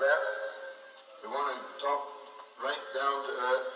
left. 0.00 1.22
We 1.22 1.28
want 1.28 1.52
to 1.52 1.84
talk 1.84 2.00
right 2.64 2.84
down 2.96 3.20
to 3.20 3.32
earth 3.36 3.68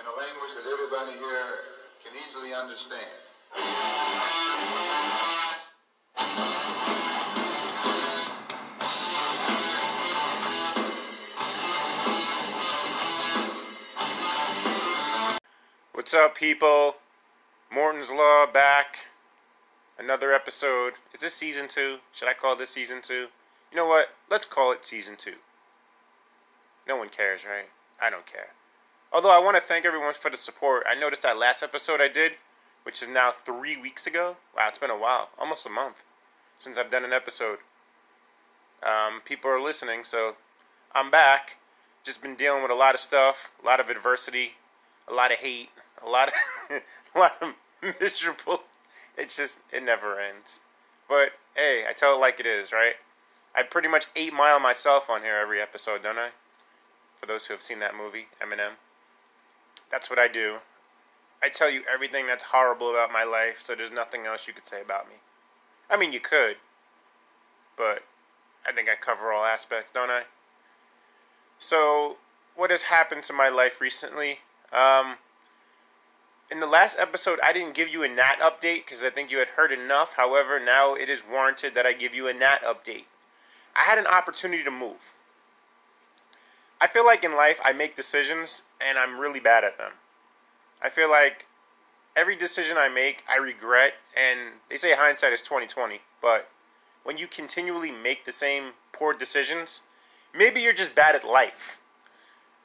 in 0.00 0.04
a 0.06 0.14
language 0.18 0.52
that 0.58 0.66
everybody 0.66 1.12
here 1.12 1.70
can 2.02 2.18
easily 2.18 2.52
understand. 2.52 3.06
What's 15.92 16.12
up, 16.12 16.34
people? 16.34 16.96
Morton's 17.72 18.10
Law 18.10 18.46
back. 18.52 19.06
Another 19.96 20.32
episode. 20.32 20.94
Is 21.14 21.20
this 21.20 21.34
season 21.34 21.68
two? 21.68 21.98
Should 22.12 22.26
I 22.26 22.34
call 22.34 22.56
this 22.56 22.70
season 22.70 22.98
two? 23.00 23.28
You 23.70 23.76
know 23.76 23.86
what? 23.86 24.08
Let's 24.28 24.44
call 24.44 24.72
it 24.72 24.84
season 24.84 25.14
two. 25.16 25.34
No 26.86 26.96
one 26.96 27.08
cares, 27.08 27.44
right? 27.44 27.68
I 28.00 28.10
don't 28.10 28.26
care. 28.26 28.48
Although 29.12 29.30
I 29.30 29.38
want 29.38 29.56
to 29.56 29.62
thank 29.62 29.84
everyone 29.84 30.14
for 30.14 30.30
the 30.30 30.36
support. 30.36 30.84
I 30.88 30.98
noticed 30.98 31.22
that 31.22 31.36
last 31.36 31.62
episode 31.62 32.00
I 32.00 32.08
did, 32.08 32.32
which 32.82 33.02
is 33.02 33.08
now 33.08 33.32
three 33.32 33.76
weeks 33.76 34.06
ago. 34.06 34.36
Wow, 34.56 34.68
it's 34.68 34.78
been 34.78 34.90
a 34.90 34.98
while. 34.98 35.28
Almost 35.38 35.66
a 35.66 35.70
month 35.70 35.96
since 36.58 36.78
I've 36.78 36.90
done 36.90 37.04
an 37.04 37.12
episode. 37.12 37.58
Um, 38.82 39.20
people 39.24 39.50
are 39.50 39.60
listening, 39.60 40.04
so 40.04 40.36
I'm 40.94 41.10
back. 41.10 41.56
Just 42.04 42.22
been 42.22 42.34
dealing 42.34 42.62
with 42.62 42.70
a 42.70 42.76
lot 42.76 42.94
of 42.94 43.00
stuff, 43.00 43.52
a 43.62 43.66
lot 43.66 43.80
of 43.80 43.90
adversity, 43.90 44.52
a 45.06 45.14
lot 45.14 45.30
of 45.30 45.38
hate, 45.38 45.68
a 46.04 46.08
lot 46.08 46.28
of 46.28 46.34
a 47.14 47.18
lot 47.18 47.36
of 47.40 47.54
miserable. 48.00 48.62
It's 49.16 49.36
just 49.36 49.58
it 49.70 49.82
never 49.82 50.18
ends. 50.18 50.60
But 51.08 51.32
hey, 51.54 51.84
I 51.88 51.92
tell 51.92 52.14
it 52.14 52.18
like 52.18 52.40
it 52.40 52.46
is, 52.46 52.72
right? 52.72 52.94
I 53.54 53.62
pretty 53.62 53.88
much 53.88 54.06
eight 54.16 54.32
mile 54.32 54.58
myself 54.58 55.10
on 55.10 55.22
here 55.22 55.36
every 55.36 55.60
episode, 55.60 56.02
don't 56.02 56.18
I? 56.18 56.30
For 57.22 57.26
those 57.26 57.46
who 57.46 57.54
have 57.54 57.62
seen 57.62 57.78
that 57.78 57.94
movie, 57.94 58.26
Eminem. 58.42 58.72
That's 59.92 60.10
what 60.10 60.18
I 60.18 60.26
do. 60.26 60.56
I 61.40 61.50
tell 61.50 61.70
you 61.70 61.82
everything 61.92 62.26
that's 62.26 62.42
horrible 62.50 62.90
about 62.90 63.12
my 63.12 63.22
life, 63.22 63.60
so 63.62 63.76
there's 63.76 63.92
nothing 63.92 64.26
else 64.26 64.48
you 64.48 64.52
could 64.52 64.66
say 64.66 64.82
about 64.82 65.08
me. 65.08 65.14
I 65.88 65.96
mean, 65.96 66.12
you 66.12 66.18
could, 66.18 66.56
but 67.76 68.02
I 68.66 68.72
think 68.72 68.88
I 68.88 68.96
cover 69.00 69.32
all 69.32 69.44
aspects, 69.44 69.92
don't 69.94 70.10
I? 70.10 70.22
So, 71.60 72.16
what 72.56 72.72
has 72.72 72.82
happened 72.82 73.22
to 73.24 73.32
my 73.32 73.48
life 73.48 73.80
recently? 73.80 74.40
Um, 74.72 75.18
in 76.50 76.58
the 76.58 76.66
last 76.66 76.98
episode, 76.98 77.38
I 77.40 77.52
didn't 77.52 77.74
give 77.74 77.88
you 77.88 78.02
a 78.02 78.08
gnat 78.08 78.40
update 78.40 78.84
because 78.84 79.04
I 79.04 79.10
think 79.10 79.30
you 79.30 79.38
had 79.38 79.48
heard 79.48 79.70
enough. 79.70 80.14
However, 80.14 80.58
now 80.58 80.96
it 80.96 81.08
is 81.08 81.22
warranted 81.28 81.76
that 81.76 81.86
I 81.86 81.92
give 81.92 82.16
you 82.16 82.26
a 82.26 82.34
gnat 82.34 82.64
update. 82.64 83.04
I 83.76 83.82
had 83.82 83.98
an 83.98 84.08
opportunity 84.08 84.64
to 84.64 84.72
move. 84.72 85.14
I 86.82 86.88
feel 86.88 87.06
like 87.06 87.22
in 87.22 87.36
life, 87.36 87.60
I 87.64 87.72
make 87.72 87.94
decisions 87.94 88.62
and 88.84 88.98
I'm 88.98 89.20
really 89.20 89.38
bad 89.38 89.62
at 89.62 89.78
them. 89.78 89.92
I 90.82 90.90
feel 90.90 91.08
like 91.08 91.46
every 92.16 92.34
decision 92.34 92.76
I 92.76 92.88
make, 92.88 93.22
I 93.30 93.36
regret, 93.36 93.92
and 94.16 94.54
they 94.68 94.76
say 94.76 94.96
hindsight 94.96 95.32
is 95.32 95.42
2020, 95.42 96.00
but 96.20 96.50
when 97.04 97.18
you 97.18 97.28
continually 97.28 97.92
make 97.92 98.24
the 98.24 98.32
same 98.32 98.72
poor 98.90 99.14
decisions, 99.14 99.82
maybe 100.36 100.60
you're 100.60 100.72
just 100.72 100.96
bad 100.96 101.14
at 101.14 101.24
life. 101.24 101.78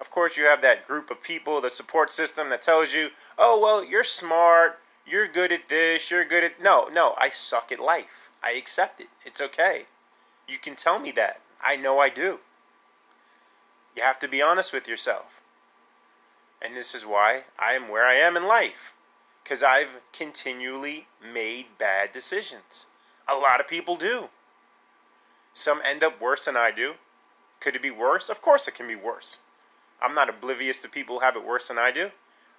Of 0.02 0.10
course, 0.10 0.36
you 0.36 0.46
have 0.46 0.64
that 0.64 0.88
group 0.88 1.12
of 1.12 1.22
people, 1.22 1.62
the 1.62 1.70
support 1.70 2.12
system 2.12 2.50
that 2.50 2.64
tells 2.64 2.96
you, 2.96 3.10
oh, 3.38 3.60
well, 3.60 3.84
you're 3.84 4.04
smart, 4.04 4.80
you're 5.06 5.28
good 5.28 5.52
at 5.52 5.70
this, 5.70 6.10
you're 6.10 6.26
good 6.26 6.44
at. 6.44 6.60
No, 6.60 6.88
no, 6.92 7.14
I 7.20 7.30
suck 7.30 7.72
at 7.72 7.80
life. 7.80 8.32
I 8.44 8.54
accept 8.54 9.00
it. 9.00 9.10
It's 9.24 9.42
okay. 9.42 9.86
You 10.48 10.58
can 10.58 10.76
tell 10.76 10.98
me 10.98 11.12
that. 11.12 11.40
I 11.64 11.76
know 11.76 12.00
I 12.00 12.10
do. 12.10 12.40
You 13.98 14.04
have 14.04 14.20
to 14.20 14.28
be 14.28 14.44
honest 14.44 14.72
with 14.72 14.88
yourself. 14.88 15.42
And 16.62 16.78
this 16.78 16.94
is 16.94 17.04
why 17.04 17.46
I 17.58 17.74
am 17.74 17.90
where 17.90 18.06
I 18.06 18.14
am 18.14 18.38
in 18.38 18.46
life. 18.46 18.94
Because 19.44 19.64
I've 19.64 20.02
continually 20.14 21.08
made 21.22 21.66
bad 21.80 22.14
decisions. 22.14 22.86
A 23.28 23.34
lot 23.34 23.60
of 23.60 23.68
people 23.68 23.96
do. 23.96 24.30
Some 25.56 25.82
end 25.84 26.04
up 26.04 26.22
worse 26.22 26.46
than 26.46 26.56
I 26.56 26.70
do. 26.70 26.94
Could 27.60 27.76
it 27.76 27.82
be 27.82 27.90
worse? 27.90 28.30
Of 28.30 28.40
course 28.40 28.68
it 28.68 28.76
can 28.76 28.88
be 28.88 28.96
worse. 28.96 29.40
I'm 30.00 30.14
not 30.14 30.30
oblivious 30.30 30.80
to 30.82 30.90
people 30.90 31.16
who 31.18 31.26
have 31.26 31.36
it 31.36 31.44
worse 31.44 31.68
than 31.68 31.80
I 31.80 31.90
do. 31.90 32.12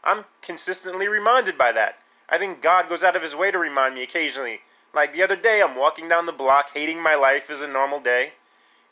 I'm 0.02 0.24
consistently 0.42 1.06
reminded 1.06 1.56
by 1.56 1.70
that. 1.70 2.00
I 2.28 2.38
think 2.38 2.60
God 2.60 2.88
goes 2.88 3.04
out 3.04 3.14
of 3.14 3.22
his 3.22 3.36
way 3.36 3.52
to 3.52 3.58
remind 3.58 3.94
me 3.94 4.02
occasionally. 4.02 4.62
Like 4.92 5.12
the 5.12 5.22
other 5.22 5.36
day, 5.36 5.62
I'm 5.62 5.76
walking 5.76 6.08
down 6.08 6.26
the 6.26 6.32
block, 6.32 6.70
hating 6.74 7.00
my 7.00 7.14
life 7.14 7.48
as 7.48 7.62
a 7.62 7.68
normal 7.68 8.00
day, 8.00 8.32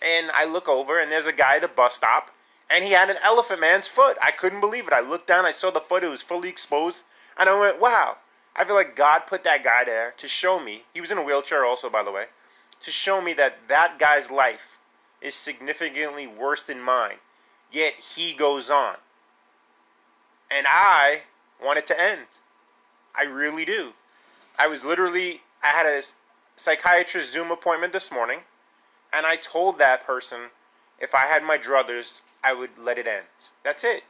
and 0.01 0.31
I 0.31 0.45
look 0.45 0.69
over 0.69 1.01
and 1.01 1.11
there's 1.11 1.27
a 1.27 1.33
guy 1.33 1.57
at 1.57 1.63
the 1.63 1.69
bus 1.69 1.95
stop, 1.95 2.31
and 2.71 2.85
he 2.85 2.93
had 2.93 3.11
an 3.11 3.17
elephant 3.23 3.61
man's 3.61 3.89
foot. 3.89 4.17
I 4.23 4.31
couldn't 4.31 4.61
believe 4.61 4.87
it. 4.87 4.93
I 4.93 5.01
looked 5.01 5.27
down, 5.27 5.45
I 5.45 5.53
saw 5.53 5.71
the 5.71 5.81
foot, 5.81 6.05
it 6.05 6.09
was 6.09 6.23
fully 6.23 6.49
exposed, 6.49 7.05
and 7.39 7.49
I 7.49 7.59
went, 7.59 7.81
wow. 7.81 8.17
I 8.55 8.65
feel 8.65 8.75
like 8.75 8.97
God 8.97 9.27
put 9.27 9.45
that 9.45 9.63
guy 9.63 9.85
there 9.85 10.15
to 10.17 10.29
show 10.29 10.59
me, 10.59 10.85
he 10.95 11.01
was 11.01 11.11
in 11.11 11.19
a 11.19 11.23
wheelchair 11.23 11.65
also, 11.65 11.91
by 11.91 12.03
the 12.03 12.11
way, 12.11 12.27
to 12.83 12.91
show 12.91 13.21
me 13.21 13.35
that 13.35 13.69
that 13.69 13.99
guy's 13.99 14.31
life 14.31 14.79
is 15.21 15.35
significantly 15.35 16.27
worse 16.27 16.63
than 16.63 16.81
mine. 16.81 17.17
Yet 17.71 17.95
he 18.15 18.33
goes 18.33 18.71
on. 18.71 18.97
And 20.51 20.67
I 20.69 21.23
want 21.63 21.79
it 21.79 21.87
to 21.89 22.01
end. 22.01 22.27
I 23.15 23.25
really 23.25 23.65
do. 23.65 23.93
I 24.59 24.69
was 24.69 24.85
literally, 24.85 25.43
I 25.63 25.69
had 25.69 25.87
a 25.87 26.03
psychiatrist 26.55 27.33
Zoom 27.33 27.51
appointment 27.51 27.93
this 27.93 28.11
morning, 28.11 28.41
and 29.13 29.27
I 29.27 29.37
told 29.37 29.79
that 29.79 30.07
person 30.07 30.51
if 30.99 31.15
I 31.15 31.27
had 31.27 31.43
my 31.43 31.59
druthers, 31.59 32.21
I 32.43 32.53
would 32.53 32.79
let 32.79 32.99
it 32.99 33.07
end. 33.07 33.27
That's 33.65 33.85
it. 33.85 34.05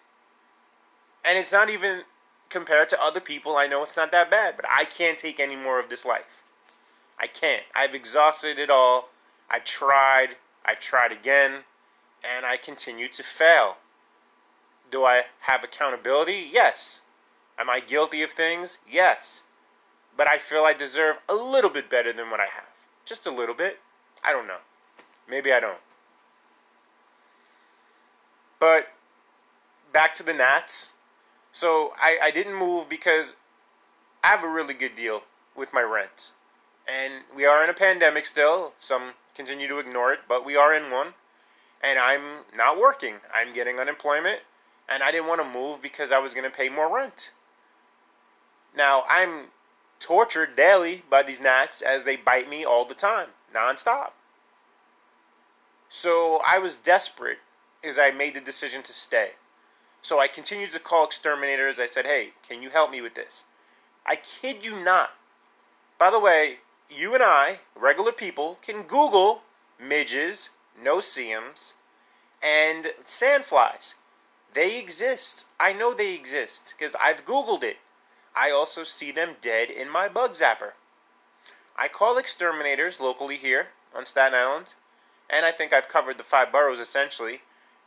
And 1.24 1.38
it's 1.38 1.52
not 1.52 1.70
even 1.70 2.02
compared 2.48 2.88
to 2.90 3.02
other 3.02 3.20
people, 3.20 3.56
I 3.56 3.66
know 3.66 3.82
it's 3.82 3.96
not 3.96 4.12
that 4.12 4.30
bad, 4.30 4.56
but 4.56 4.66
I 4.70 4.84
can't 4.84 5.18
take 5.18 5.40
any 5.40 5.56
more 5.56 5.80
of 5.80 5.88
this 5.88 6.04
life. 6.04 6.42
I 7.18 7.26
can't. 7.26 7.64
I've 7.74 7.94
exhausted 7.94 8.58
it 8.58 8.70
all. 8.70 9.08
I've 9.50 9.64
tried. 9.64 10.36
I've 10.64 10.80
tried 10.80 11.12
again. 11.12 11.64
And 12.22 12.44
I 12.44 12.56
continue 12.56 13.08
to 13.08 13.22
fail. 13.22 13.76
Do 14.90 15.04
I 15.04 15.24
have 15.40 15.64
accountability? 15.64 16.48
Yes. 16.52 17.02
Am 17.58 17.70
I 17.70 17.80
guilty 17.80 18.22
of 18.22 18.30
things? 18.30 18.78
Yes. 18.88 19.44
But 20.16 20.28
I 20.28 20.38
feel 20.38 20.64
I 20.64 20.72
deserve 20.72 21.16
a 21.28 21.34
little 21.34 21.70
bit 21.70 21.90
better 21.90 22.12
than 22.12 22.30
what 22.30 22.40
I 22.40 22.46
have. 22.46 22.68
Just 23.04 23.26
a 23.26 23.30
little 23.30 23.54
bit. 23.54 23.80
I 24.24 24.32
don't 24.32 24.46
know. 24.46 24.58
Maybe 25.28 25.52
I 25.52 25.60
don't. 25.60 25.78
But 28.66 28.88
back 29.92 30.12
to 30.14 30.24
the 30.24 30.32
gnats. 30.32 30.94
So 31.52 31.92
I, 32.02 32.18
I 32.20 32.30
didn't 32.32 32.56
move 32.56 32.88
because 32.88 33.36
I 34.24 34.26
have 34.26 34.42
a 34.42 34.48
really 34.48 34.74
good 34.74 34.96
deal 34.96 35.22
with 35.56 35.72
my 35.72 35.82
rent. 35.82 36.32
And 36.84 37.22
we 37.32 37.44
are 37.46 37.62
in 37.62 37.70
a 37.70 37.74
pandemic 37.74 38.24
still. 38.24 38.72
Some 38.80 39.12
continue 39.36 39.68
to 39.68 39.78
ignore 39.78 40.12
it, 40.12 40.22
but 40.28 40.44
we 40.44 40.56
are 40.56 40.74
in 40.74 40.90
one. 40.90 41.14
And 41.80 41.96
I'm 41.96 42.38
not 42.56 42.76
working. 42.76 43.18
I'm 43.32 43.54
getting 43.54 43.78
unemployment. 43.78 44.40
And 44.88 45.00
I 45.00 45.12
didn't 45.12 45.28
want 45.28 45.40
to 45.42 45.48
move 45.48 45.80
because 45.80 46.10
I 46.10 46.18
was 46.18 46.34
going 46.34 46.50
to 46.50 46.56
pay 46.56 46.68
more 46.68 46.92
rent. 46.92 47.30
Now, 48.76 49.04
I'm 49.08 49.50
tortured 50.00 50.56
daily 50.56 51.04
by 51.08 51.22
these 51.22 51.40
gnats 51.40 51.82
as 51.82 52.02
they 52.02 52.16
bite 52.16 52.50
me 52.50 52.64
all 52.64 52.84
the 52.84 52.96
time, 52.96 53.28
nonstop. 53.54 54.10
So 55.88 56.40
I 56.44 56.58
was 56.58 56.74
desperate 56.74 57.38
as 57.86 57.98
I 57.98 58.10
made 58.10 58.34
the 58.34 58.40
decision 58.40 58.82
to 58.84 58.92
stay. 58.92 59.30
So 60.02 60.20
I 60.20 60.28
continued 60.28 60.72
to 60.72 60.78
call 60.78 61.04
exterminators. 61.04 61.78
I 61.78 61.86
said, 61.86 62.06
hey, 62.06 62.30
can 62.46 62.62
you 62.62 62.70
help 62.70 62.90
me 62.90 63.00
with 63.00 63.14
this? 63.14 63.44
I 64.04 64.16
kid 64.16 64.64
you 64.64 64.82
not. 64.82 65.10
By 65.98 66.10
the 66.10 66.20
way, 66.20 66.58
you 66.88 67.14
and 67.14 67.22
I, 67.22 67.60
regular 67.74 68.12
people, 68.12 68.58
can 68.62 68.82
Google 68.82 69.42
midges, 69.80 70.50
no-see-ums, 70.80 71.74
and 72.42 72.92
sandflies. 73.04 73.94
They 74.54 74.78
exist. 74.78 75.46
I 75.58 75.72
know 75.72 75.92
they 75.92 76.14
exist 76.14 76.74
because 76.76 76.94
I've 76.94 77.26
Googled 77.26 77.62
it. 77.62 77.78
I 78.34 78.50
also 78.50 78.84
see 78.84 79.10
them 79.10 79.36
dead 79.40 79.70
in 79.70 79.90
my 79.90 80.08
bug 80.08 80.32
zapper. 80.32 80.72
I 81.76 81.88
call 81.88 82.16
exterminators 82.16 83.00
locally 83.00 83.36
here 83.36 83.68
on 83.94 84.06
Staten 84.06 84.38
Island, 84.38 84.74
and 85.28 85.44
I 85.44 85.52
think 85.52 85.72
I've 85.72 85.88
covered 85.88 86.18
the 86.18 86.24
five 86.24 86.52
boroughs 86.52 86.80
essentially. 86.80 87.40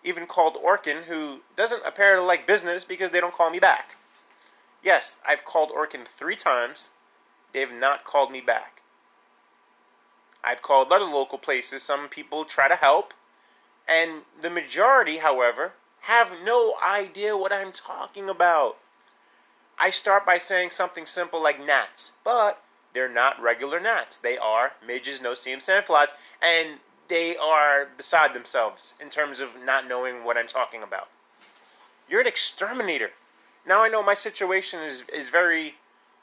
Even 0.04 0.26
called 0.26 0.56
Orkin, 0.56 1.04
who 1.04 1.40
doesn't 1.56 1.86
appear 1.86 2.16
to 2.16 2.22
like 2.22 2.48
business 2.48 2.84
because 2.84 3.12
they 3.12 3.20
don't 3.20 3.34
call 3.34 3.50
me 3.50 3.60
back. 3.60 3.96
Yes, 4.84 5.18
I've 5.28 5.44
called 5.44 5.72
Orkin 5.72 6.06
three 6.06 6.36
times. 6.36 6.92
They've 7.52 7.72
not 7.72 8.06
called 8.06 8.32
me 8.32 8.42
back. 8.42 8.82
I've 10.44 10.62
called 10.62 10.92
other 10.92 11.06
local 11.06 11.38
places. 11.38 11.84
Some 11.84 12.08
people 12.08 12.46
try 12.46 12.68
to 12.68 12.76
help. 12.76 13.14
And 13.88 14.22
the 14.42 14.50
majority, 14.50 15.18
however, 15.18 15.74
have 16.02 16.32
no 16.44 16.76
idea 16.82 17.36
what 17.36 17.52
I'm 17.52 17.72
talking 17.72 18.30
about. 18.30 18.78
I 19.78 19.90
start 19.90 20.26
by 20.26 20.38
saying 20.38 20.72
something 20.72 21.06
simple 21.06 21.42
like 21.42 21.66
gnats, 21.66 22.12
but 22.24 22.62
they're 22.94 23.12
not 23.12 23.42
regular 23.42 23.80
gnats. 23.80 24.18
They 24.18 24.38
are 24.38 24.74
midges, 24.86 25.22
no-see-um 25.22 25.60
sandflies, 25.60 26.10
and 26.42 26.80
they 27.10 27.36
are 27.36 27.88
beside 27.98 28.34
themselves 28.34 28.94
in 29.02 29.10
terms 29.10 29.40
of 29.40 29.50
not 29.64 29.88
knowing 29.88 30.24
what 30.24 30.38
I'm 30.38 30.48
talking 30.48 30.82
about. 30.82 31.10
You're 32.08 32.22
an 32.22 32.28
exterminator. 32.28 33.12
Now 33.68 33.84
I 33.84 33.90
know 33.90 34.02
my 34.02 34.14
situation 34.14 34.80
is, 34.82 35.04
is 35.14 35.30
very 35.30 35.76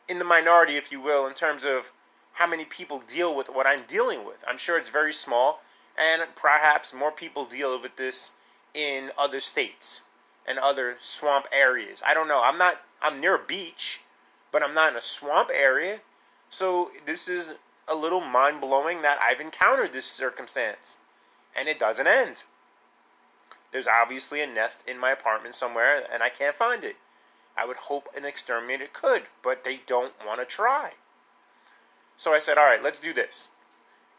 in 0.09 0.19
the 0.19 0.25
minority, 0.25 0.77
if 0.77 0.91
you 0.91 1.01
will, 1.01 1.27
in 1.27 1.35
terms 1.35 1.65
of 1.65 1.93
how 2.35 2.47
many 2.47 2.65
people 2.65 3.03
deal 3.07 3.35
with 3.35 3.49
what 3.49 3.67
I'm 3.67 3.83
dealing 3.87 4.25
with. 4.25 4.45
I'm 4.49 4.59
sure 4.59 4.79
it's 4.79 4.91
very 4.91 5.13
small, 5.13 5.63
and 5.99 6.23
perhaps 6.35 6.95
more 6.95 7.11
people 7.11 7.45
deal 7.45 7.81
with 7.81 7.97
this 7.97 8.33
in 8.75 9.11
other 9.19 9.41
states 9.41 10.03
and 10.47 10.59
other 10.59 10.97
swamp 11.01 11.47
areas. 11.51 12.03
I 12.07 12.15
don't 12.15 12.29
know. 12.29 12.43
I'm 12.45 12.59
not. 12.59 12.83
I'm 13.03 13.21
near 13.21 13.37
a 13.37 13.45
beach, 13.45 14.01
but 14.53 14.63
I'm 14.63 14.75
not 14.75 14.93
in 14.93 14.99
a 14.99 15.03
swamp 15.03 15.51
area. 15.53 16.01
So 16.51 16.91
this 17.05 17.29
is 17.29 17.55
a 17.89 17.95
little 17.95 18.21
mind 18.21 18.61
blowing 18.61 19.03
that 19.03 19.19
I've 19.21 19.41
encountered 19.41 19.93
this 19.93 20.07
circumstance, 20.07 20.99
and 21.55 21.69
it 21.69 21.79
doesn't 21.79 22.07
end. 22.07 22.45
There's 23.73 23.89
obviously 23.89 24.41
a 24.41 24.47
nest 24.47 24.85
in 24.89 24.99
my 24.99 25.11
apartment 25.11 25.55
somewhere, 25.55 26.05
and 26.13 26.23
I 26.23 26.29
can't 26.29 26.55
find 26.55 26.85
it. 26.85 26.97
I 27.57 27.67
would 27.67 27.77
hope 27.77 28.09
an 28.17 28.25
exterminator 28.25 28.87
could, 28.93 29.25
but 29.43 29.65
they 29.65 29.81
don't 29.87 30.13
want 30.25 30.41
to 30.41 30.47
try. 30.47 30.93
So 32.17 32.33
I 32.33 32.39
said, 32.39 32.59
all 32.59 32.65
right, 32.65 32.83
let's 32.83 33.01
do 33.01 33.13
this. 33.13 33.49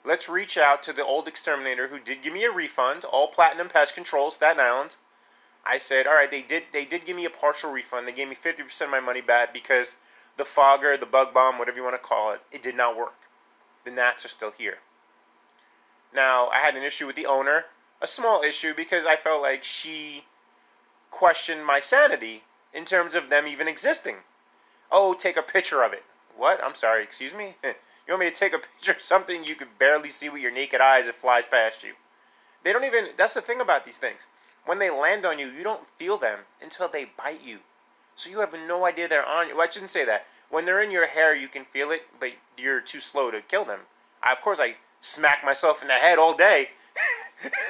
Let's 0.06 0.30
reach 0.30 0.58
out 0.58 0.82
to 0.84 0.94
the 0.94 1.06
old 1.06 1.28
exterminator 1.28 1.90
who 1.90 2.00
did 2.00 2.22
give 2.22 2.34
me 2.34 2.46
a 2.46 2.52
refund, 2.52 3.04
all 3.04 3.28
platinum 3.28 3.70
pest 3.70 3.94
control, 3.94 4.32
Staten 4.32 4.60
Island. 4.60 4.96
I 5.66 5.78
said, 5.78 6.08
all 6.08 6.14
right, 6.14 6.32
they 6.32 6.42
did 6.42 6.64
they 6.72 6.86
did 6.86 7.06
give 7.06 7.18
me 7.18 7.26
a 7.26 7.30
partial 7.30 7.72
refund. 7.72 8.08
They 8.08 8.14
gave 8.14 8.30
me 8.30 8.36
50% 8.36 8.82
of 8.82 8.90
my 8.90 9.02
money 9.02 9.20
back 9.20 9.54
because 9.54 9.98
the 10.38 10.46
fogger, 10.46 10.96
the 10.96 11.06
bug 11.06 11.34
bomb, 11.34 11.60
whatever 11.60 11.78
you 11.78 11.84
want 11.84 11.96
to 11.96 12.08
call 12.08 12.32
it, 12.32 12.40
it 12.52 12.64
did 12.64 12.78
not 12.78 12.96
work. 12.96 13.16
The 13.88 13.94
gnats 13.94 14.26
are 14.26 14.28
still 14.28 14.52
here. 14.52 14.80
Now, 16.14 16.50
I 16.50 16.58
had 16.58 16.76
an 16.76 16.84
issue 16.84 17.08
with 17.08 17.16
the 17.16 17.26
owner, 17.26 17.68
a 18.02 18.08
small 18.08 18.42
issue 18.42 18.74
because 18.76 19.06
I 19.06 19.16
felt 19.16 19.42
like 19.42 19.64
she 19.64 20.26
questioned 21.10 21.66
my 21.66 21.80
sanity 21.80 22.44
in 22.74 22.84
terms 22.84 23.16
of 23.16 23.30
them 23.30 23.48
even 23.48 23.66
existing. 23.66 24.18
Oh, 24.92 25.14
take 25.14 25.38
a 25.38 25.42
picture 25.42 25.84
of 25.84 25.94
it. 25.94 26.04
What? 26.36 26.62
I'm 26.62 26.76
sorry, 26.76 27.02
excuse 27.02 27.34
me? 27.34 27.56
You 28.06 28.14
want 28.14 28.22
me 28.22 28.30
to 28.30 28.36
take 28.36 28.54
a 28.54 28.60
picture 28.78 28.94
of 28.94 29.02
something 29.02 29.44
you 29.44 29.56
could 29.56 29.80
barely 29.80 30.10
see 30.10 30.28
with 30.30 30.42
your 30.42 30.52
naked 30.52 30.80
eyes? 30.82 31.08
It 31.08 31.16
flies 31.16 31.46
past 31.46 31.84
you. 31.84 31.94
They 32.64 32.74
don't 32.74 32.86
even. 32.86 33.10
That's 33.18 33.34
the 33.34 33.42
thing 33.42 33.60
about 33.60 33.84
these 33.84 33.98
things. 33.98 34.28
When 34.66 34.80
they 34.80 34.90
land 34.90 35.26
on 35.26 35.40
you, 35.40 35.48
you 35.48 35.62
don't 35.62 35.90
feel 35.98 36.18
them 36.18 36.40
until 36.62 36.88
they 36.88 37.06
bite 37.06 37.44
you. 37.44 37.60
So 38.16 38.30
you 38.30 38.40
have 38.40 38.54
no 38.54 38.86
idea 38.86 39.10
they're 39.10 39.26
on 39.26 39.50
you. 39.50 39.58
Well, 39.58 39.68
I 39.68 39.70
shouldn't 39.70 39.92
say 39.92 40.06
that. 40.06 40.26
When 40.50 40.66
they're 40.66 40.82
in 40.82 40.92
your 40.92 41.08
hair, 41.08 41.36
you 41.36 41.48
can 41.48 41.66
feel 41.66 41.92
it, 41.92 42.04
but 42.20 42.32
you're 42.58 42.82
too 42.82 43.00
slow 43.00 43.32
to 43.32 43.42
kill 43.42 43.66
them. 43.66 43.82
I, 44.24 44.32
of 44.32 44.42
course, 44.42 44.60
I 44.60 44.76
smack 45.02 45.44
myself 45.44 45.82
in 45.82 45.88
the 45.88 45.96
head 45.96 46.18
all 46.18 46.36
day, 46.36 46.70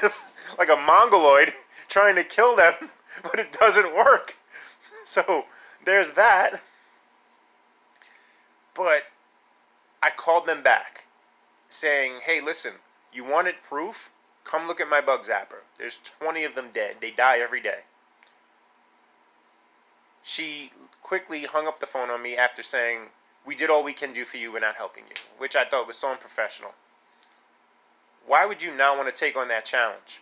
like 0.57 0.69
a 0.69 0.75
mongoloid, 0.75 1.53
trying 1.89 2.15
to 2.15 2.23
kill 2.23 2.55
them, 2.55 2.73
but 3.23 3.39
it 3.39 3.51
doesn't 3.51 3.95
work. 3.95 4.35
So 5.05 5.45
there's 5.85 6.11
that. 6.11 6.61
But 8.75 9.03
I 10.03 10.11
called 10.15 10.45
them 10.45 10.61
back 10.61 11.05
saying, 11.69 12.21
hey, 12.25 12.41
listen, 12.41 12.73
you 13.11 13.25
wanted 13.25 13.55
proof? 13.67 14.11
Come 14.43 14.67
look 14.67 14.79
at 14.79 14.87
my 14.87 15.01
bug 15.01 15.23
zapper. 15.23 15.63
There's 15.77 15.97
20 16.19 16.43
of 16.43 16.55
them 16.55 16.69
dead. 16.71 16.97
They 17.01 17.11
die 17.11 17.39
every 17.39 17.59
day. 17.59 17.79
She 20.27 20.71
quickly 21.01 21.45
hung 21.45 21.67
up 21.67 21.79
the 21.79 21.85
phone 21.85 22.09
on 22.09 22.21
me 22.21 22.35
after 22.35 22.61
saying, 22.61 23.11
we 23.45 23.55
did 23.55 23.69
all 23.69 23.81
we 23.81 23.93
can 23.93 24.11
do 24.11 24.25
for 24.25 24.35
you, 24.35 24.51
we're 24.51 24.59
not 24.59 24.75
helping 24.75 25.05
you, 25.07 25.15
which 25.37 25.55
I 25.55 25.63
thought 25.63 25.87
was 25.87 25.95
so 25.95 26.11
unprofessional. 26.11 26.71
Why 28.25 28.45
would 28.45 28.61
you 28.61 28.75
not 28.75 28.97
want 28.97 29.07
to 29.07 29.17
take 29.17 29.37
on 29.37 29.47
that 29.47 29.63
challenge? 29.63 30.19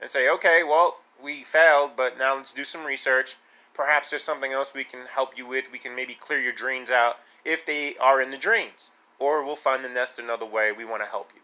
And 0.00 0.08
say, 0.08 0.28
okay, 0.28 0.62
well, 0.62 0.98
we 1.20 1.42
failed, 1.42 1.92
but 1.96 2.16
now 2.16 2.36
let's 2.36 2.52
do 2.52 2.62
some 2.62 2.84
research. 2.84 3.34
Perhaps 3.74 4.10
there's 4.10 4.22
something 4.22 4.52
else 4.52 4.72
we 4.72 4.84
can 4.84 5.06
help 5.12 5.36
you 5.36 5.44
with. 5.44 5.72
We 5.72 5.80
can 5.80 5.96
maybe 5.96 6.14
clear 6.14 6.38
your 6.38 6.52
drains 6.52 6.88
out 6.88 7.16
if 7.44 7.66
they 7.66 7.96
are 7.96 8.22
in 8.22 8.30
the 8.30 8.38
drains 8.38 8.90
or 9.18 9.44
we'll 9.44 9.56
find 9.56 9.84
the 9.84 9.88
nest 9.88 10.20
another 10.20 10.46
way. 10.46 10.70
We 10.70 10.84
want 10.84 11.02
to 11.02 11.08
help 11.08 11.30
you. 11.34 11.40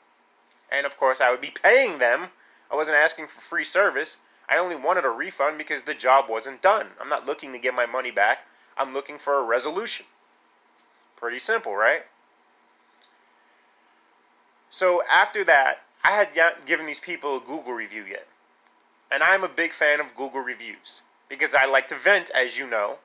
And 0.70 0.86
of 0.86 0.96
course, 0.96 1.20
I 1.20 1.32
would 1.32 1.40
be 1.40 1.52
paying 1.62 1.98
them. 1.98 2.28
I 2.70 2.76
wasn't 2.76 2.96
asking 2.96 3.26
for 3.26 3.40
free 3.40 3.64
service. 3.64 4.18
I 4.48 4.56
only 4.56 4.76
wanted 4.76 5.04
a 5.04 5.10
refund 5.10 5.58
because 5.58 5.82
the 5.82 5.94
job 5.94 6.26
wasn't 6.28 6.62
done. 6.62 6.88
I'm 7.00 7.08
not 7.08 7.26
looking 7.26 7.52
to 7.52 7.58
get 7.58 7.74
my 7.74 7.86
money 7.86 8.10
back. 8.10 8.46
I'm 8.76 8.94
looking 8.94 9.18
for 9.18 9.38
a 9.38 9.42
resolution. 9.42 10.06
Pretty 11.16 11.38
simple, 11.38 11.74
right? 11.74 12.02
So 14.70 15.02
after 15.10 15.44
that, 15.44 15.82
I 16.04 16.12
had 16.12 16.34
not 16.36 16.66
given 16.66 16.86
these 16.86 17.00
people 17.00 17.36
a 17.36 17.40
Google 17.40 17.72
review 17.72 18.04
yet. 18.08 18.26
And 19.10 19.22
I'm 19.22 19.42
a 19.42 19.48
big 19.48 19.72
fan 19.72 20.00
of 20.00 20.14
Google 20.16 20.40
reviews 20.40 21.02
because 21.28 21.54
I 21.54 21.66
like 21.66 21.88
to 21.88 21.96
vent, 21.96 22.30
as 22.30 22.58
you 22.58 22.66
know, 22.66 22.98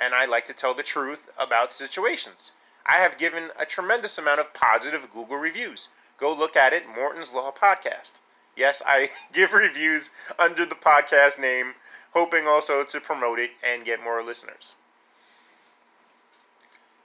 and 0.00 0.14
I 0.14 0.26
like 0.26 0.46
to 0.46 0.52
tell 0.52 0.74
the 0.74 0.82
truth 0.82 1.30
about 1.38 1.72
situations. 1.72 2.52
I 2.86 2.98
have 2.98 3.16
given 3.16 3.50
a 3.58 3.64
tremendous 3.64 4.18
amount 4.18 4.40
of 4.40 4.52
positive 4.52 5.08
Google 5.12 5.36
reviews. 5.36 5.88
Go 6.18 6.34
look 6.34 6.56
at 6.56 6.72
it, 6.72 6.84
Morton's 6.86 7.32
Law 7.32 7.52
Podcast. 7.52 8.12
Yes, 8.56 8.82
I 8.86 9.10
give 9.32 9.52
reviews 9.52 10.10
under 10.38 10.64
the 10.64 10.74
podcast 10.74 11.38
name, 11.38 11.74
hoping 12.12 12.46
also 12.46 12.84
to 12.84 13.00
promote 13.00 13.38
it 13.38 13.50
and 13.62 13.84
get 13.84 14.02
more 14.02 14.22
listeners. 14.22 14.74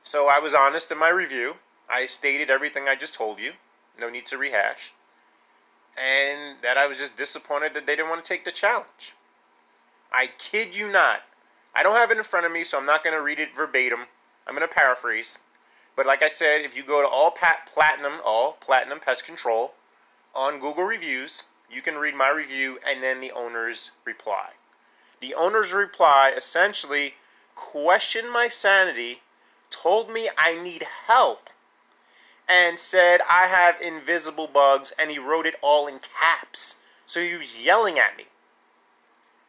So 0.03 0.27
I 0.27 0.39
was 0.39 0.53
honest 0.53 0.91
in 0.91 0.97
my 0.97 1.09
review. 1.09 1.55
I 1.89 2.05
stated 2.05 2.49
everything 2.49 2.87
I 2.87 2.95
just 2.95 3.13
told 3.13 3.39
you. 3.39 3.53
No 3.99 4.09
need 4.09 4.25
to 4.27 4.37
rehash. 4.37 4.93
And 5.97 6.57
that 6.61 6.77
I 6.77 6.87
was 6.87 6.97
just 6.97 7.17
disappointed 7.17 7.73
that 7.73 7.85
they 7.85 7.95
didn't 7.95 8.09
want 8.09 8.23
to 8.23 8.27
take 8.27 8.45
the 8.45 8.51
challenge. 8.51 9.13
I 10.11 10.29
kid 10.37 10.75
you 10.75 10.87
not. 10.91 11.21
I 11.75 11.83
don't 11.83 11.95
have 11.95 12.11
it 12.11 12.17
in 12.17 12.23
front 12.23 12.45
of 12.45 12.51
me, 12.51 12.63
so 12.63 12.77
I'm 12.79 12.85
not 12.85 13.03
going 13.03 13.15
to 13.15 13.21
read 13.21 13.39
it 13.39 13.55
verbatim. 13.55 14.05
I'm 14.47 14.55
going 14.55 14.67
to 14.67 14.73
paraphrase. 14.73 15.37
But 15.95 16.05
like 16.05 16.23
I 16.23 16.29
said, 16.29 16.61
if 16.61 16.75
you 16.75 16.83
go 16.83 17.01
to 17.01 17.07
all 17.07 17.31
pat 17.31 17.69
platinum, 17.71 18.13
all 18.25 18.53
platinum 18.53 18.99
pest 18.99 19.25
control 19.25 19.73
on 20.35 20.59
Google 20.59 20.83
reviews, 20.83 21.43
you 21.71 21.81
can 21.81 21.95
read 21.95 22.15
my 22.15 22.29
review 22.29 22.79
and 22.87 23.03
then 23.03 23.19
the 23.19 23.31
owner's 23.31 23.91
reply. 24.05 24.51
The 25.21 25.33
owner's 25.33 25.73
reply 25.73 26.31
essentially 26.35 27.15
questioned 27.55 28.31
my 28.31 28.47
sanity, 28.47 29.19
told 29.69 30.09
me 30.11 30.29
I 30.37 30.61
need 30.61 30.85
help, 31.07 31.49
and 32.47 32.79
said 32.79 33.21
I 33.29 33.47
have 33.47 33.81
invisible 33.81 34.47
bugs, 34.47 34.93
and 34.97 35.11
he 35.11 35.19
wrote 35.19 35.45
it 35.45 35.55
all 35.61 35.87
in 35.87 35.99
caps. 35.99 36.81
So 37.05 37.21
he 37.21 37.35
was 37.35 37.59
yelling 37.59 37.99
at 37.99 38.17
me 38.17 38.25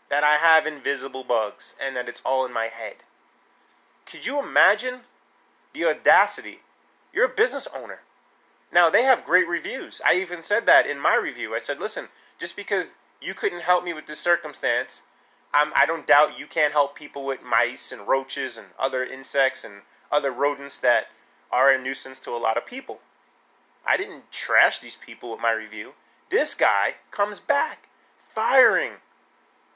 that 0.09 0.25
I 0.25 0.37
have 0.37 0.67
invisible 0.67 1.25
bugs 1.25 1.77
and 1.81 1.95
that 1.95 2.09
it's 2.09 2.23
all 2.25 2.45
in 2.45 2.53
my 2.53 2.67
head. 2.67 2.97
Could 4.07 4.27
you 4.27 4.41
imagine 4.41 5.01
the 5.73 5.85
audacity. 5.85 6.61
You're 7.13 7.27
a 7.27 7.29
business 7.29 7.69
owner. 7.75 8.01
Now, 8.73 8.89
they 8.89 9.03
have 9.03 9.25
great 9.25 9.49
reviews. 9.49 10.01
I 10.07 10.15
even 10.15 10.43
said 10.43 10.67
that 10.67 10.87
in 10.87 10.99
my 10.99 11.17
review. 11.17 11.55
I 11.55 11.59
said, 11.59 11.81
listen, 11.81 12.09
just 12.39 12.57
because 12.57 12.91
you 13.21 13.35
couldn't 13.35 13.63
help 13.63 13.85
me 13.85 13.93
with 13.93 14.07
this 14.07 14.21
circumstance, 14.21 15.03
I'm, 15.53 15.73
I 15.75 15.87
don't 15.87 16.07
doubt 16.07 16.39
you 16.39 16.47
can't 16.47 16.73
help 16.73 16.95
people 16.95 17.25
with 17.25 17.43
mice 17.43 17.91
and 17.91 18.07
roaches 18.07 18.57
and 18.57 18.69
other 18.79 19.05
insects 19.05 19.65
and 19.65 19.83
other 20.13 20.31
rodents 20.31 20.79
that 20.79 21.07
are 21.51 21.73
a 21.73 21.83
nuisance 21.83 22.21
to 22.21 22.31
a 22.31 22.39
lot 22.39 22.57
of 22.57 22.65
people. 22.65 23.01
I 23.87 23.97
didn't 23.97 24.31
trash 24.31 24.79
these 24.79 24.97
people 24.97 25.33
with 25.33 25.41
my 25.41 25.51
review. 25.51 25.93
This 26.29 26.55
guy 26.55 26.97
comes 27.11 27.41
back, 27.41 27.89
firing 28.29 28.93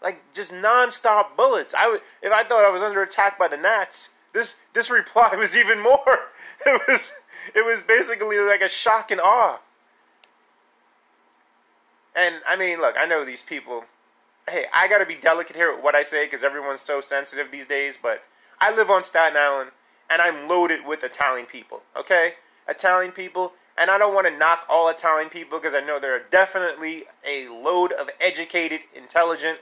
like 0.04 0.22
just 0.34 0.52
nonstop 0.52 1.36
bullets. 1.36 1.74
I 1.74 1.88
would, 1.88 2.02
if 2.22 2.30
I 2.30 2.44
thought 2.44 2.64
I 2.64 2.70
was 2.70 2.82
under 2.82 3.02
attack 3.02 3.38
by 3.38 3.48
the 3.48 3.56
gnats, 3.56 4.10
this 4.32 4.56
this 4.74 4.90
reply 4.90 5.34
was 5.38 5.56
even 5.56 5.80
more. 5.80 6.30
It 6.66 6.80
was 6.86 7.12
it 7.54 7.64
was 7.64 7.80
basically 7.82 8.38
like 8.38 8.60
a 8.60 8.68
shock 8.68 9.10
and 9.10 9.20
awe. 9.20 9.60
And 12.16 12.36
I 12.46 12.56
mean, 12.56 12.80
look, 12.80 12.94
I 12.98 13.06
know 13.06 13.24
these 13.24 13.42
people. 13.42 13.84
Hey, 14.48 14.66
I 14.72 14.88
got 14.88 14.98
to 14.98 15.06
be 15.06 15.16
delicate 15.16 15.56
here 15.56 15.74
with 15.74 15.82
what 15.82 15.94
I 15.94 16.02
say 16.02 16.26
because 16.26 16.44
everyone's 16.44 16.80
so 16.80 17.00
sensitive 17.00 17.50
these 17.50 17.64
days. 17.64 17.98
But 18.00 18.22
I 18.60 18.74
live 18.74 18.90
on 18.90 19.02
Staten 19.02 19.36
Island, 19.36 19.70
and 20.08 20.22
I'm 20.22 20.48
loaded 20.48 20.86
with 20.86 21.02
Italian 21.02 21.46
people. 21.46 21.82
Okay, 21.96 22.34
Italian 22.68 23.10
people, 23.10 23.52
and 23.76 23.90
I 23.90 23.98
don't 23.98 24.14
want 24.14 24.28
to 24.28 24.36
knock 24.36 24.66
all 24.68 24.88
Italian 24.88 25.28
people 25.28 25.58
because 25.58 25.74
I 25.74 25.80
know 25.80 25.98
there 25.98 26.14
are 26.14 26.22
definitely 26.30 27.04
a 27.26 27.48
load 27.48 27.92
of 27.92 28.10
educated, 28.20 28.80
intelligent 28.94 29.58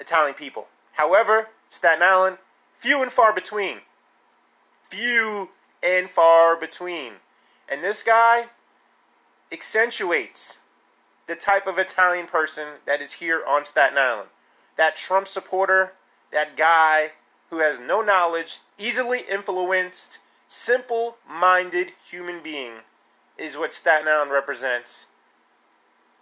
Italian 0.00 0.34
people. 0.34 0.66
However, 0.92 1.48
Staten 1.68 2.02
Island 2.02 2.38
Few 2.82 3.00
and 3.00 3.12
far 3.12 3.32
between. 3.32 3.78
Few 4.90 5.50
and 5.82 6.10
far 6.10 6.56
between. 6.56 7.14
And 7.68 7.82
this 7.82 8.02
guy 8.02 8.46
accentuates 9.50 10.60
the 11.26 11.36
type 11.36 11.66
of 11.66 11.78
Italian 11.78 12.26
person 12.26 12.68
that 12.86 13.00
is 13.00 13.14
here 13.14 13.42
on 13.46 13.64
Staten 13.64 13.98
Island. 13.98 14.28
That 14.76 14.96
Trump 14.96 15.28
supporter, 15.28 15.92
that 16.32 16.56
guy 16.56 17.12
who 17.50 17.58
has 17.58 17.78
no 17.78 18.00
knowledge, 18.00 18.60
easily 18.78 19.20
influenced, 19.30 20.18
simple 20.48 21.18
minded 21.28 21.92
human 22.08 22.42
being 22.42 22.72
is 23.38 23.56
what 23.56 23.74
Staten 23.74 24.08
Island 24.08 24.30
represents 24.30 25.06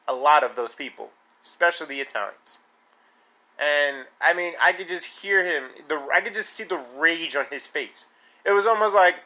a 0.07 0.15
lot 0.15 0.43
of 0.43 0.57
those 0.57 0.75
people, 0.75 1.11
especially 1.43 1.87
the 1.87 2.01
Italians. 2.01 2.59
And 3.59 4.07
I 4.21 4.33
mean, 4.33 4.55
I 4.61 4.73
could 4.73 4.89
just 4.89 5.23
hear 5.23 5.45
him. 5.45 5.71
The 5.89 6.09
I 6.13 6.21
could 6.21 6.35
just 6.35 6.51
see 6.51 6.65
the 6.65 6.83
rage 6.99 7.37
on 7.37 7.47
his 7.51 7.67
face. 7.67 8.07
It 8.45 8.53
was 8.53 8.67
almost 8.67 8.95
like 8.95 9.17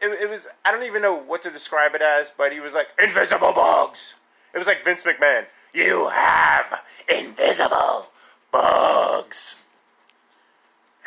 it, 0.00 0.22
it 0.22 0.30
was. 0.30 0.48
I 0.64 0.70
don't 0.70 0.84
even 0.84 1.02
know 1.02 1.14
what 1.14 1.42
to 1.42 1.50
describe 1.50 1.94
it 1.94 2.02
as, 2.02 2.30
but 2.30 2.52
he 2.52 2.60
was 2.60 2.74
like 2.74 2.88
invisible 3.02 3.52
bugs. 3.52 4.14
It 4.54 4.58
was 4.58 4.66
like 4.66 4.84
Vince 4.84 5.02
McMahon. 5.02 5.46
You 5.74 6.08
have 6.08 6.80
invisible 7.08 8.08
bugs. 8.50 9.56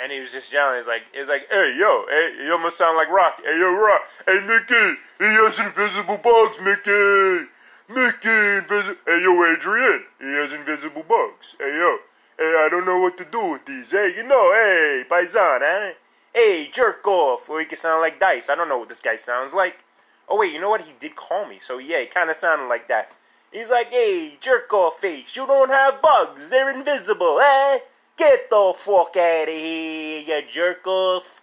And 0.02 0.12
he 0.12 0.20
was 0.20 0.32
just 0.32 0.52
yelling. 0.52 0.80
He's 0.80 0.88
like, 0.88 1.04
"He's 1.14 1.28
like, 1.28 1.48
hey 1.52 1.76
yo, 1.78 2.06
hey, 2.10 2.44
you 2.44 2.52
almost 2.52 2.78
sound 2.78 2.98
like 2.98 3.10
Rock. 3.10 3.42
Hey 3.44 3.58
yo, 3.60 3.72
Rock. 3.74 4.02
Hey 4.26 4.40
Mickey, 4.40 4.98
he 5.20 5.26
has 5.26 5.60
invisible 5.60 6.18
bugs, 6.18 6.60
Mickey. 6.60 7.48
Mickey, 7.88 8.58
invisible. 8.58 9.00
Hey 9.06 9.22
yo, 9.22 9.54
Adrian, 9.54 10.04
he 10.20 10.26
has 10.34 10.54
invisible 10.54 11.04
bugs. 11.04 11.56
Hey 11.60 11.76
yo, 11.78 11.98
hey, 12.38 12.64
I 12.66 12.68
don't 12.72 12.86
know 12.86 13.00
what 13.00 13.18
to 13.18 13.26
do 13.26 13.52
with 13.52 13.66
these. 13.66 13.92
Hey, 13.92 14.14
you 14.16 14.24
know, 14.24 14.52
hey, 14.54 15.04
paisan, 15.08 15.62
eh? 15.62 15.94
Hey, 16.34 16.70
jerk 16.72 17.06
off. 17.08 17.50
Or 17.50 17.60
he 17.60 17.66
could 17.66 17.78
sound 17.78 18.02
like 18.02 18.20
Dice. 18.20 18.50
I 18.50 18.56
don't 18.56 18.70
know 18.70 18.78
what 18.78 18.90
this 18.90 19.00
guy 19.00 19.16
sounds 19.16 19.54
like. 19.54 19.84
Oh 20.32 20.38
wait, 20.38 20.54
you 20.54 20.62
know 20.62 20.70
what? 20.70 20.82
He 20.82 20.94
did 20.98 21.16
call 21.16 21.46
me, 21.46 21.60
so 21.60 21.78
yeah, 21.78 22.00
he 22.00 22.06
kind 22.06 22.30
of 22.30 22.38
sounded 22.38 22.68
like 22.68 22.88
that. 22.88 23.12
He's 23.52 23.70
like, 23.70 23.92
hey, 23.92 24.38
jerk 24.40 24.72
off 24.74 25.00
face, 25.00 25.36
you 25.36 25.46
don't 25.46 25.70
have 25.70 26.02
bugs. 26.02 26.48
They're 26.48 26.74
invisible, 26.74 27.38
eh? 27.42 27.80
Get 28.16 28.50
the 28.50 28.74
fuck 28.74 29.18
out 29.18 29.50
of 29.50 29.54
here, 29.54 30.22
you 30.22 30.42
jerk 30.50 30.88
off. 30.88 31.42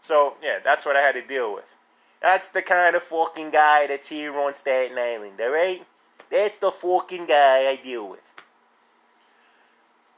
So, 0.00 0.34
yeah, 0.40 0.60
that's 0.62 0.86
what 0.86 0.94
I 0.94 1.00
had 1.00 1.16
to 1.16 1.22
deal 1.22 1.52
with. 1.52 1.74
That's 2.20 2.46
the 2.46 2.62
kind 2.62 2.94
of 2.94 3.02
fucking 3.02 3.50
guy 3.50 3.88
that's 3.88 4.08
here 4.08 4.38
on 4.38 4.54
Staten 4.54 4.96
Island, 4.96 5.40
alright? 5.40 5.84
That's 6.30 6.58
the 6.58 6.70
fucking 6.70 7.26
guy 7.26 7.68
I 7.68 7.80
deal 7.82 8.08
with. 8.08 8.32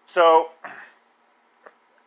So, 0.04 0.50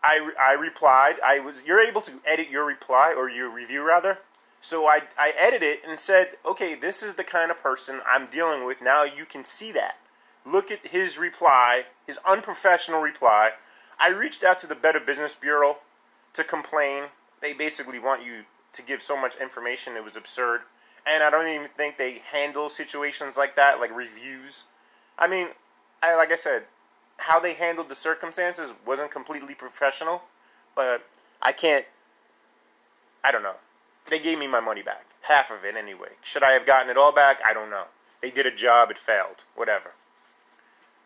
I, 0.03 0.31
I 0.39 0.53
replied. 0.53 1.15
I 1.25 1.39
was 1.39 1.63
you're 1.65 1.79
able 1.79 2.01
to 2.01 2.13
edit 2.25 2.49
your 2.49 2.65
reply 2.65 3.13
or 3.15 3.29
your 3.29 3.49
review 3.49 3.85
rather. 3.85 4.19
So 4.61 4.87
I 4.87 5.01
I 5.17 5.33
edited 5.37 5.63
it 5.63 5.81
and 5.87 5.99
said, 5.99 6.37
okay, 6.45 6.75
this 6.75 7.03
is 7.03 7.15
the 7.15 7.23
kind 7.23 7.51
of 7.51 7.61
person 7.61 8.01
I'm 8.07 8.27
dealing 8.27 8.65
with. 8.65 8.81
Now 8.81 9.03
you 9.03 9.25
can 9.25 9.43
see 9.43 9.71
that. 9.73 9.97
Look 10.45 10.71
at 10.71 10.87
his 10.87 11.17
reply, 11.17 11.85
his 12.05 12.19
unprofessional 12.25 13.01
reply. 13.01 13.51
I 13.99 14.09
reached 14.09 14.43
out 14.43 14.57
to 14.59 14.67
the 14.67 14.75
Better 14.75 14.99
Business 14.99 15.35
Bureau 15.35 15.77
to 16.33 16.43
complain. 16.43 17.05
They 17.41 17.53
basically 17.53 17.99
want 17.99 18.23
you 18.23 18.43
to 18.73 18.81
give 18.81 19.01
so 19.01 19.19
much 19.19 19.35
information. 19.35 19.95
It 19.95 20.03
was 20.03 20.15
absurd. 20.15 20.61
And 21.05 21.23
I 21.23 21.29
don't 21.29 21.47
even 21.47 21.67
think 21.69 21.97
they 21.97 22.21
handle 22.31 22.69
situations 22.69 23.37
like 23.37 23.55
that, 23.55 23.79
like 23.79 23.95
reviews. 23.95 24.65
I 25.17 25.27
mean, 25.27 25.47
I 26.01 26.15
like 26.15 26.31
I 26.31 26.35
said, 26.35 26.65
how 27.17 27.39
they 27.39 27.53
handled 27.53 27.89
the 27.89 27.95
circumstances 27.95 28.73
wasn't 28.85 29.11
completely 29.11 29.53
professional, 29.53 30.23
but 30.75 31.05
I 31.41 31.51
can't. 31.51 31.85
I 33.23 33.31
don't 33.31 33.43
know. 33.43 33.55
They 34.09 34.19
gave 34.19 34.39
me 34.39 34.47
my 34.47 34.59
money 34.59 34.81
back, 34.81 35.05
half 35.21 35.51
of 35.51 35.65
it 35.65 35.75
anyway. 35.75 36.09
Should 36.23 36.43
I 36.43 36.51
have 36.51 36.65
gotten 36.65 36.89
it 36.89 36.97
all 36.97 37.11
back? 37.11 37.41
I 37.47 37.53
don't 37.53 37.69
know. 37.69 37.85
They 38.21 38.29
did 38.29 38.45
a 38.45 38.55
job, 38.55 38.89
it 38.89 38.97
failed, 38.97 39.43
whatever. 39.55 39.91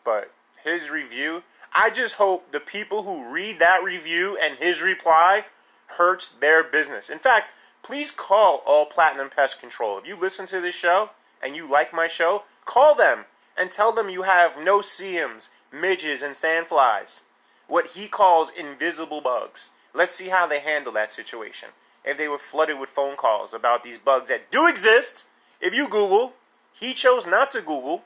But 0.03 0.31
his 0.63 0.89
review, 0.89 1.43
I 1.73 1.89
just 1.89 2.15
hope 2.15 2.51
the 2.51 2.59
people 2.59 3.03
who 3.03 3.31
read 3.31 3.59
that 3.59 3.83
review 3.83 4.37
and 4.41 4.57
his 4.57 4.81
reply 4.81 5.45
hurts 5.87 6.27
their 6.27 6.63
business. 6.63 7.09
In 7.09 7.19
fact, 7.19 7.51
please 7.83 8.11
call 8.11 8.61
All 8.65 8.85
Platinum 8.85 9.29
Pest 9.29 9.59
Control. 9.59 9.97
If 9.97 10.07
you 10.07 10.15
listen 10.15 10.45
to 10.47 10.61
this 10.61 10.75
show 10.75 11.09
and 11.41 11.55
you 11.55 11.67
like 11.67 11.93
my 11.93 12.07
show, 12.07 12.43
call 12.65 12.95
them 12.95 13.25
and 13.57 13.71
tell 13.71 13.91
them 13.91 14.09
you 14.09 14.21
have 14.21 14.63
no-see-ums, 14.63 15.49
midges, 15.71 16.23
and 16.23 16.33
sandflies. 16.33 17.23
What 17.67 17.87
he 17.87 18.07
calls 18.07 18.51
invisible 18.51 19.21
bugs. 19.21 19.71
Let's 19.93 20.13
see 20.13 20.29
how 20.29 20.47
they 20.47 20.59
handle 20.59 20.93
that 20.93 21.13
situation. 21.13 21.69
If 22.03 22.17
they 22.17 22.27
were 22.27 22.37
flooded 22.37 22.79
with 22.79 22.89
phone 22.89 23.15
calls 23.15 23.53
about 23.53 23.83
these 23.83 23.97
bugs 23.97 24.29
that 24.29 24.51
do 24.51 24.67
exist, 24.67 25.27
if 25.59 25.73
you 25.73 25.87
Google, 25.87 26.33
he 26.73 26.93
chose 26.93 27.27
not 27.27 27.51
to 27.51 27.61
Google, 27.61 28.03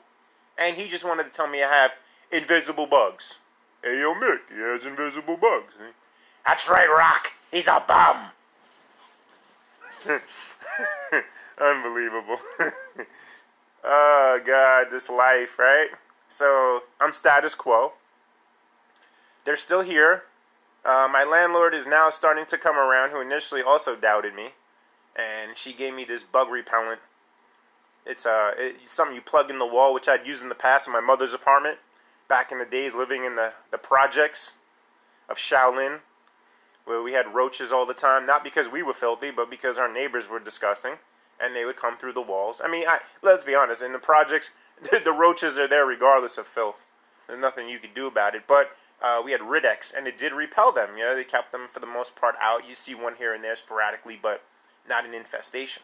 and 0.58 0.76
he 0.76 0.88
just 0.88 1.04
wanted 1.04 1.24
to 1.24 1.30
tell 1.30 1.48
me 1.48 1.62
I 1.62 1.68
have 1.72 1.96
invisible 2.30 2.86
bugs. 2.86 3.36
Hey, 3.82 4.00
yo, 4.00 4.14
Mick, 4.14 4.40
he 4.52 4.60
has 4.60 4.84
invisible 4.84 5.36
bugs. 5.36 5.74
Eh? 5.80 5.92
That's 6.46 6.68
right, 6.68 6.88
Rock. 6.88 7.32
He's 7.50 7.68
a 7.68 7.82
bum. 7.86 8.26
Unbelievable. 11.58 12.38
oh, 13.84 14.40
God, 14.46 14.86
this 14.90 15.08
life, 15.08 15.58
right? 15.58 15.88
So, 16.28 16.82
I'm 17.00 17.12
status 17.12 17.54
quo. 17.54 17.92
They're 19.44 19.56
still 19.56 19.82
here. 19.82 20.24
Uh, 20.84 21.08
my 21.10 21.24
landlord 21.24 21.74
is 21.74 21.86
now 21.86 22.10
starting 22.10 22.46
to 22.46 22.58
come 22.58 22.76
around, 22.76 23.10
who 23.10 23.20
initially 23.20 23.62
also 23.62 23.96
doubted 23.96 24.34
me. 24.34 24.50
And 25.16 25.56
she 25.56 25.72
gave 25.72 25.94
me 25.94 26.04
this 26.04 26.22
bug 26.22 26.48
repellent. 26.50 27.00
It's 28.04 28.26
uh, 28.26 28.52
something 28.84 29.14
you 29.14 29.22
plug 29.22 29.50
in 29.50 29.58
the 29.58 29.66
wall, 29.66 29.92
which 29.94 30.08
I'd 30.08 30.26
used 30.26 30.42
in 30.42 30.48
the 30.48 30.54
past 30.54 30.86
in 30.86 30.92
my 30.92 31.00
mother's 31.00 31.34
apartment 31.34 31.78
back 32.28 32.52
in 32.52 32.58
the 32.58 32.64
days 32.64 32.94
living 32.94 33.24
in 33.24 33.34
the, 33.34 33.52
the 33.70 33.78
projects 33.78 34.58
of 35.28 35.36
Shaolin, 35.36 36.00
where 36.84 37.02
we 37.02 37.12
had 37.12 37.34
roaches 37.34 37.72
all 37.72 37.86
the 37.86 37.94
time, 37.94 38.24
not 38.24 38.44
because 38.44 38.68
we 38.68 38.82
were 38.82 38.92
filthy, 38.92 39.30
but 39.30 39.50
because 39.50 39.78
our 39.78 39.92
neighbors 39.92 40.28
were 40.28 40.38
disgusting, 40.38 40.94
and 41.40 41.54
they 41.54 41.64
would 41.64 41.76
come 41.76 41.96
through 41.96 42.12
the 42.12 42.20
walls. 42.20 42.60
I 42.64 42.68
mean, 42.68 42.86
I, 42.88 42.98
let's 43.22 43.44
be 43.44 43.54
honest, 43.54 43.82
in 43.82 43.92
the 43.92 43.98
projects, 43.98 44.50
the, 45.04 45.12
roaches 45.12 45.58
are 45.58 45.68
there 45.68 45.86
regardless 45.86 46.38
of 46.38 46.46
filth. 46.46 46.86
There's 47.26 47.40
nothing 47.40 47.68
you 47.68 47.78
can 47.78 47.90
do 47.94 48.06
about 48.06 48.34
it. 48.34 48.42
But 48.46 48.76
uh, 49.02 49.20
we 49.24 49.32
had 49.32 49.40
Riddex, 49.40 49.94
and 49.96 50.06
it 50.06 50.18
did 50.18 50.32
repel 50.32 50.72
them. 50.72 50.96
You 50.96 51.04
know, 51.04 51.14
they 51.14 51.24
kept 51.24 51.52
them 51.52 51.66
for 51.68 51.80
the 51.80 51.86
most 51.86 52.16
part 52.16 52.36
out. 52.40 52.68
You 52.68 52.74
see 52.74 52.94
one 52.94 53.14
here 53.16 53.34
and 53.34 53.42
there 53.42 53.56
sporadically, 53.56 54.18
but 54.20 54.42
not 54.88 55.04
an 55.04 55.14
infestation. 55.14 55.82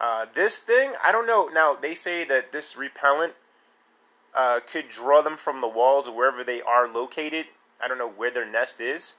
Uh, 0.00 0.26
this 0.32 0.56
thing, 0.56 0.92
I 1.04 1.12
don't 1.12 1.26
know. 1.26 1.48
Now, 1.52 1.74
they 1.74 1.94
say 1.94 2.24
that 2.24 2.52
this 2.52 2.76
repellent 2.76 3.34
uh, 4.34 4.60
could 4.60 4.88
draw 4.88 5.20
them 5.20 5.36
from 5.36 5.60
the 5.60 5.68
walls 5.68 6.08
wherever 6.08 6.42
they 6.42 6.62
are 6.62 6.88
located. 6.88 7.46
I 7.82 7.88
don't 7.88 7.98
know 7.98 8.08
where 8.08 8.30
their 8.30 8.50
nest 8.50 8.80
is. 8.80 9.14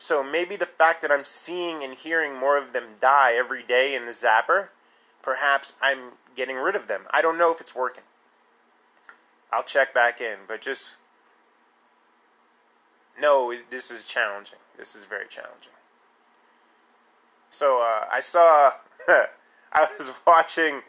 So 0.00 0.24
maybe 0.24 0.56
the 0.56 0.64
fact 0.64 1.02
that 1.02 1.12
I'm 1.12 1.24
seeing 1.24 1.84
and 1.84 1.94
hearing 1.94 2.34
more 2.34 2.56
of 2.56 2.72
them 2.72 2.84
die 3.00 3.34
every 3.34 3.62
day 3.62 3.94
in 3.94 4.06
the 4.06 4.12
zapper, 4.12 4.68
perhaps 5.20 5.74
I'm 5.82 6.12
getting 6.34 6.56
rid 6.56 6.74
of 6.74 6.86
them. 6.86 7.02
I 7.10 7.20
don't 7.20 7.36
know 7.36 7.52
if 7.52 7.60
it's 7.60 7.74
working. 7.74 8.04
I'll 9.52 9.62
check 9.62 9.92
back 9.92 10.22
in, 10.22 10.38
but 10.48 10.62
just 10.62 10.96
no, 13.20 13.52
this 13.68 13.90
is 13.90 14.06
challenging. 14.06 14.58
This 14.78 14.96
is 14.96 15.04
very 15.04 15.28
challenging. 15.28 15.74
So 17.50 17.82
uh, 17.82 18.06
I 18.10 18.20
saw, 18.20 18.72
I 19.08 19.86
was 19.98 20.12
watching 20.26 20.80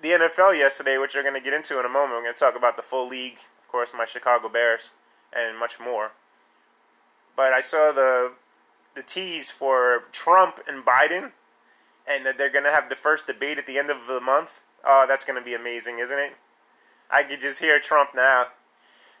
the 0.00 0.08
NFL 0.08 0.58
yesterday, 0.58 0.98
which 0.98 1.14
we're 1.14 1.22
going 1.22 1.34
to 1.34 1.40
get 1.40 1.52
into 1.52 1.78
in 1.78 1.86
a 1.86 1.88
moment. 1.88 2.14
We're 2.14 2.22
going 2.22 2.34
to 2.34 2.40
talk 2.40 2.56
about 2.56 2.76
the 2.76 2.82
full 2.82 3.06
league, 3.06 3.38
of 3.62 3.68
course, 3.68 3.92
my 3.96 4.06
Chicago 4.06 4.48
Bears, 4.48 4.90
and 5.32 5.56
much 5.56 5.78
more. 5.78 6.10
But 7.36 7.52
I 7.52 7.60
saw 7.60 7.92
the 7.92 8.32
the 8.94 9.02
tease 9.02 9.50
for 9.50 10.04
Trump 10.10 10.58
and 10.66 10.84
Biden, 10.84 11.32
and 12.08 12.24
that 12.24 12.38
they're 12.38 12.50
to 12.64 12.70
have 12.70 12.88
the 12.88 12.94
first 12.94 13.26
debate 13.26 13.58
at 13.58 13.66
the 13.66 13.78
end 13.78 13.90
of 13.90 14.06
the 14.06 14.20
month. 14.20 14.62
Oh, 14.84 15.04
that's 15.06 15.24
to 15.38 15.44
be 15.44 15.54
amazing, 15.54 15.98
isn't 15.98 16.18
it? 16.18 16.32
I 17.10 17.22
could 17.22 17.40
just 17.40 17.60
hear 17.60 17.78
Trump 17.78 18.10
now. 18.14 18.46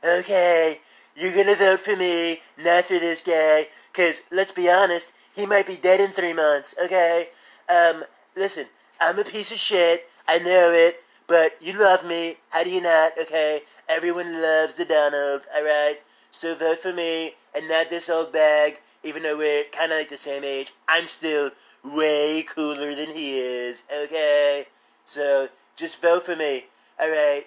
Okay, 0.04 0.80
you're 1.14 1.32
to 1.46 1.54
vote 1.54 1.80
for 1.80 1.96
me, 1.96 2.40
not 2.58 2.84
for 2.84 2.98
this 2.98 3.20
guy, 3.20 3.66
because 3.92 4.22
let's 4.30 4.52
be 4.52 4.68
honest, 4.68 5.12
he 5.34 5.46
might 5.46 5.66
be 5.66 5.76
dead 5.76 6.00
in 6.00 6.10
three 6.10 6.32
months. 6.32 6.74
Okay, 6.82 7.28
um, 7.68 8.04
listen, 8.36 8.66
I'm 9.00 9.18
a 9.18 9.24
piece 9.24 9.52
of 9.52 9.58
shit. 9.58 10.08
I 10.26 10.38
know 10.38 10.70
it, 10.70 11.02
but 11.26 11.56
you 11.60 11.72
love 11.74 12.06
me. 12.06 12.36
How 12.50 12.64
do 12.64 12.70
you 12.70 12.80
not? 12.80 13.12
Okay, 13.20 13.62
everyone 13.88 14.40
loves 14.40 14.74
the 14.74 14.84
Donald. 14.84 15.42
All 15.54 15.64
right, 15.64 15.98
so 16.36 16.54
vote 16.54 16.78
for 16.78 16.92
me 16.92 17.34
and 17.54 17.66
not 17.68 17.88
this 17.88 18.10
old 18.10 18.30
bag. 18.30 18.80
Even 19.02 19.22
though 19.22 19.38
we're 19.38 19.64
kind 19.64 19.90
of 19.90 19.98
like 19.98 20.08
the 20.08 20.16
same 20.16 20.44
age, 20.44 20.72
I'm 20.88 21.06
still 21.06 21.50
way 21.84 22.42
cooler 22.42 22.94
than 22.94 23.10
he 23.10 23.38
is. 23.38 23.84
Okay, 24.04 24.66
so 25.04 25.48
just 25.76 26.02
vote 26.02 26.26
for 26.26 26.36
me. 26.36 26.66
All 27.00 27.08
right, 27.08 27.46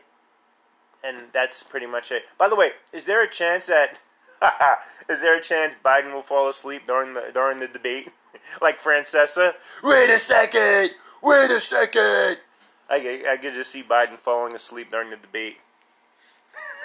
and 1.04 1.18
that's 1.34 1.62
pretty 1.64 1.86
much 1.86 2.12
it. 2.12 2.24
By 2.38 2.50
the 2.50 2.56
way, 2.56 2.72
is 2.94 3.06
there 3.06 3.24
a 3.24 3.30
chance 3.30 3.68
that 3.68 4.00
is 5.10 5.22
there 5.22 5.38
a 5.38 5.42
chance 5.42 5.76
Biden 5.84 6.14
will 6.14 6.22
fall 6.22 6.48
asleep 6.48 6.86
during 6.86 7.14
the 7.14 7.30
during 7.34 7.60
the 7.60 7.68
debate, 7.68 8.10
like 8.62 8.80
Francesa? 8.80 9.54
Wait 9.84 10.10
a 10.10 10.20
second. 10.20 10.92
Wait 11.22 11.52
a 11.52 11.60
second. 11.62 12.38
I, 12.90 13.24
I 13.30 13.38
could 13.38 13.54
just 13.54 13.72
see 13.72 13.84
Biden 13.84 14.18
falling 14.18 14.56
asleep 14.56 14.90
during 14.90 15.12
the 15.12 15.18
debate. 15.18 15.58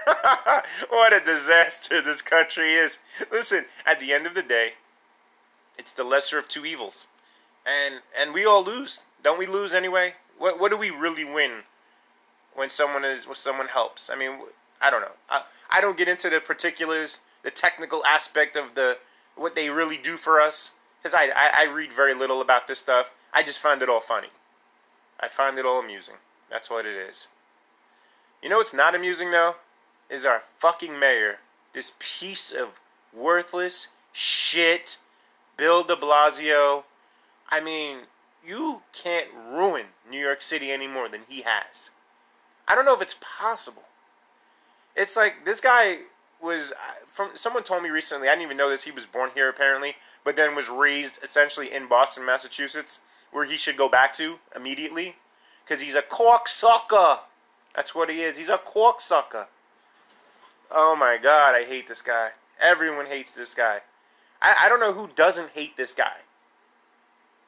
what 0.89 1.13
a 1.13 1.21
disaster 1.21 2.01
this 2.03 2.23
country 2.23 2.75
is. 2.75 2.99
Listen, 3.31 3.65
at 3.87 4.01
the 4.01 4.13
end 4.13 4.27
of 4.27 4.35
the 4.35 4.43
day, 4.43 4.73
it's 5.79 5.93
the 5.93 6.05
lesser 6.05 6.39
of 6.39 6.49
two 6.49 6.65
evils. 6.65 7.07
And 7.67 7.97
and 8.19 8.35
we 8.35 8.45
all 8.45 8.65
lose. 8.65 9.03
Don't 9.23 9.39
we 9.39 9.47
lose 9.47 9.75
anyway? 9.75 10.15
What 10.39 10.61
what 10.61 10.71
do 10.71 10.77
we 10.77 10.91
really 10.91 11.25
win 11.25 11.63
when 12.55 12.71
someone 12.71 13.05
is 13.05 13.27
when 13.27 13.35
someone 13.35 13.69
helps. 13.69 14.11
I 14.11 14.17
mean, 14.17 14.33
I 14.81 14.91
don't 14.91 15.01
know. 15.01 15.13
I, 15.29 15.43
I 15.71 15.81
don't 15.81 15.97
get 15.97 16.09
into 16.09 16.31
the 16.31 16.41
particulars, 16.41 17.21
the 17.43 17.51
technical 17.51 18.05
aspect 18.05 18.57
of 18.57 18.75
the 18.75 18.99
what 19.37 19.55
they 19.55 19.69
really 19.69 19.97
do 19.97 20.17
for 20.17 20.41
us, 20.41 20.73
because 21.03 21.15
I, 21.15 21.25
I 21.27 21.51
I 21.55 21.65
read 21.65 21.93
very 21.93 22.15
little 22.15 22.41
about 22.41 22.67
this 22.67 22.79
stuff. 22.79 23.11
I 23.33 23.43
just 23.43 23.59
find 23.59 23.83
it 23.83 23.89
all 23.89 24.01
funny. 24.01 24.29
I 25.19 25.29
find 25.29 25.59
it 25.59 25.67
all 25.67 25.81
amusing. 25.81 26.15
That's 26.51 26.71
what 26.71 26.87
it 26.87 26.95
is. 26.95 27.29
You 28.43 28.49
know 28.49 28.59
what's 28.59 28.75
not 28.75 28.95
amusing 28.95 29.31
though? 29.31 29.57
Is 30.11 30.25
our 30.25 30.43
fucking 30.59 30.99
mayor. 30.99 31.39
This 31.73 31.93
piece 31.99 32.53
of 32.53 32.81
worthless 33.13 33.89
shit, 34.13 34.99
Bill 35.57 35.83
de 35.83 35.97
Blasio. 35.97 36.85
I 37.49 37.61
mean, 37.61 38.01
you 38.47 38.83
can't 38.93 39.29
ruin 39.51 39.87
New 40.09 40.21
York 40.21 40.43
City 40.43 40.71
any 40.71 40.87
more 40.87 41.09
than 41.09 41.23
he 41.29 41.43
has. 41.43 41.91
I 42.67 42.75
don't 42.75 42.85
know 42.85 42.95
if 42.95 43.03
it's 43.03 43.17
possible. 43.21 43.83
It's 44.97 45.17
like 45.17 45.45
this 45.45 45.61
guy 45.61 45.99
was 46.41 46.73
uh, 46.73 47.05
from 47.07 47.31
someone 47.35 47.63
told 47.63 47.83
me 47.83 47.91
recently. 47.91 48.29
I 48.29 48.33
didn't 48.33 48.45
even 48.45 48.57
know 48.57 48.71
this. 48.71 48.85
He 48.85 48.91
was 48.91 49.07
born 49.07 49.31
here 49.35 49.49
apparently, 49.49 49.97
but 50.25 50.37
then 50.37 50.55
was 50.55 50.69
raised 50.69 51.23
essentially 51.23 51.73
in 51.73 51.89
Boston, 51.89 52.25
Massachusetts, 52.25 53.01
where 53.33 53.45
he 53.45 53.57
should 53.57 53.77
go 53.77 53.89
back 53.89 54.15
to 54.17 54.37
immediately 54.55 55.17
because 55.65 55.83
he's 55.83 55.95
a 55.95 56.03
cocksucker. 56.03 57.21
That's 57.75 57.95
what 57.95 58.09
he 58.09 58.23
is. 58.23 58.37
He's 58.37 58.49
a 58.49 58.59
cocksucker. 58.59 59.47
Oh 60.71 60.97
my 60.97 61.18
god, 61.23 61.54
I 61.54 61.64
hate 61.64 61.87
this 61.87 62.02
guy. 62.02 62.30
Everyone 62.61 63.06
hates 63.06 63.33
this 63.33 63.54
guy. 63.54 63.80
I, 64.40 64.54
I 64.64 64.68
don't 64.68 64.80
know 64.80 64.92
who 64.92 65.09
doesn't 65.14 65.50
hate 65.50 65.76
this 65.76 65.94
guy. 65.94 66.18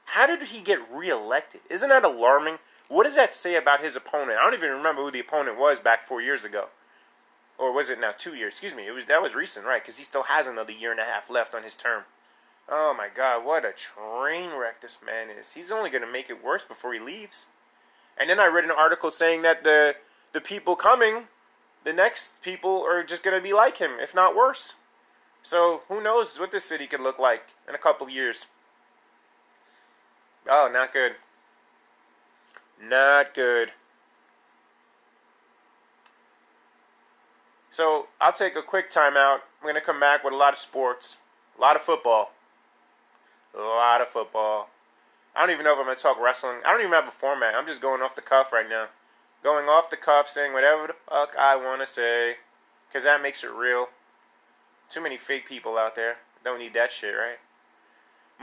How 0.06 0.26
did 0.26 0.42
he 0.48 0.60
get 0.60 0.78
reelected? 0.90 1.60
Isn't 1.68 1.88
that 1.88 2.04
alarming? 2.04 2.58
What 2.88 3.04
does 3.04 3.16
that 3.16 3.34
say 3.34 3.56
about 3.56 3.82
his 3.82 3.96
opponent? 3.96 4.38
I 4.38 4.44
don't 4.44 4.54
even 4.54 4.70
remember 4.70 5.02
who 5.02 5.10
the 5.10 5.20
opponent 5.20 5.58
was 5.58 5.80
back 5.80 6.06
four 6.06 6.22
years 6.22 6.44
ago, 6.44 6.66
or 7.58 7.72
was 7.72 7.90
it 7.90 8.00
now 8.00 8.12
two 8.16 8.34
years? 8.34 8.52
Excuse 8.54 8.74
me. 8.74 8.86
It 8.86 8.92
was 8.92 9.04
that 9.06 9.22
was 9.22 9.34
recent, 9.34 9.66
right? 9.66 9.82
Because 9.82 9.98
he 9.98 10.04
still 10.04 10.24
has 10.24 10.46
another 10.46 10.72
year 10.72 10.92
and 10.92 11.00
a 11.00 11.04
half 11.04 11.28
left 11.28 11.54
on 11.54 11.64
his 11.64 11.74
term. 11.74 12.04
Oh 12.68 12.94
my 12.96 13.08
God, 13.14 13.44
what 13.44 13.64
a 13.64 13.72
train 13.72 14.50
wreck 14.50 14.80
this 14.80 14.98
man 15.04 15.28
is. 15.30 15.52
He's 15.52 15.70
only 15.70 15.90
going 15.90 16.02
to 16.02 16.10
make 16.10 16.30
it 16.30 16.42
worse 16.42 16.64
before 16.64 16.92
he 16.92 16.98
leaves. 16.98 17.46
And 18.16 18.28
then 18.28 18.40
I 18.40 18.46
read 18.46 18.64
an 18.64 18.70
article 18.70 19.10
saying 19.10 19.42
that 19.42 19.64
the 19.64 19.96
the 20.32 20.40
people 20.40 20.76
coming, 20.76 21.24
the 21.86 21.92
next 21.92 22.42
people 22.42 22.82
are 22.82 23.04
just 23.04 23.22
going 23.22 23.36
to 23.36 23.42
be 23.42 23.52
like 23.52 23.76
him, 23.76 23.92
if 24.00 24.12
not 24.12 24.34
worse. 24.34 24.74
So 25.40 25.82
who 25.88 26.02
knows 26.02 26.36
what 26.36 26.50
this 26.50 26.64
city 26.64 26.88
could 26.88 26.98
look 26.98 27.20
like 27.20 27.54
in 27.68 27.76
a 27.76 27.78
couple 27.78 28.10
years. 28.10 28.46
Oh, 30.50 30.68
not 30.70 30.92
good. 30.92 31.12
Not 32.82 33.34
good. 33.34 33.70
So 37.70 38.08
I'll 38.20 38.32
take 38.32 38.56
a 38.56 38.62
quick 38.62 38.90
timeout. 38.90 39.38
I'm 39.60 39.62
going 39.62 39.76
to 39.76 39.80
come 39.80 40.00
back 40.00 40.24
with 40.24 40.32
a 40.32 40.36
lot 40.36 40.52
of 40.52 40.58
sports, 40.58 41.18
a 41.56 41.60
lot 41.60 41.76
of 41.76 41.82
football, 41.82 42.32
a 43.56 43.60
lot 43.60 44.00
of 44.00 44.08
football. 44.08 44.70
I 45.36 45.42
don't 45.42 45.50
even 45.50 45.64
know 45.64 45.74
if 45.74 45.78
I'm 45.78 45.84
going 45.84 45.96
to 45.96 46.02
talk 46.02 46.20
wrestling. 46.20 46.56
I 46.66 46.72
don't 46.72 46.80
even 46.80 46.92
have 46.92 47.06
a 47.06 47.12
format. 47.12 47.54
I'm 47.54 47.66
just 47.66 47.80
going 47.80 48.02
off 48.02 48.16
the 48.16 48.22
cuff 48.22 48.52
right 48.52 48.68
now. 48.68 48.88
Going 49.46 49.68
off 49.68 49.90
the 49.90 49.96
cuff, 49.96 50.26
saying 50.26 50.52
whatever 50.52 50.88
the 50.88 50.96
fuck 51.08 51.36
I 51.38 51.54
want 51.54 51.80
to 51.80 51.86
say, 51.86 52.38
because 52.88 53.04
that 53.04 53.22
makes 53.22 53.44
it 53.44 53.52
real. 53.52 53.90
Too 54.90 55.00
many 55.00 55.16
fake 55.16 55.46
people 55.46 55.78
out 55.78 55.94
there. 55.94 56.16
Don't 56.44 56.58
need 56.58 56.74
that 56.74 56.90
shit, 56.90 57.14
right? 57.14 57.38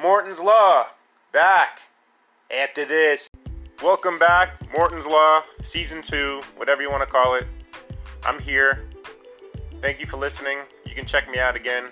Morton's 0.01 0.39
Law, 0.39 0.86
back 1.33 1.89
after 2.50 2.86
this. 2.86 3.29
Welcome 3.83 4.17
back, 4.17 4.51
Morton's 4.74 5.05
Law, 5.05 5.43
Season 5.62 6.01
2, 6.01 6.41
whatever 6.55 6.81
you 6.81 6.89
want 6.89 7.03
to 7.03 7.10
call 7.10 7.36
it. 7.36 7.48
I'm 8.25 8.39
here. 8.39 8.86
Thank 9.81 10.00
you 10.00 10.05
for 10.05 10.15
listening. 10.15 10.60
You 10.86 10.95
can 10.95 11.05
check 11.05 11.29
me 11.29 11.38
out 11.38 11.57
again. 11.57 11.88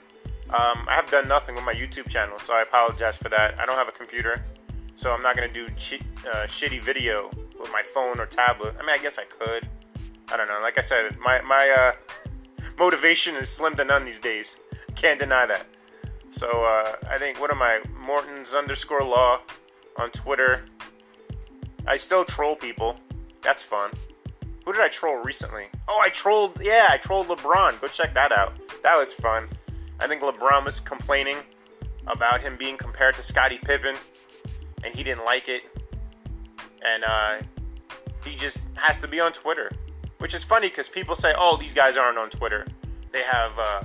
Um, 0.52 0.88
I 0.88 0.94
have 0.94 1.12
done 1.12 1.28
nothing 1.28 1.56
with 1.56 1.66
my 1.66 1.74
YouTube 1.74 2.08
channel, 2.08 2.40
so 2.40 2.54
I 2.54 2.62
apologize 2.62 3.18
for 3.18 3.28
that. 3.28 3.60
I 3.60 3.66
don't 3.66 3.76
have 3.76 3.90
a 3.90 3.92
computer, 3.92 4.46
so 4.96 5.12
I'm 5.12 5.22
not 5.22 5.36
going 5.36 5.52
to 5.52 5.54
do 5.54 5.68
chi- 5.74 6.30
uh, 6.30 6.48
shitty 6.48 6.82
video 6.82 7.30
with 7.62 7.72
my 7.72 7.84
phone 7.84 8.20
or 8.20 8.26
tablet. 8.26 8.76
I 8.80 8.82
mean, 8.82 8.92
I 8.92 8.98
guess 8.98 9.18
I 9.18 9.26
could. 9.26 9.68
I 10.32 10.38
don't 10.38 10.48
know. 10.48 10.60
Like 10.62 10.78
I 10.78 10.82
said, 10.82 11.18
my, 11.20 11.42
my 11.42 11.70
uh, 11.70 11.92
motivation 12.78 13.36
is 13.36 13.50
slim 13.50 13.76
to 13.76 13.84
none 13.84 14.06
these 14.06 14.20
days. 14.20 14.58
Can't 14.96 15.20
deny 15.20 15.46
that. 15.46 15.68
So 16.30 16.66
uh, 16.66 16.96
I 17.10 17.18
think, 17.18 17.40
what 17.40 17.52
am 17.52 17.62
I? 17.62 17.82
Morton's 18.00 18.54
underscore 18.54 19.04
law 19.04 19.42
on 19.98 20.12
Twitter. 20.12 20.66
I 21.86 21.98
still 21.98 22.24
troll 22.24 22.56
people. 22.56 22.98
That's 23.42 23.62
fun. 23.62 23.92
Who 24.66 24.74
did 24.74 24.82
I 24.82 24.88
troll 24.88 25.18
recently? 25.18 25.66
Oh, 25.88 26.00
I 26.04 26.10
trolled. 26.10 26.62
Yeah, 26.62 26.88
I 26.90 26.98
trolled 26.98 27.28
LeBron. 27.28 27.82
Go 27.82 27.88
check 27.88 28.14
that 28.14 28.32
out. 28.32 28.54
That 28.84 28.96
was 28.96 29.12
fun. 29.12 29.50
I 30.00 30.08
think 30.08 30.22
LeBron 30.22 30.66
was 30.66 30.80
complaining 30.80 31.38
about 32.08 32.42
him 32.42 32.56
being 32.58 32.78
compared 32.78 33.16
to 33.16 33.24
Scottie 33.24 33.58
Pippen, 33.58 33.96
and 34.84 34.96
he 34.96 35.04
didn't 35.04 35.26
like 35.26 35.50
it. 35.50 35.64
And 36.84 37.04
uh, 37.04 37.40
he 38.26 38.36
just 38.36 38.68
has 38.76 38.98
to 39.00 39.08
be 39.08 39.20
on 39.20 39.34
Twitter, 39.34 39.72
which 40.18 40.34
is 40.34 40.44
funny 40.44 40.70
because 40.70 40.90
people 40.90 41.16
say, 41.16 41.34
"Oh, 41.38 41.58
these 41.58 41.74
guys 41.74 41.98
aren't 41.98 42.18
on 42.18 42.30
Twitter. 42.30 42.66
They 43.12 43.24
have 43.24 43.52
uh, 43.60 43.84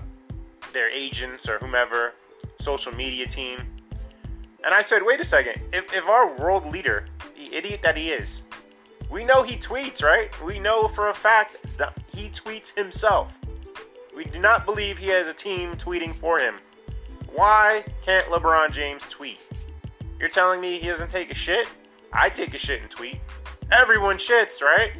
their 0.72 0.90
agents 0.90 1.48
or 1.48 1.58
whomever, 1.58 2.14
social 2.58 2.94
media 2.94 3.26
team." 3.26 3.60
And 4.64 4.74
I 4.74 4.82
said, 4.82 5.02
"Wait 5.02 5.20
a 5.20 5.24
second. 5.24 5.62
If 5.72 5.94
if 5.94 6.06
our 6.06 6.34
world 6.36 6.66
leader 6.66 7.06
the 7.36 7.56
idiot 7.56 7.80
that 7.82 7.96
he 7.96 8.10
is. 8.10 8.42
We 9.10 9.24
know 9.24 9.42
he 9.42 9.56
tweets, 9.56 10.02
right? 10.02 10.30
We 10.42 10.58
know 10.58 10.88
for 10.88 11.08
a 11.08 11.14
fact 11.14 11.56
that 11.78 11.96
he 12.12 12.28
tweets 12.30 12.76
himself. 12.76 13.38
We 14.14 14.24
do 14.24 14.40
not 14.40 14.64
believe 14.64 14.98
he 14.98 15.08
has 15.08 15.28
a 15.28 15.34
team 15.34 15.76
tweeting 15.76 16.14
for 16.14 16.38
him. 16.38 16.56
Why 17.32 17.84
can't 18.02 18.26
LeBron 18.26 18.72
James 18.72 19.02
tweet? 19.08 19.40
You're 20.18 20.30
telling 20.30 20.60
me 20.60 20.78
he 20.78 20.88
doesn't 20.88 21.10
take 21.10 21.30
a 21.30 21.34
shit? 21.34 21.68
I 22.12 22.28
take 22.28 22.54
a 22.54 22.58
shit 22.58 22.82
and 22.82 22.90
tweet. 22.90 23.20
Everyone 23.70 24.16
shits, 24.16 24.62
right? 24.62 24.92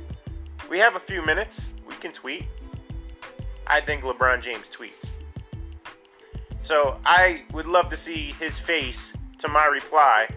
We 0.69 0.79
have 0.79 0.97
a 0.97 1.01
few 1.01 1.25
minutes. 1.25 1.71
We 1.88 1.95
can 1.97 2.12
tweet. 2.12 2.47
I 3.66 3.81
think 3.81 4.03
LeBron 4.03 4.42
James 4.42 4.69
tweets. 4.69 5.11
So 6.62 6.99
I 7.05 7.42
would 7.53 7.66
love 7.66 7.88
to 7.90 7.97
see 7.97 8.33
his 8.40 8.59
face 8.59 9.16
to 9.38 9.49
my 9.49 9.66
reply 9.66 10.29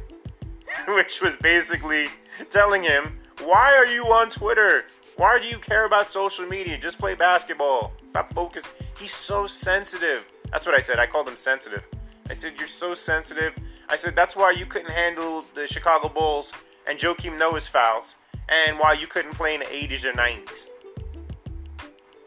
which 0.87 1.21
was 1.21 1.35
basically 1.37 2.07
telling 2.49 2.83
him, 2.83 3.19
Why 3.43 3.75
are 3.75 3.85
you 3.85 4.05
on 4.05 4.29
Twitter? 4.29 4.85
Why 5.17 5.39
do 5.39 5.47
you 5.47 5.57
care 5.57 5.85
about 5.85 6.09
social 6.09 6.45
media? 6.45 6.77
Just 6.77 6.99
play 6.99 7.15
basketball. 7.15 7.91
Stop 8.07 8.33
focus. 8.33 8.63
He's 8.97 9.13
so 9.13 9.47
sensitive. 9.47 10.23
That's 10.51 10.65
what 10.65 10.75
I 10.75 10.79
said. 10.79 10.99
I 10.99 11.05
called 11.05 11.27
him 11.27 11.37
sensitive. 11.37 11.87
I 12.29 12.33
said, 12.33 12.53
You're 12.57 12.67
so 12.67 12.93
sensitive. 12.93 13.53
I 13.89 13.95
said, 13.95 14.15
That's 14.15 14.35
why 14.35 14.51
you 14.51 14.65
couldn't 14.65 14.91
handle 14.91 15.45
the 15.55 15.67
Chicago 15.67 16.09
Bulls 16.09 16.53
and 16.87 16.97
Joakim 16.97 17.37
Noah's 17.37 17.67
fouls, 17.67 18.15
and 18.47 18.79
why 18.79 18.93
you 18.93 19.07
couldn't 19.07 19.33
play 19.33 19.53
in 19.53 19.59
the 19.59 19.65
80s 19.65 20.05
or 20.05 20.13
90s. 20.13 20.67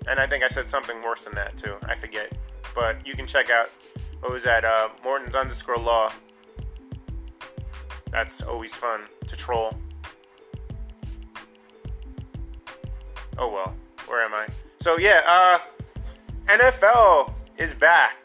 And 0.09 0.21
I 0.21 0.27
think 0.27 0.45
I 0.45 0.49
said 0.49 0.69
something 0.69 1.03
worse 1.03 1.25
than 1.25 1.35
that, 1.35 1.57
too. 1.57 1.77
I 1.83 1.95
forget. 1.95 2.33
But 2.75 3.07
you 3.07 3.15
can 3.15 3.27
check 3.27 3.51
out 3.51 3.71
what 4.21 4.33
was 4.33 4.45
that? 4.45 4.65
Uh, 4.65 4.89
Morton's 5.03 5.35
underscore 5.35 5.77
law 5.77 6.13
that's 8.13 8.43
always 8.43 8.75
fun 8.75 9.01
to 9.27 9.37
troll. 9.37 9.75
Oh 13.39 13.49
well, 13.49 13.75
where 14.07 14.23
am 14.23 14.35
I? 14.35 14.47
So 14.79 14.99
yeah, 14.99 15.23
uh, 15.27 15.59
NFL 16.47 17.33
is 17.57 17.73
back, 17.73 18.22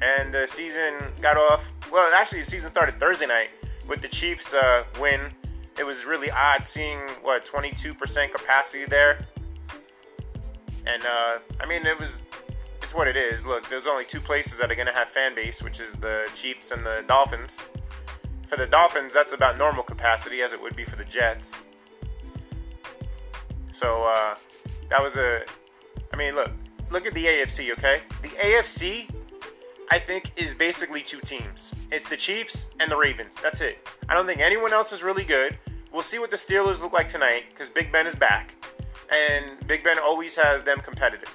and 0.00 0.32
the 0.32 0.46
season 0.46 0.94
got 1.20 1.36
off. 1.36 1.70
Well, 1.90 2.12
actually, 2.14 2.40
the 2.40 2.46
season 2.46 2.70
started 2.70 2.98
Thursday 2.98 3.26
night 3.26 3.50
with 3.86 4.00
the 4.00 4.08
Chiefs 4.08 4.54
uh, 4.54 4.84
win. 5.00 5.30
It 5.78 5.84
was 5.84 6.04
really 6.04 6.30
odd 6.30 6.66
seeing 6.66 6.98
what 7.22 7.46
22% 7.46 8.32
capacity 8.32 8.84
there, 8.84 9.24
and 10.86 11.02
uh, 11.04 11.38
I 11.60 11.66
mean 11.66 11.86
it 11.86 11.98
was. 11.98 12.22
It's 12.82 12.94
what 12.94 13.06
it 13.06 13.18
is. 13.18 13.44
Look, 13.44 13.68
there's 13.68 13.86
only 13.86 14.06
two 14.06 14.20
places 14.20 14.58
that 14.60 14.70
are 14.70 14.74
gonna 14.74 14.94
have 14.94 15.08
fan 15.10 15.34
base, 15.34 15.62
which 15.62 15.78
is 15.78 15.92
the 15.94 16.26
Chiefs 16.34 16.70
and 16.70 16.86
the 16.86 17.04
Dolphins. 17.06 17.60
For 18.46 18.56
the 18.56 18.66
Dolphins, 18.66 19.12
that's 19.12 19.34
about 19.34 19.58
normal 19.58 19.82
capacity, 19.82 20.40
as 20.40 20.54
it 20.54 20.62
would 20.62 20.74
be 20.74 20.84
for 20.84 20.96
the 20.96 21.04
Jets. 21.04 21.54
So 23.72 24.04
uh, 24.04 24.36
that 24.88 25.02
was 25.02 25.16
a. 25.16 25.44
I 26.12 26.16
mean, 26.16 26.34
look, 26.34 26.50
look 26.90 27.06
at 27.06 27.12
the 27.12 27.26
AFC. 27.26 27.72
Okay, 27.72 28.00
the 28.22 28.28
AFC, 28.28 29.10
I 29.90 29.98
think, 29.98 30.32
is 30.36 30.54
basically 30.54 31.02
two 31.02 31.20
teams. 31.20 31.72
It's 31.90 32.08
the 32.08 32.16
Chiefs 32.16 32.68
and 32.78 32.90
the 32.90 32.96
Ravens. 32.96 33.36
That's 33.42 33.60
it. 33.60 33.88
I 34.08 34.14
don't 34.14 34.26
think 34.26 34.40
anyone 34.40 34.72
else 34.72 34.92
is 34.92 35.02
really 35.02 35.24
good. 35.24 35.58
We'll 35.92 36.02
see 36.02 36.18
what 36.18 36.30
the 36.30 36.36
Steelers 36.36 36.80
look 36.80 36.92
like 36.92 37.08
tonight 37.08 37.44
because 37.50 37.70
Big 37.70 37.90
Ben 37.90 38.06
is 38.06 38.14
back, 38.14 38.54
and 39.10 39.66
Big 39.66 39.82
Ben 39.82 39.98
always 39.98 40.36
has 40.36 40.62
them 40.62 40.80
competitive. 40.80 41.34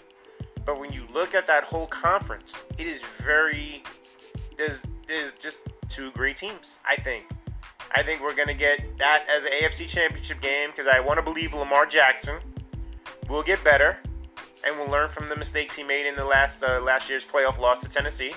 But 0.66 0.80
when 0.80 0.92
you 0.92 1.04
look 1.12 1.34
at 1.34 1.48
that 1.48 1.64
whole 1.64 1.88
conference, 1.88 2.64
it 2.78 2.88
is 2.88 3.02
very 3.22 3.84
there's 4.58 4.82
there's 5.08 5.34
just 5.34 5.62
two 5.90 6.12
great 6.12 6.36
teams. 6.36 6.80
I 6.88 6.96
think. 6.96 7.26
I 7.96 8.04
think 8.04 8.22
we're 8.22 8.36
gonna 8.36 8.54
get 8.54 8.98
that 9.00 9.26
as 9.30 9.46
an 9.46 9.52
AFC 9.52 9.88
Championship 9.88 10.42
game 10.42 10.70
because 10.70 10.88
I 10.88 11.00
want 11.00 11.18
to 11.18 11.22
believe 11.24 11.54
Lamar 11.54 11.86
Jackson 11.86 12.40
will 13.30 13.44
get 13.44 13.64
better, 13.64 13.98
and 14.66 14.78
will 14.78 14.88
learn 14.88 15.10
from 15.10 15.30
the 15.30 15.36
mistakes 15.36 15.76
he 15.76 15.84
made 15.84 16.06
in 16.06 16.16
the 16.16 16.26
last 16.26 16.64
uh, 16.64 16.80
last 16.80 17.10
year's 17.10 17.26
playoff 17.26 17.58
loss 17.58 17.82
to 17.82 17.90
Tennessee. 17.90 18.34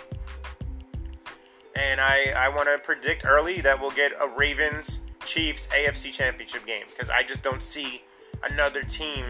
And 1.74 2.00
I, 2.00 2.32
I 2.36 2.48
want 2.48 2.68
to 2.68 2.78
predict 2.78 3.26
early 3.26 3.60
that 3.60 3.80
we'll 3.80 3.90
get 3.90 4.12
a 4.18 4.26
Ravens 4.26 5.00
Chiefs 5.26 5.66
AFC 5.68 6.10
Championship 6.10 6.64
game 6.64 6.84
because 6.88 7.10
I 7.10 7.22
just 7.22 7.42
don't 7.42 7.62
see 7.62 8.02
another 8.42 8.82
team 8.82 9.26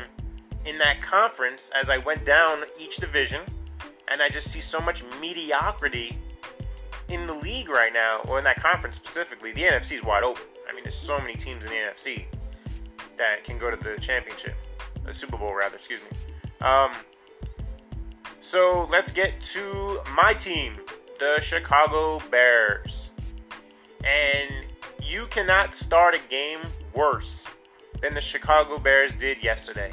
in 0.64 0.78
that 0.78 1.00
conference 1.00 1.70
as 1.80 1.90
I 1.90 1.98
went 1.98 2.24
down 2.24 2.62
each 2.78 2.96
division, 2.96 3.42
and 4.08 4.22
I 4.22 4.28
just 4.28 4.50
see 4.50 4.60
so 4.60 4.80
much 4.80 5.02
mediocrity 5.20 6.18
in 7.08 7.26
the 7.26 7.34
league 7.34 7.68
right 7.68 7.92
now, 7.92 8.20
or 8.28 8.38
in 8.38 8.44
that 8.44 8.60
conference 8.60 8.96
specifically. 8.96 9.52
The 9.52 9.62
NFC 9.62 9.92
is 9.92 10.02
wide 10.02 10.24
open. 10.24 10.42
I 10.68 10.74
mean, 10.74 10.82
there's 10.82 10.98
so 10.98 11.18
many 11.18 11.34
teams 11.34 11.64
in 11.64 11.70
the 11.70 11.76
NFC 11.76 12.24
that 13.16 13.44
can 13.44 13.58
go 13.58 13.70
to 13.70 13.76
the 13.76 14.00
championship, 14.00 14.54
the 15.04 15.14
Super 15.14 15.36
Bowl 15.36 15.54
rather. 15.54 15.76
Excuse 15.76 16.00
me. 16.10 16.16
Um, 16.60 16.92
so 18.40 18.86
let's 18.90 19.10
get 19.10 19.40
to 19.52 20.00
my 20.14 20.32
team, 20.32 20.76
the 21.18 21.40
Chicago 21.40 22.20
Bears, 22.30 23.10
and 24.04 24.66
you 25.02 25.26
cannot 25.26 25.74
start 25.74 26.14
a 26.14 26.20
game 26.30 26.60
worse 26.94 27.46
than 28.00 28.14
the 28.14 28.20
Chicago 28.20 28.78
Bears 28.78 29.12
did 29.14 29.42
yesterday. 29.42 29.90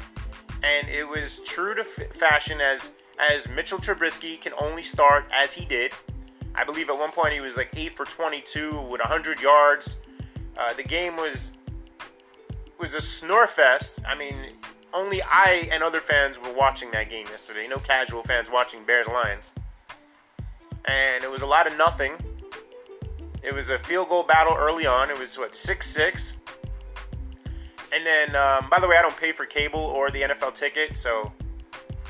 And 0.62 0.88
it 0.88 1.06
was 1.06 1.40
true 1.44 1.74
to 1.74 1.82
f- 1.82 2.16
fashion 2.16 2.60
as 2.60 2.90
as 3.18 3.48
Mitchell 3.48 3.78
Trubisky 3.78 4.40
can 4.40 4.52
only 4.60 4.82
start 4.82 5.24
as 5.32 5.54
he 5.54 5.64
did. 5.64 5.92
I 6.54 6.64
believe 6.64 6.88
at 6.88 6.98
one 6.98 7.10
point 7.10 7.32
he 7.32 7.40
was 7.40 7.56
like 7.56 7.70
8 7.74 7.96
for 7.96 8.04
22 8.04 8.80
with 8.82 9.00
100 9.00 9.40
yards. 9.40 9.98
Uh, 10.56 10.72
the 10.74 10.82
game 10.82 11.16
was 11.16 11.52
was 12.78 12.94
a 12.94 13.00
snore 13.00 13.46
fest. 13.46 13.98
I 14.06 14.14
mean, 14.14 14.34
only 14.94 15.20
I 15.22 15.68
and 15.72 15.82
other 15.82 16.00
fans 16.00 16.40
were 16.40 16.52
watching 16.52 16.90
that 16.92 17.10
game 17.10 17.26
yesterday. 17.26 17.66
No 17.68 17.78
casual 17.78 18.22
fans 18.22 18.48
watching 18.50 18.84
Bears 18.84 19.08
Lions. 19.08 19.52
And 20.86 21.24
it 21.24 21.30
was 21.30 21.42
a 21.42 21.46
lot 21.46 21.66
of 21.66 21.76
nothing. 21.76 22.12
It 23.42 23.52
was 23.52 23.68
a 23.70 23.78
field 23.78 24.08
goal 24.08 24.22
battle 24.22 24.56
early 24.56 24.86
on. 24.86 25.10
It 25.10 25.18
was 25.18 25.36
what 25.36 25.52
6-6. 25.52 26.34
And 27.92 28.06
then, 28.06 28.34
um, 28.36 28.68
by 28.70 28.80
the 28.80 28.88
way, 28.88 28.96
I 28.96 29.02
don't 29.02 29.16
pay 29.16 29.32
for 29.32 29.44
cable 29.44 29.80
or 29.80 30.10
the 30.10 30.22
NFL 30.22 30.54
ticket, 30.54 30.96
so 30.96 31.32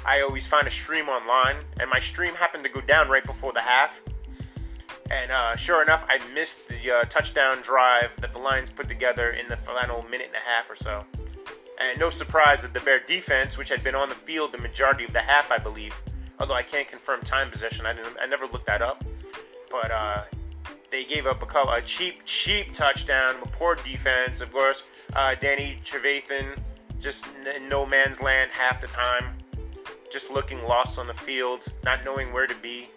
I 0.07 0.21
always 0.21 0.47
find 0.47 0.67
a 0.67 0.71
stream 0.71 1.09
online. 1.09 1.57
And 1.81 1.91
my 1.91 2.01
stream 2.01 2.35
happened 2.35 2.65
to 2.65 2.71
go 2.71 2.81
down 2.81 3.09
right 3.09 3.25
before 3.25 3.53
the 3.53 3.61
half. 3.61 4.01
And 5.11 5.31
uh, 5.31 5.57
sure 5.57 5.83
enough, 5.83 6.05
I 6.09 6.19
missed 6.33 6.69
the 6.69 6.91
uh, 6.91 7.05
touchdown 7.05 7.61
drive 7.63 8.11
that 8.21 8.33
the 8.33 8.39
Lions 8.39 8.71
put 8.71 8.89
together 8.89 9.31
in 9.31 9.49
the 9.49 9.57
final 9.57 10.03
minute 10.05 10.29
and 10.29 10.37
a 10.37 10.49
half 10.49 10.71
or 10.71 10.77
so. 10.77 11.05
And 11.81 11.99
no 11.99 12.11
surprise 12.11 12.63
that 12.63 12.73
the 12.73 12.81
Bear 12.81 13.01
defense, 13.01 13.59
which 13.59 13.69
had 13.69 13.83
been 13.83 13.95
on 13.95 14.09
the 14.09 14.15
field 14.15 14.53
the 14.53 14.59
majority 14.59 15.05
of 15.05 15.13
the 15.13 15.21
half, 15.21 15.51
I 15.51 15.59
believe, 15.59 15.95
although 16.39 16.55
I 16.55 16.63
can't 16.63 16.87
confirm 16.87 17.21
time 17.23 17.51
possession, 17.51 17.87
I, 17.87 17.93
didn't, 17.95 18.17
I 18.21 18.27
never 18.27 18.47
looked 18.47 18.67
that 18.67 18.83
up. 18.83 19.05
But 19.71 19.91
uh, 19.91 20.25
they 20.91 21.05
gave 21.05 21.27
up 21.27 21.43
a, 21.43 21.47
couple, 21.47 21.73
a 21.73 21.83
cheap, 21.83 22.25
cheap 22.25 22.73
touchdown, 22.73 23.35
poor 23.53 23.75
defense. 23.75 24.41
Of 24.41 24.53
course, 24.53 24.85
uh, 25.17 25.35
Danny 25.35 25.81
Trevathan 25.85 26.57
just 27.01 27.27
in 27.55 27.69
no 27.69 27.85
man's 27.85 28.21
land 28.21 28.51
half 28.51 28.81
the 28.81 28.87
time, 28.87 29.37
just 30.11 30.31
looking 30.31 30.63
lost 30.63 30.99
on 30.99 31.07
the 31.07 31.15
field, 31.15 31.65
not 31.85 32.05
knowing 32.05 32.33
where 32.33 32.47
to 32.47 32.55
be. 32.63 32.89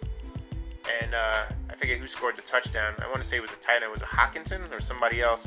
And 1.02 1.14
uh, 1.14 1.44
I 1.68 1.74
forget 1.74 1.98
who 1.98 2.06
scored 2.06 2.36
the 2.36 2.42
touchdown. 2.42 2.94
I 3.00 3.08
want 3.08 3.22
to 3.22 3.28
say 3.28 3.36
it 3.36 3.42
was 3.42 3.50
a 3.52 3.56
tight 3.56 3.82
end. 3.82 3.92
Was 3.92 4.02
a 4.02 4.06
Hockenson 4.06 4.72
or 4.72 4.80
somebody 4.80 5.20
else? 5.20 5.46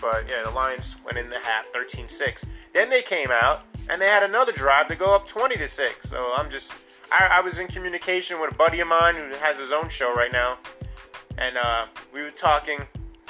But 0.00 0.26
yeah, 0.28 0.42
the 0.44 0.50
Lions 0.50 0.96
went 1.04 1.18
in 1.18 1.28
the 1.28 1.38
half 1.38 1.70
13-6. 1.72 2.44
Then 2.72 2.88
they 2.88 3.02
came 3.02 3.30
out 3.30 3.62
and 3.88 4.00
they 4.00 4.06
had 4.06 4.22
another 4.22 4.52
drive 4.52 4.88
to 4.88 4.96
go 4.96 5.14
up 5.14 5.26
20 5.26 5.56
to 5.56 5.68
6. 5.68 6.08
So 6.08 6.32
I'm 6.36 6.50
just 6.50 6.72
I, 7.12 7.28
I, 7.32 7.40
was 7.40 7.58
in 7.58 7.66
communication 7.66 8.40
with 8.40 8.52
a 8.52 8.54
buddy 8.54 8.80
of 8.80 8.88
mine 8.88 9.16
who 9.16 9.34
has 9.36 9.58
his 9.58 9.72
own 9.72 9.88
show 9.88 10.14
right 10.14 10.30
now, 10.30 10.58
and 11.38 11.56
uh, 11.56 11.86
we 12.14 12.22
were 12.22 12.30
talking 12.30 12.86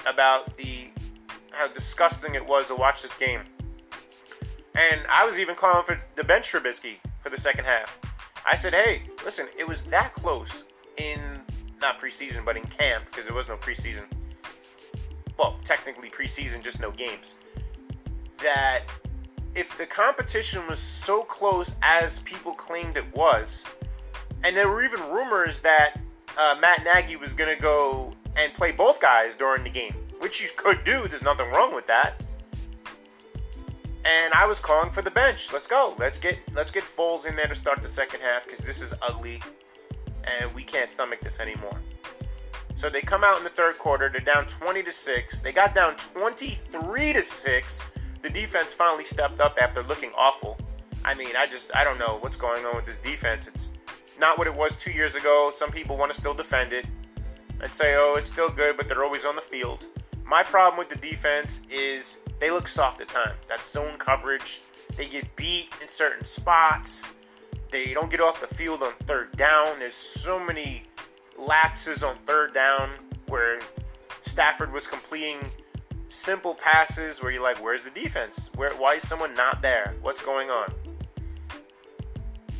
about 0.07 0.57
the 0.57 0.89
how 1.53 1.67
disgusting 1.69 2.35
it 2.35 2.47
was 2.47 2.69
to 2.69 2.75
watch 2.75 3.03
this 3.03 3.15
game. 3.17 3.41
And 4.75 5.01
I 5.11 5.25
was 5.25 5.39
even 5.39 5.55
calling 5.55 5.85
for 5.85 6.01
the 6.15 6.25
bench 6.25 6.53
Trubisky 6.53 6.97
for 7.23 7.31
the 7.31 7.39
second 7.39 7.65
half. 7.65 7.99
I 8.47 8.55
said, 8.55 8.75
"Hey, 8.75 9.03
listen, 9.25 9.47
it 9.59 9.67
was 9.67 9.83
that 9.85 10.13
close 10.13 10.65
in 10.99 11.41
not 11.81 11.99
preseason, 11.99 12.45
but 12.45 12.57
in 12.57 12.65
camp 12.65 13.07
because 13.07 13.25
there 13.25 13.35
was 13.35 13.49
no 13.49 13.57
preseason. 13.57 14.05
Well, 15.41 15.57
technically 15.65 16.11
preseason, 16.11 16.63
just 16.63 16.81
no 16.81 16.91
games. 16.91 17.33
That 18.43 18.83
if 19.55 19.79
the 19.79 19.87
competition 19.87 20.67
was 20.69 20.79
so 20.79 21.23
close 21.23 21.73
as 21.81 22.19
people 22.19 22.53
claimed 22.53 22.99
it 22.99 23.17
was, 23.17 23.65
and 24.45 24.55
there 24.55 24.69
were 24.69 24.85
even 24.85 25.01
rumors 25.11 25.61
that 25.61 25.99
uh, 26.37 26.57
Matt 26.61 26.85
Nagy 26.85 27.17
was 27.17 27.33
going 27.33 27.57
to 27.57 27.61
go 27.61 28.13
and 28.37 28.53
play 28.53 28.71
both 28.71 29.01
guys 29.01 29.35
during 29.35 29.65
the 29.65 29.71
game, 29.71 29.95
which 30.19 30.43
you 30.43 30.51
could 30.59 30.85
do. 30.85 31.09
There's 31.09 31.23
nothing 31.23 31.51
wrong 31.51 31.75
with 31.75 31.87
that. 31.87 32.23
And 34.05 34.35
I 34.35 34.45
was 34.45 34.61
calling 34.61 34.91
for 34.91 35.01
the 35.01 35.11
bench. 35.11 35.55
Let's 35.55 35.67
go. 35.67 35.95
Let's 35.99 36.19
get 36.19 36.37
let's 36.55 36.71
get 36.71 36.85
Foles 36.85 37.25
in 37.25 37.35
there 37.35 37.47
to 37.47 37.55
start 37.55 37.81
the 37.81 37.89
second 37.89 38.21
half 38.21 38.45
because 38.45 38.61
this 38.61 38.83
is 38.83 38.93
ugly, 39.01 39.41
and 40.23 40.55
we 40.55 40.65
can't 40.65 40.91
stomach 40.91 41.21
this 41.23 41.41
anymore. 41.41 41.81
So 42.81 42.89
they 42.89 43.03
come 43.03 43.23
out 43.25 43.37
in 43.37 43.45
the 43.45 43.51
third 43.51 43.77
quarter. 43.77 44.09
They're 44.09 44.23
down 44.23 44.47
20 44.47 44.83
to 44.85 44.91
six. 44.91 45.41
They 45.41 45.53
got 45.53 45.75
down 45.75 45.97
23 45.97 47.13
to 47.13 47.23
six. 47.23 47.85
The 48.23 48.31
defense 48.31 48.73
finally 48.73 49.05
stepped 49.05 49.39
up 49.39 49.59
after 49.61 49.83
looking 49.83 50.13
awful. 50.17 50.57
I 51.05 51.13
mean, 51.13 51.37
I 51.37 51.47
just 51.47 51.71
I 51.77 51.85
don't 51.85 51.99
know 51.99 52.17
what's 52.21 52.39
going 52.39 52.65
on 52.65 52.75
with 52.75 52.87
this 52.87 52.97
defense. 52.97 53.49
It's 53.49 53.69
not 54.19 54.39
what 54.39 54.47
it 54.47 54.55
was 54.55 54.77
two 54.77 54.93
years 54.93 55.15
ago. 55.15 55.53
Some 55.55 55.71
people 55.71 55.99
want 55.99 56.11
to 56.15 56.19
still 56.19 56.33
defend 56.33 56.73
it 56.73 56.87
and 57.61 57.71
say, 57.71 57.97
oh, 57.99 58.15
it's 58.17 58.33
still 58.33 58.49
good, 58.49 58.79
but 58.79 58.89
they're 58.89 59.05
always 59.05 59.27
on 59.27 59.37
the 59.37 59.43
field. 59.43 59.85
My 60.25 60.43
problem 60.43 60.79
with 60.79 60.89
the 60.89 61.07
defense 61.07 61.61
is 61.69 62.17
they 62.39 62.51
look 62.51 62.67
soft 62.67 63.03
at 63.03 63.09
times. 63.09 63.37
That 63.47 63.61
zone 63.61 63.99
coverage, 63.99 64.63
they 64.97 65.07
get 65.07 65.37
beat 65.37 65.69
in 65.83 65.89
certain 65.89 66.25
spots. 66.25 67.05
They 67.71 67.93
don't 67.93 68.11
get 68.11 68.23
off 68.23 68.41
the 68.41 68.55
field 68.55 68.83
on 68.83 68.95
third 69.05 69.37
down. 69.37 69.81
There's 69.81 69.93
so 69.93 70.43
many 70.43 70.85
lapses 71.41 72.03
on 72.03 72.17
third 72.27 72.55
down 72.55 72.91
where 73.29 73.61
Stafford 74.23 74.73
was 74.73 74.87
completing 74.87 75.39
simple 76.09 76.55
passes 76.55 77.23
where 77.23 77.31
you're 77.31 77.43
like, 77.43 77.63
where's 77.63 77.83
the 77.83 77.91
defense? 77.91 78.51
Where 78.57 78.73
why 78.75 78.95
is 78.97 79.09
someone 79.09 79.35
not 79.35 79.63
there? 79.63 79.95
What's 80.03 80.23
going 80.23 80.51
on? 80.51 80.73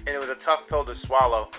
and 0.07 0.17
it 0.17 0.19
was 0.19 0.29
a 0.31 0.35
tough 0.35 0.67
pill 0.67 0.85
to 0.85 0.95
swallow 0.95 1.51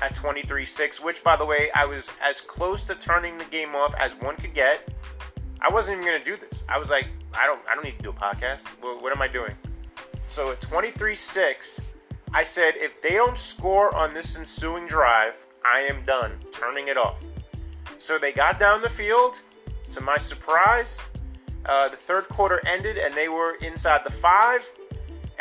at 0.00 0.14
23-6, 0.14 1.00
which 1.00 1.22
by 1.22 1.36
the 1.36 1.44
way, 1.44 1.70
I 1.74 1.84
was 1.84 2.10
as 2.20 2.40
close 2.40 2.82
to 2.84 2.94
turning 2.94 3.38
the 3.38 3.44
game 3.46 3.74
off 3.74 3.94
as 3.96 4.14
one 4.16 4.36
could 4.36 4.54
get. 4.54 4.92
I 5.60 5.72
wasn't 5.72 5.98
even 5.98 6.12
gonna 6.12 6.24
do 6.24 6.36
this. 6.36 6.64
I 6.68 6.78
was 6.78 6.90
like, 6.90 7.06
I 7.34 7.46
don't 7.46 7.60
I 7.70 7.74
don't 7.74 7.84
need 7.84 7.96
to 7.98 8.02
do 8.02 8.10
a 8.10 8.12
podcast. 8.12 8.66
What, 8.80 9.02
what 9.02 9.14
am 9.14 9.22
I 9.22 9.28
doing? 9.28 9.54
So 10.28 10.50
at 10.50 10.60
23-6, 10.60 11.82
I 12.32 12.42
said 12.42 12.74
if 12.76 13.00
they 13.00 13.12
don't 13.12 13.38
score 13.38 13.94
on 13.94 14.14
this 14.14 14.36
ensuing 14.36 14.88
drive, 14.88 15.34
I 15.64 15.80
am 15.80 16.04
done 16.04 16.32
turning 16.50 16.88
it 16.88 16.96
off. 16.96 17.18
So 17.98 18.18
they 18.18 18.32
got 18.32 18.58
down 18.58 18.82
the 18.82 18.88
field. 18.88 19.40
To 19.92 20.00
my 20.00 20.16
surprise, 20.16 21.04
uh, 21.66 21.88
the 21.88 21.96
third 21.96 22.26
quarter 22.28 22.66
ended 22.66 22.96
and 22.96 23.12
they 23.14 23.28
were 23.28 23.56
inside 23.56 24.04
the 24.04 24.10
five 24.10 24.66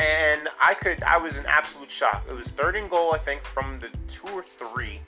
and 0.01 0.47
I 0.61 0.73
could 0.73 1.03
I 1.03 1.17
was 1.17 1.37
in 1.37 1.45
absolute 1.45 1.91
shock. 1.91 2.25
It 2.29 2.33
was 2.33 2.47
third 2.49 2.75
and 2.75 2.89
goal, 2.89 3.13
I 3.13 3.17
think, 3.17 3.43
from 3.43 3.77
the 3.77 3.89
two 4.07 4.27
or 4.29 4.43
three, 4.43 4.99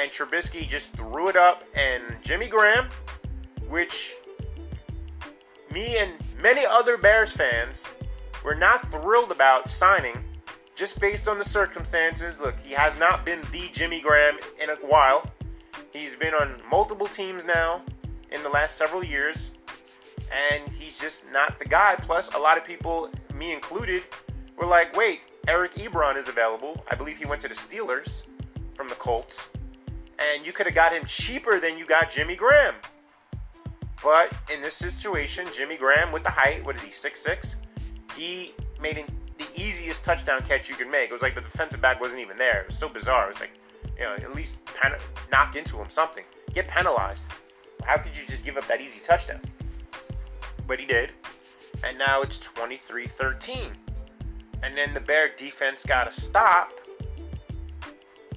and 0.00 0.10
Trubisky 0.10 0.68
just 0.68 0.92
threw 0.92 1.28
it 1.28 1.36
up, 1.36 1.64
and 1.74 2.02
Jimmy 2.22 2.46
Graham, 2.46 2.88
which 3.68 4.14
me 5.72 5.98
and 5.98 6.12
many 6.40 6.64
other 6.64 6.96
Bears 6.96 7.32
fans 7.32 7.88
were 8.44 8.54
not 8.54 8.90
thrilled 8.90 9.32
about 9.32 9.68
signing, 9.68 10.22
just 10.78 11.00
based 11.00 11.26
on 11.26 11.38
the 11.38 11.44
circumstances. 11.44 12.38
Look, 12.38 12.54
he 12.60 12.72
has 12.72 12.96
not 12.98 13.24
been 13.24 13.42
the 13.50 13.68
Jimmy 13.72 14.00
Graham 14.00 14.38
in 14.62 14.70
a 14.70 14.76
while. 14.76 15.28
He's 15.92 16.14
been 16.14 16.34
on 16.34 16.62
multiple 16.70 17.08
teams 17.08 17.44
now 17.44 17.82
in 18.30 18.44
the 18.44 18.48
last 18.48 18.76
several 18.76 19.02
years, 19.02 19.50
and 20.30 20.72
he's 20.72 20.96
just 20.96 21.30
not 21.32 21.58
the 21.58 21.64
guy. 21.64 21.96
Plus, 21.96 22.32
a 22.32 22.38
lot 22.38 22.56
of 22.56 22.64
people 22.64 23.10
me 23.34 23.52
included, 23.52 24.04
were 24.56 24.66
like, 24.66 24.96
wait, 24.96 25.20
Eric 25.48 25.74
Ebron 25.74 26.16
is 26.16 26.28
available. 26.28 26.84
I 26.88 26.94
believe 26.94 27.16
he 27.16 27.26
went 27.26 27.40
to 27.42 27.48
the 27.48 27.54
Steelers 27.54 28.22
from 28.74 28.88
the 28.88 28.94
Colts. 28.94 29.48
And 30.18 30.46
you 30.46 30.52
could 30.52 30.66
have 30.66 30.76
got 30.76 30.92
him 30.92 31.04
cheaper 31.06 31.58
than 31.58 31.76
you 31.76 31.86
got 31.86 32.08
Jimmy 32.08 32.36
Graham. 32.36 32.74
But 34.00 34.32
in 34.52 34.62
this 34.62 34.74
situation, 34.74 35.46
Jimmy 35.52 35.76
Graham 35.76 36.12
with 36.12 36.22
the 36.22 36.30
height, 36.30 36.64
what 36.64 36.76
is 36.76 36.82
he, 36.82 36.92
six 36.92 37.20
six? 37.20 37.56
He 38.16 38.54
made 38.80 38.96
the 39.38 39.46
easiest 39.56 40.04
touchdown 40.04 40.42
catch 40.42 40.68
you 40.68 40.74
can 40.74 40.90
make. 40.90 41.10
It 41.10 41.12
was 41.12 41.22
like 41.22 41.34
the 41.34 41.40
defensive 41.40 41.80
back 41.80 42.00
wasn't 42.00 42.20
even 42.20 42.36
there. 42.36 42.62
It 42.62 42.66
was 42.68 42.78
so 42.78 42.88
bizarre. 42.88 43.26
It 43.26 43.28
was 43.28 43.40
like, 43.40 43.52
you 43.96 44.04
know, 44.04 44.14
at 44.14 44.34
least 44.34 44.64
pen- 44.66 44.98
knock 45.30 45.56
into 45.56 45.76
him 45.76 45.88
something. 45.88 46.24
Get 46.52 46.68
penalized. 46.68 47.24
How 47.84 47.96
could 47.98 48.16
you 48.16 48.26
just 48.26 48.44
give 48.44 48.56
up 48.56 48.66
that 48.68 48.80
easy 48.80 48.98
touchdown? 49.00 49.40
But 50.66 50.80
he 50.80 50.86
did 50.86 51.10
and 51.84 51.98
now 51.98 52.22
it's 52.22 52.38
23 52.38 53.06
13. 53.06 53.72
and 54.62 54.76
then 54.76 54.92
the 54.94 55.00
Bear 55.00 55.30
defense 55.36 55.84
got 55.84 56.08
a 56.08 56.12
stop. 56.12 56.70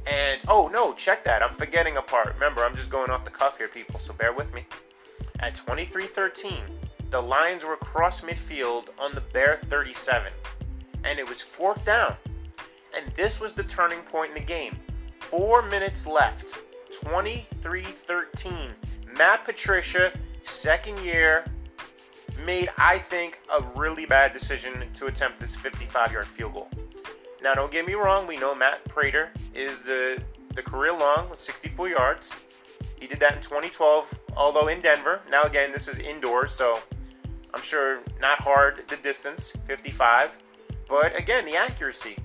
And 0.06 0.42
oh 0.48 0.68
no, 0.68 0.94
check 0.94 1.24
that. 1.24 1.44
I'm 1.44 1.56
forgetting 1.56 1.98
a 1.98 2.02
part. 2.02 2.34
Remember, 2.34 2.64
I'm 2.64 2.76
just 2.76 2.90
going 2.90 3.12
off 3.12 3.24
the 3.24 3.32
cuff 3.32 3.58
here, 3.58 3.68
people, 3.68 4.00
so 4.00 4.14
bear 4.14 4.34
with 4.34 4.54
me. 4.54 4.66
At 5.40 5.56
23 5.56 6.06
13, 6.08 6.64
the 7.10 7.22
Lions 7.22 7.64
were 7.64 7.74
across 7.74 8.22
midfield 8.22 8.86
on 9.00 9.16
the 9.16 9.22
Bear 9.22 9.60
37, 9.66 10.32
and 11.04 11.20
it 11.20 11.28
was 11.28 11.42
fourth 11.42 11.86
down. 11.86 12.16
And 12.96 13.12
this 13.14 13.40
was 13.40 13.54
the 13.54 13.64
turning 13.64 14.02
point 14.02 14.30
in 14.30 14.36
the 14.36 14.46
game. 14.46 14.78
Four 15.20 15.62
minutes 15.64 16.06
left. 16.06 16.56
23 16.92 17.84
13. 17.84 18.54
Matt 19.18 19.46
Patricia, 19.46 20.12
second 20.44 21.00
year, 21.00 21.46
made, 22.46 22.70
I 22.78 22.98
think, 22.98 23.40
a 23.52 23.62
really 23.76 24.06
bad 24.06 24.34
decision 24.34 24.84
to 24.96 25.08
attempt 25.08 25.40
this 25.40 25.56
55 25.56 26.12
yard 26.12 26.28
field 26.28 26.54
goal. 26.54 26.70
Now, 27.42 27.56
don't 27.56 27.72
get 27.72 27.88
me 27.88 27.94
wrong, 27.94 28.28
we 28.28 28.38
know 28.38 28.54
Matt 28.54 28.84
Prater 28.86 29.32
is 29.56 29.82
the, 29.82 30.22
the 30.54 30.62
career 30.62 30.94
long 30.94 31.30
with 31.30 31.40
64 31.40 31.90
yards. 31.90 32.34
He 33.00 33.08
did 33.08 33.20
that 33.20 33.36
in 33.36 33.42
2012, 33.42 34.14
although 34.38 34.68
in 34.68 34.80
Denver. 34.80 35.22
Now, 35.30 35.44
again, 35.44 35.72
this 35.72 35.88
is 35.88 35.98
indoors, 35.98 36.52
so 36.52 36.80
I'm 37.54 37.62
sure 37.62 38.00
not 38.20 38.40
hard 38.40 38.84
the 38.88 38.98
distance, 38.98 39.54
55. 39.66 40.30
But 40.92 41.18
again, 41.18 41.46
the 41.46 41.56
accuracy. 41.56 42.18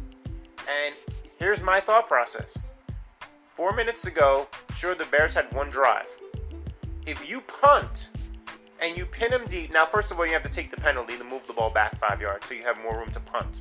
And 0.69 0.97
here's 1.39 1.63
my 1.63 1.79
thought 1.79 2.09
process. 2.09 2.59
Four 3.55 3.73
minutes 3.73 4.03
to 4.03 4.11
go, 4.11 4.49
sure, 4.75 4.97
the 4.97 5.05
Bears 5.05 5.35
had 5.35 5.51
one 5.55 5.71
drive. 5.71 6.09
If 7.07 7.31
you 7.31 7.43
punt 7.43 8.09
and 8.81 8.99
you 8.99 9.07
pin 9.07 9.31
them 9.31 9.45
deep, 9.47 9.73
now, 9.73 9.87
first 9.87 10.11
of 10.11 10.19
all, 10.19 10.27
you 10.27 10.33
have 10.33 10.43
to 10.43 10.49
take 10.49 10.73
the 10.73 10.77
penalty 10.77 11.17
to 11.17 11.23
move 11.23 11.47
the 11.47 11.53
ball 11.53 11.71
back 11.71 11.97
five 12.01 12.21
yards 12.21 12.49
so 12.49 12.55
you 12.55 12.65
have 12.65 12.77
more 12.83 12.99
room 12.99 13.13
to 13.13 13.21
punt. 13.21 13.61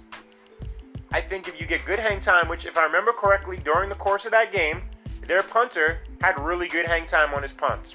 I 1.11 1.21
think 1.21 1.47
if 1.47 1.61
you 1.61 1.67
get 1.67 1.85
good 1.85 1.99
hang 1.99 2.19
time, 2.19 2.49
which, 2.49 2.65
if 2.65 2.75
I 2.75 2.83
remember 2.83 3.13
correctly, 3.13 3.57
during 3.57 3.89
the 3.89 3.95
course 3.95 4.25
of 4.25 4.31
that 4.31 4.51
game, 4.51 4.81
their 5.27 5.43
punter 5.43 5.99
had 6.19 6.39
really 6.39 6.67
good 6.67 6.87
hang 6.87 7.05
time 7.05 7.31
on 7.35 7.43
his 7.43 7.53
punts. 7.53 7.93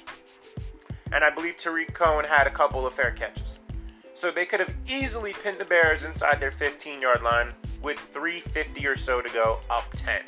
And 1.11 1.25
I 1.25 1.29
believe 1.29 1.57
Tarik 1.57 1.93
Cohen 1.93 2.23
had 2.23 2.47
a 2.47 2.51
couple 2.51 2.87
of 2.87 2.93
fair 2.93 3.11
catches. 3.11 3.59
So 4.21 4.29
they 4.29 4.45
could 4.45 4.59
have 4.59 4.75
easily 4.87 5.33
pinned 5.33 5.57
the 5.57 5.65
Bears 5.65 6.05
inside 6.05 6.39
their 6.39 6.51
15 6.51 7.01
yard 7.01 7.23
line 7.23 7.47
with 7.81 7.97
350 7.97 8.85
or 8.85 8.95
so 8.95 9.19
to 9.19 9.27
go, 9.29 9.57
up 9.67 9.85
10. 9.95 10.21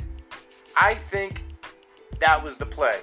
I 0.76 0.96
think 0.96 1.44
that 2.20 2.44
was 2.44 2.56
the 2.56 2.66
play 2.66 3.02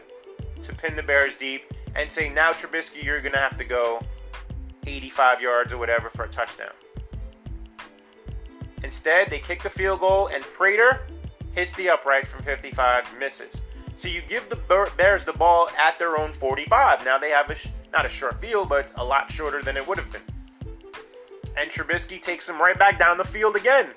to 0.62 0.74
pin 0.74 0.96
the 0.96 1.02
Bears 1.04 1.36
deep 1.36 1.62
and 1.94 2.10
say, 2.10 2.28
now 2.28 2.50
Trubisky, 2.50 3.04
you're 3.04 3.20
going 3.20 3.34
to 3.34 3.38
have 3.38 3.56
to 3.58 3.64
go 3.64 4.02
85 4.84 5.40
yards 5.40 5.72
or 5.72 5.78
whatever 5.78 6.10
for 6.10 6.24
a 6.24 6.28
touchdown. 6.28 6.72
Instead, 8.82 9.30
they 9.30 9.38
kick 9.38 9.62
the 9.62 9.70
field 9.70 10.00
goal, 10.00 10.26
and 10.26 10.42
Prater 10.42 11.02
hits 11.52 11.72
the 11.74 11.88
upright 11.88 12.26
from 12.26 12.42
55, 12.42 13.16
misses. 13.16 13.62
So 13.96 14.08
you 14.08 14.22
give 14.28 14.48
the 14.48 14.88
Bears 14.96 15.24
the 15.24 15.34
ball 15.34 15.68
at 15.78 16.00
their 16.00 16.18
own 16.18 16.32
45. 16.32 17.04
Now 17.04 17.16
they 17.16 17.30
have 17.30 17.48
a 17.48 17.56
not 17.92 18.06
a 18.06 18.08
short 18.08 18.40
field, 18.40 18.68
but 18.68 18.90
a 18.96 19.04
lot 19.04 19.30
shorter 19.30 19.62
than 19.62 19.76
it 19.76 19.86
would 19.86 19.96
have 19.96 20.10
been. 20.10 20.22
And 21.56 21.70
Trubisky 21.70 22.20
takes 22.20 22.48
him 22.48 22.60
right 22.60 22.78
back 22.78 22.98
down 22.98 23.18
the 23.18 23.24
field 23.24 23.56
again. 23.56 23.88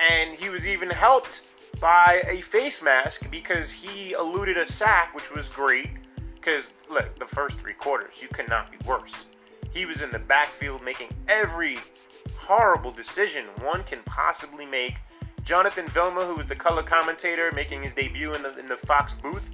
And 0.00 0.34
he 0.34 0.48
was 0.48 0.66
even 0.66 0.90
helped 0.90 1.42
by 1.80 2.22
a 2.26 2.40
face 2.40 2.82
mask 2.82 3.30
because 3.30 3.72
he 3.72 4.12
eluded 4.12 4.56
a 4.56 4.66
sack, 4.66 5.14
which 5.14 5.32
was 5.32 5.48
great. 5.48 5.90
Because, 6.34 6.70
look, 6.90 7.18
the 7.18 7.26
first 7.26 7.58
three 7.58 7.72
quarters, 7.72 8.20
you 8.22 8.28
could 8.28 8.48
not 8.48 8.70
be 8.70 8.78
worse. 8.86 9.26
He 9.72 9.86
was 9.86 10.02
in 10.02 10.10
the 10.10 10.18
backfield 10.18 10.82
making 10.84 11.08
every 11.28 11.78
horrible 12.36 12.92
decision 12.92 13.46
one 13.62 13.82
can 13.84 14.00
possibly 14.04 14.66
make. 14.66 14.96
Jonathan 15.42 15.86
Vilma, 15.88 16.24
who 16.24 16.34
was 16.34 16.46
the 16.46 16.54
color 16.54 16.82
commentator 16.82 17.50
making 17.52 17.82
his 17.82 17.92
debut 17.92 18.34
in 18.34 18.42
the, 18.42 18.56
in 18.58 18.68
the 18.68 18.76
Fox 18.76 19.12
booth, 19.12 19.50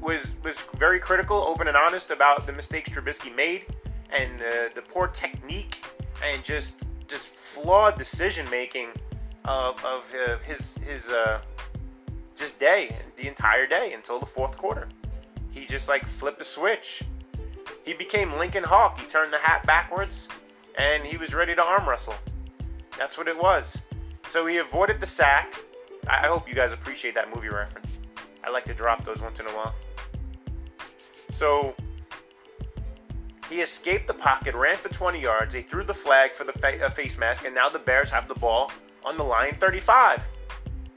was 0.00 0.26
was 0.42 0.58
very 0.76 1.00
critical, 1.00 1.38
open 1.38 1.66
and 1.66 1.76
honest 1.76 2.10
about 2.10 2.46
the 2.46 2.52
mistakes 2.52 2.90
Trubisky 2.90 3.34
made 3.34 3.66
and 4.10 4.38
the, 4.38 4.70
the 4.74 4.82
poor 4.82 5.08
technique 5.08 5.82
and 6.24 6.42
just 6.42 6.76
just 7.06 7.28
flawed 7.28 7.98
decision 7.98 8.48
making 8.50 8.88
of, 9.44 9.82
of 9.84 10.04
uh, 10.26 10.38
his 10.38 10.74
his 10.86 11.08
uh, 11.08 11.40
just 12.34 12.58
day 12.58 12.96
the 13.16 13.28
entire 13.28 13.66
day 13.66 13.92
until 13.92 14.18
the 14.18 14.26
fourth 14.26 14.56
quarter. 14.56 14.88
He 15.50 15.66
just 15.66 15.88
like 15.88 16.06
flipped 16.06 16.38
the 16.38 16.44
switch. 16.44 17.02
He 17.84 17.92
became 17.92 18.32
Lincoln 18.32 18.64
Hawk. 18.64 18.98
He 18.98 19.06
turned 19.06 19.32
the 19.32 19.38
hat 19.38 19.66
backwards 19.66 20.28
and 20.76 21.04
he 21.04 21.16
was 21.16 21.34
ready 21.34 21.54
to 21.54 21.62
arm 21.62 21.88
wrestle. 21.88 22.14
That's 22.98 23.18
what 23.18 23.28
it 23.28 23.40
was. 23.40 23.78
So 24.28 24.46
he 24.46 24.56
avoided 24.58 25.00
the 25.00 25.06
sack. 25.06 25.54
I 26.08 26.26
hope 26.26 26.48
you 26.48 26.54
guys 26.54 26.72
appreciate 26.72 27.14
that 27.14 27.34
movie 27.34 27.48
reference. 27.48 27.98
I 28.42 28.50
like 28.50 28.64
to 28.64 28.74
drop 28.74 29.04
those 29.04 29.20
once 29.20 29.38
in 29.40 29.46
a 29.46 29.50
while. 29.50 29.74
So 31.30 31.74
he 33.54 33.60
escaped 33.60 34.08
the 34.08 34.14
pocket, 34.14 34.52
ran 34.54 34.76
for 34.76 34.88
20 34.88 35.20
yards. 35.20 35.54
They 35.54 35.62
threw 35.62 35.84
the 35.84 35.94
flag 35.94 36.32
for 36.32 36.42
the 36.42 36.52
fa- 36.54 36.84
uh, 36.84 36.90
face 36.90 37.16
mask, 37.16 37.44
and 37.44 37.54
now 37.54 37.68
the 37.68 37.78
Bears 37.78 38.10
have 38.10 38.26
the 38.26 38.34
ball 38.34 38.72
on 39.04 39.16
the 39.16 39.22
line 39.22 39.54
35. 39.60 40.22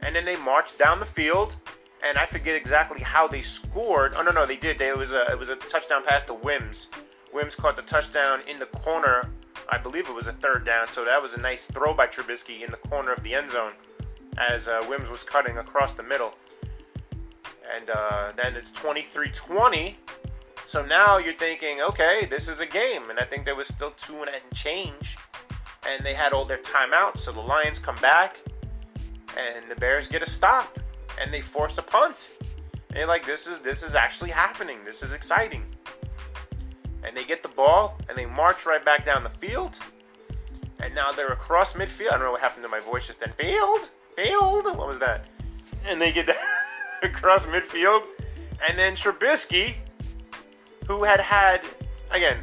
And 0.02 0.16
then 0.16 0.26
they 0.26 0.36
marched 0.38 0.80
down 0.80 1.00
the 1.00 1.06
field, 1.06 1.56
and 2.04 2.18
I 2.18 2.26
forget 2.26 2.56
exactly 2.56 3.00
how 3.00 3.28
they 3.28 3.44
scored. 3.44 4.14
Oh 4.16 4.24
no, 4.24 4.32
no, 4.32 4.48
they 4.48 4.56
did. 4.56 4.80
They, 4.80 4.90
it 4.90 4.98
was 4.98 5.12
a 5.12 5.28
it 5.32 5.38
was 5.38 5.50
a 5.50 5.56
touchdown 5.56 6.04
pass 6.04 6.24
to 6.26 6.34
Wims. 6.34 6.88
Wims 7.32 7.54
caught 7.54 7.76
the 7.76 7.84
touchdown 7.84 8.42
in 8.48 8.58
the 8.58 8.66
corner. 8.68 9.30
I 9.70 9.78
believe 9.78 10.08
it 10.08 10.16
was 10.16 10.28
a 10.28 10.34
third 10.34 10.66
down, 10.66 10.88
so 10.88 11.06
that 11.06 11.22
was 11.22 11.34
a 11.34 11.40
nice 11.40 11.66
throw 11.66 11.94
by 11.94 12.08
Trubisky 12.08 12.64
in 12.64 12.72
the 12.72 12.78
corner 12.78 13.12
of 13.14 13.22
the 13.22 13.36
end 13.36 13.52
zone 13.52 13.74
as 14.38 14.68
uh, 14.68 14.84
Wims 14.90 15.10
was 15.10 15.24
cutting 15.24 15.58
across 15.58 15.94
the 15.94 16.04
middle. 16.04 16.34
And 17.76 17.90
uh, 17.90 18.32
then 18.36 18.56
it's 18.56 18.72
23 18.72 19.30
20. 19.30 19.98
So 20.68 20.86
now 20.86 21.18
you're 21.18 21.34
thinking, 21.34 21.82
okay, 21.82 22.28
this 22.30 22.48
is 22.48 22.60
a 22.60 22.66
game. 22.66 23.10
And 23.10 23.20
I 23.20 23.24
think 23.24 23.46
there 23.46 23.56
was 23.56 23.68
still 23.68 23.92
two 23.92 24.22
and 24.22 24.30
change 24.54 25.18
and 25.88 26.06
they 26.06 26.14
had 26.14 26.34
all 26.34 26.46
their 26.46 26.58
timeouts. 26.58 27.20
So 27.20 27.32
the 27.32 27.40
Lions 27.40 27.80
come 27.80 27.96
back, 28.02 28.38
and 29.38 29.70
the 29.70 29.76
Bears 29.76 30.08
get 30.08 30.22
a 30.22 30.30
stop, 30.30 30.78
and 31.20 31.34
they 31.34 31.42
force 31.42 31.78
a 31.78 31.82
punt. 31.82 32.32
And 32.90 32.98
you're 32.98 33.08
like, 33.08 33.26
this 33.26 33.48
is 33.48 33.60
this 33.60 33.84
is 33.84 33.96
actually 33.96 34.32
happening. 34.32 34.80
This 34.86 35.04
is 35.04 35.14
exciting. 35.14 35.64
And 37.04 37.16
they 37.16 37.24
get 37.24 37.44
the 37.44 37.50
ball, 37.50 37.98
and 38.10 38.18
they 38.18 38.26
march 38.26 38.66
right 38.66 38.84
back 38.84 39.06
down 39.06 39.24
the 39.24 39.30
field. 39.30 39.80
And 40.80 40.94
now 40.94 41.12
they're 41.12 41.30
across 41.30 41.74
midfield. 41.74 42.10
I 42.10 42.18
don't 42.18 42.26
know 42.26 42.32
what 42.32 42.42
happened 42.42 42.64
to 42.64 42.70
my 42.70 42.80
voice 42.80 43.08
just 43.08 43.20
then. 43.20 43.34
Field, 43.38 43.90
field. 44.16 44.66
What 44.66 44.88
was 44.88 45.00
that? 45.00 45.26
And 45.88 46.02
they 46.02 46.12
get 46.12 46.30
across 47.04 47.46
midfield, 47.46 48.04
and 48.68 48.78
then 48.78 48.94
Trubisky, 48.94 49.76
who 50.88 51.04
had 51.04 51.20
had 51.20 51.62
again 52.12 52.38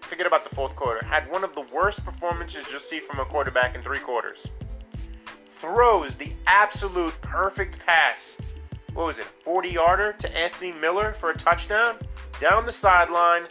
forget 0.00 0.26
about 0.26 0.48
the 0.48 0.54
fourth 0.54 0.76
quarter, 0.76 1.04
had 1.04 1.30
one 1.30 1.44
of 1.44 1.54
the 1.54 1.62
worst 1.74 2.04
performances 2.04 2.64
you'll 2.70 2.80
see 2.80 3.00
from 3.00 3.18
a 3.20 3.24
quarterback 3.24 3.74
in 3.74 3.82
three 3.82 3.98
quarters. 3.98 4.46
Throws 5.48 6.14
the 6.14 6.32
absolute 6.46 7.18
perfect 7.22 7.78
pass. 7.84 8.36
What 8.92 9.06
was 9.06 9.18
it, 9.18 9.24
40 9.24 9.70
yarder 9.70 10.12
to 10.12 10.36
Anthony 10.36 10.72
Miller 10.72 11.14
for 11.14 11.30
a 11.30 11.36
touchdown? 11.36 11.96
Down 12.38 12.66
the 12.66 12.72
sideline, 12.72 13.44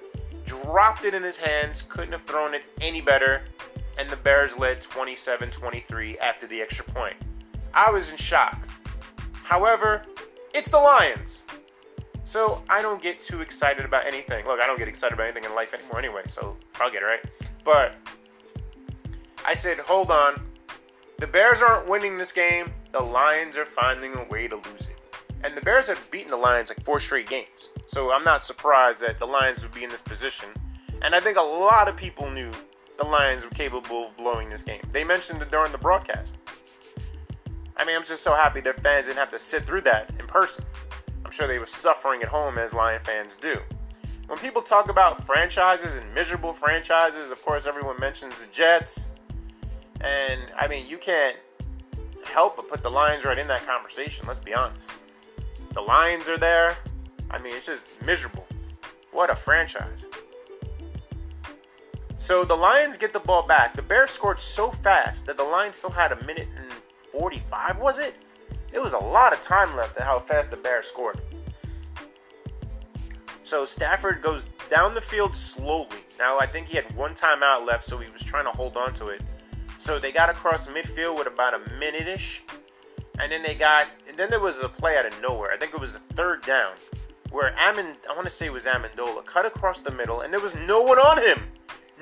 dropped 0.45 1.05
it 1.05 1.13
in 1.13 1.23
his 1.23 1.37
hands, 1.37 1.81
couldn't 1.81 2.11
have 2.11 2.21
thrown 2.21 2.53
it 2.53 2.63
any 2.79 3.01
better, 3.01 3.41
and 3.97 4.09
the 4.09 4.15
Bears 4.17 4.55
led 4.57 4.81
27 4.81 5.49
23 5.49 6.17
after 6.19 6.47
the 6.47 6.61
extra 6.61 6.85
point. 6.85 7.15
I 7.73 7.89
was 7.91 8.11
in 8.11 8.17
shock. 8.17 8.67
However, 9.43 10.03
it's 10.53 10.69
the 10.69 10.77
Lions. 10.77 11.45
So 12.25 12.63
I 12.69 12.81
don't 12.81 13.01
get 13.01 13.19
too 13.19 13.41
excited 13.41 13.85
about 13.85 14.05
anything. 14.05 14.45
Look, 14.45 14.59
I 14.59 14.67
don't 14.67 14.79
get 14.79 14.87
excited 14.87 15.13
about 15.13 15.25
anything 15.25 15.43
in 15.43 15.53
life 15.55 15.73
anymore 15.73 15.99
anyway, 15.99 16.23
so 16.27 16.55
I'll 16.79 16.91
get 16.91 17.03
it 17.03 17.05
right. 17.05 17.23
But 17.63 17.95
I 19.45 19.53
said, 19.53 19.79
hold 19.79 20.09
on. 20.09 20.41
The 21.19 21.27
Bears 21.27 21.61
aren't 21.61 21.87
winning 21.87 22.17
this 22.17 22.31
game. 22.31 22.71
The 22.91 22.99
Lions 22.99 23.57
are 23.57 23.65
finding 23.65 24.15
a 24.15 24.23
way 24.25 24.47
to 24.47 24.55
lose 24.55 24.87
it. 24.89 24.99
And 25.43 25.55
the 25.55 25.61
Bears 25.61 25.87
have 25.87 26.09
beaten 26.11 26.31
the 26.31 26.37
Lions 26.37 26.69
like 26.69 26.83
four 26.85 26.99
straight 26.99 27.27
games. 27.27 27.69
So 27.87 28.11
I'm 28.11 28.23
not 28.23 28.45
surprised 28.45 29.01
that 29.01 29.19
the 29.19 29.27
Lions 29.27 29.61
would 29.61 29.73
be 29.73 29.83
in 29.83 29.89
this 29.89 30.01
position. 30.01 30.49
And 31.01 31.13
I 31.13 31.19
think 31.19 31.37
a 31.37 31.41
lot 31.41 31.89
of 31.89 31.97
people 31.97 32.29
knew 32.29 32.51
the 32.97 33.03
Lions 33.03 33.43
were 33.43 33.51
capable 33.51 34.07
of 34.07 34.17
blowing 34.17 34.47
this 34.47 34.61
game. 34.61 34.81
They 34.91 35.03
mentioned 35.03 35.41
it 35.41 35.51
during 35.51 35.71
the 35.73 35.77
broadcast. 35.77 36.37
I 37.75 37.83
mean, 37.83 37.95
I'm 37.95 38.03
just 38.03 38.23
so 38.23 38.33
happy 38.33 38.61
their 38.61 38.73
fans 38.73 39.07
didn't 39.07 39.17
have 39.17 39.31
to 39.31 39.39
sit 39.39 39.65
through 39.65 39.81
that 39.81 40.11
in 40.19 40.27
person 40.27 40.63
sure 41.31 41.47
they 41.47 41.59
were 41.59 41.65
suffering 41.65 42.21
at 42.21 42.27
home 42.27 42.57
as 42.57 42.73
Lion 42.73 43.01
fans 43.03 43.35
do. 43.39 43.59
When 44.27 44.37
people 44.39 44.61
talk 44.61 44.89
about 44.89 45.23
franchises 45.25 45.95
and 45.95 46.13
miserable 46.13 46.53
franchises, 46.53 47.29
of 47.31 47.43
course, 47.43 47.67
everyone 47.67 47.99
mentions 47.99 48.39
the 48.39 48.47
Jets. 48.47 49.07
And 50.01 50.41
I 50.57 50.67
mean, 50.67 50.87
you 50.87 50.97
can't 50.97 51.37
help 52.25 52.55
but 52.55 52.67
put 52.67 52.83
the 52.83 52.89
Lions 52.89 53.25
right 53.25 53.37
in 53.37 53.47
that 53.47 53.65
conversation, 53.65 54.25
let's 54.27 54.39
be 54.39 54.53
honest. 54.53 54.91
The 55.73 55.81
Lions 55.81 56.29
are 56.29 56.37
there. 56.37 56.77
I 57.29 57.39
mean, 57.39 57.53
it's 57.53 57.65
just 57.65 57.85
miserable. 58.05 58.45
What 59.11 59.29
a 59.29 59.35
franchise. 59.35 60.05
So 62.17 62.45
the 62.45 62.55
Lions 62.55 62.95
get 62.95 63.11
the 63.11 63.19
ball 63.19 63.45
back. 63.45 63.75
The 63.75 63.81
Bears 63.81 64.11
scored 64.11 64.39
so 64.39 64.71
fast 64.71 65.25
that 65.25 65.35
the 65.35 65.43
Lions 65.43 65.75
still 65.75 65.89
had 65.89 66.11
a 66.11 66.25
minute 66.25 66.47
and 66.55 66.71
45, 67.11 67.77
was 67.79 67.99
it? 67.99 68.15
It 68.73 68.81
was 68.81 68.93
a 68.93 68.97
lot 68.97 69.33
of 69.33 69.41
time 69.41 69.75
left 69.75 69.97
at 69.97 70.03
how 70.03 70.19
fast 70.19 70.51
the 70.51 70.57
Bears 70.57 70.87
scored. 70.87 71.19
So 73.43 73.65
Stafford 73.65 74.21
goes 74.21 74.45
down 74.69 74.93
the 74.93 75.01
field 75.01 75.35
slowly. 75.35 75.97
Now 76.17 76.39
I 76.39 76.45
think 76.45 76.67
he 76.67 76.75
had 76.75 76.95
one 76.95 77.13
timeout 77.13 77.65
left, 77.65 77.83
so 77.83 77.97
he 77.97 78.11
was 78.11 78.23
trying 78.23 78.45
to 78.45 78.51
hold 78.51 78.77
on 78.77 78.93
to 78.95 79.07
it. 79.07 79.21
So 79.77 79.99
they 79.99 80.11
got 80.11 80.29
across 80.29 80.67
midfield 80.67 81.17
with 81.17 81.27
about 81.27 81.53
a 81.53 81.73
minute 81.75 82.07
ish. 82.07 82.43
And 83.19 83.31
then 83.31 83.43
they 83.43 83.53
got, 83.53 83.87
and 84.07 84.17
then 84.17 84.29
there 84.29 84.39
was 84.39 84.61
a 84.61 84.69
play 84.69 84.97
out 84.97 85.05
of 85.05 85.13
nowhere. 85.21 85.51
I 85.51 85.57
think 85.57 85.73
it 85.73 85.79
was 85.79 85.93
the 85.93 85.99
third 85.99 86.41
down 86.43 86.73
where 87.33 87.53
Amon, 87.59 87.95
I 88.09 88.13
want 88.13 88.25
to 88.25 88.31
say 88.31 88.45
it 88.45 88.53
was 88.53 88.65
Amendola, 88.65 89.25
cut 89.25 89.45
across 89.45 89.79
the 89.79 89.91
middle, 89.91 90.21
and 90.21 90.31
there 90.31 90.39
was 90.39 90.53
no 90.55 90.81
one 90.81 90.99
on 90.99 91.17
him. 91.17 91.43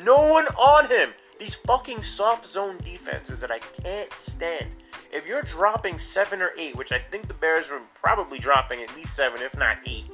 No 0.04 0.28
one 0.28 0.46
on 0.48 0.88
him. 0.90 1.12
These 1.40 1.56
fucking 1.56 2.04
soft 2.04 2.50
zone 2.50 2.78
defenses 2.84 3.40
that 3.40 3.50
I 3.50 3.60
can't 3.60 4.12
stand. 4.14 4.76
If 5.14 5.28
you're 5.28 5.42
dropping 5.42 5.98
seven 5.98 6.42
or 6.42 6.52
eight, 6.58 6.74
which 6.78 6.94
I 6.94 7.00
think 7.00 7.28
the 7.28 7.34
Bears 7.34 7.70
were 7.70 7.82
probably 7.94 8.40
dropping 8.40 8.82
at 8.82 8.96
least 8.96 9.14
seven, 9.14 9.42
if 9.42 9.58
not 9.58 9.80
eight, 9.86 10.06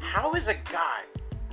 how 0.00 0.34
is 0.34 0.48
a 0.48 0.54
guy 0.54 1.02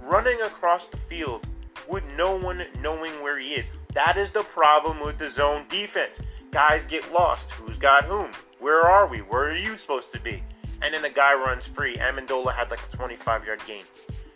running 0.01 0.41
across 0.41 0.87
the 0.87 0.97
field 0.97 1.45
with 1.87 2.03
no 2.17 2.35
one 2.35 2.65
knowing 2.81 3.11
where 3.21 3.37
he 3.37 3.49
is? 3.49 3.67
That 3.93 4.17
is 4.17 4.31
the 4.31 4.41
problem 4.41 5.01
with 5.01 5.19
the 5.19 5.29
zone 5.29 5.65
defense. 5.69 6.19
Guys 6.49 6.83
get 6.87 7.13
lost. 7.13 7.51
Who's 7.51 7.77
got 7.77 8.05
whom? 8.05 8.31
Where 8.59 8.81
are 8.89 9.05
we? 9.05 9.19
Where 9.19 9.51
are 9.51 9.55
you 9.55 9.77
supposed 9.77 10.11
to 10.13 10.19
be? 10.19 10.41
And 10.81 10.95
then 10.95 11.03
the 11.03 11.11
guy 11.11 11.35
runs 11.35 11.67
free. 11.67 11.97
Amendola 11.97 12.55
had 12.55 12.71
like 12.71 12.81
a 12.91 12.95
25 12.95 13.45
yard 13.45 13.61
gain. 13.67 13.83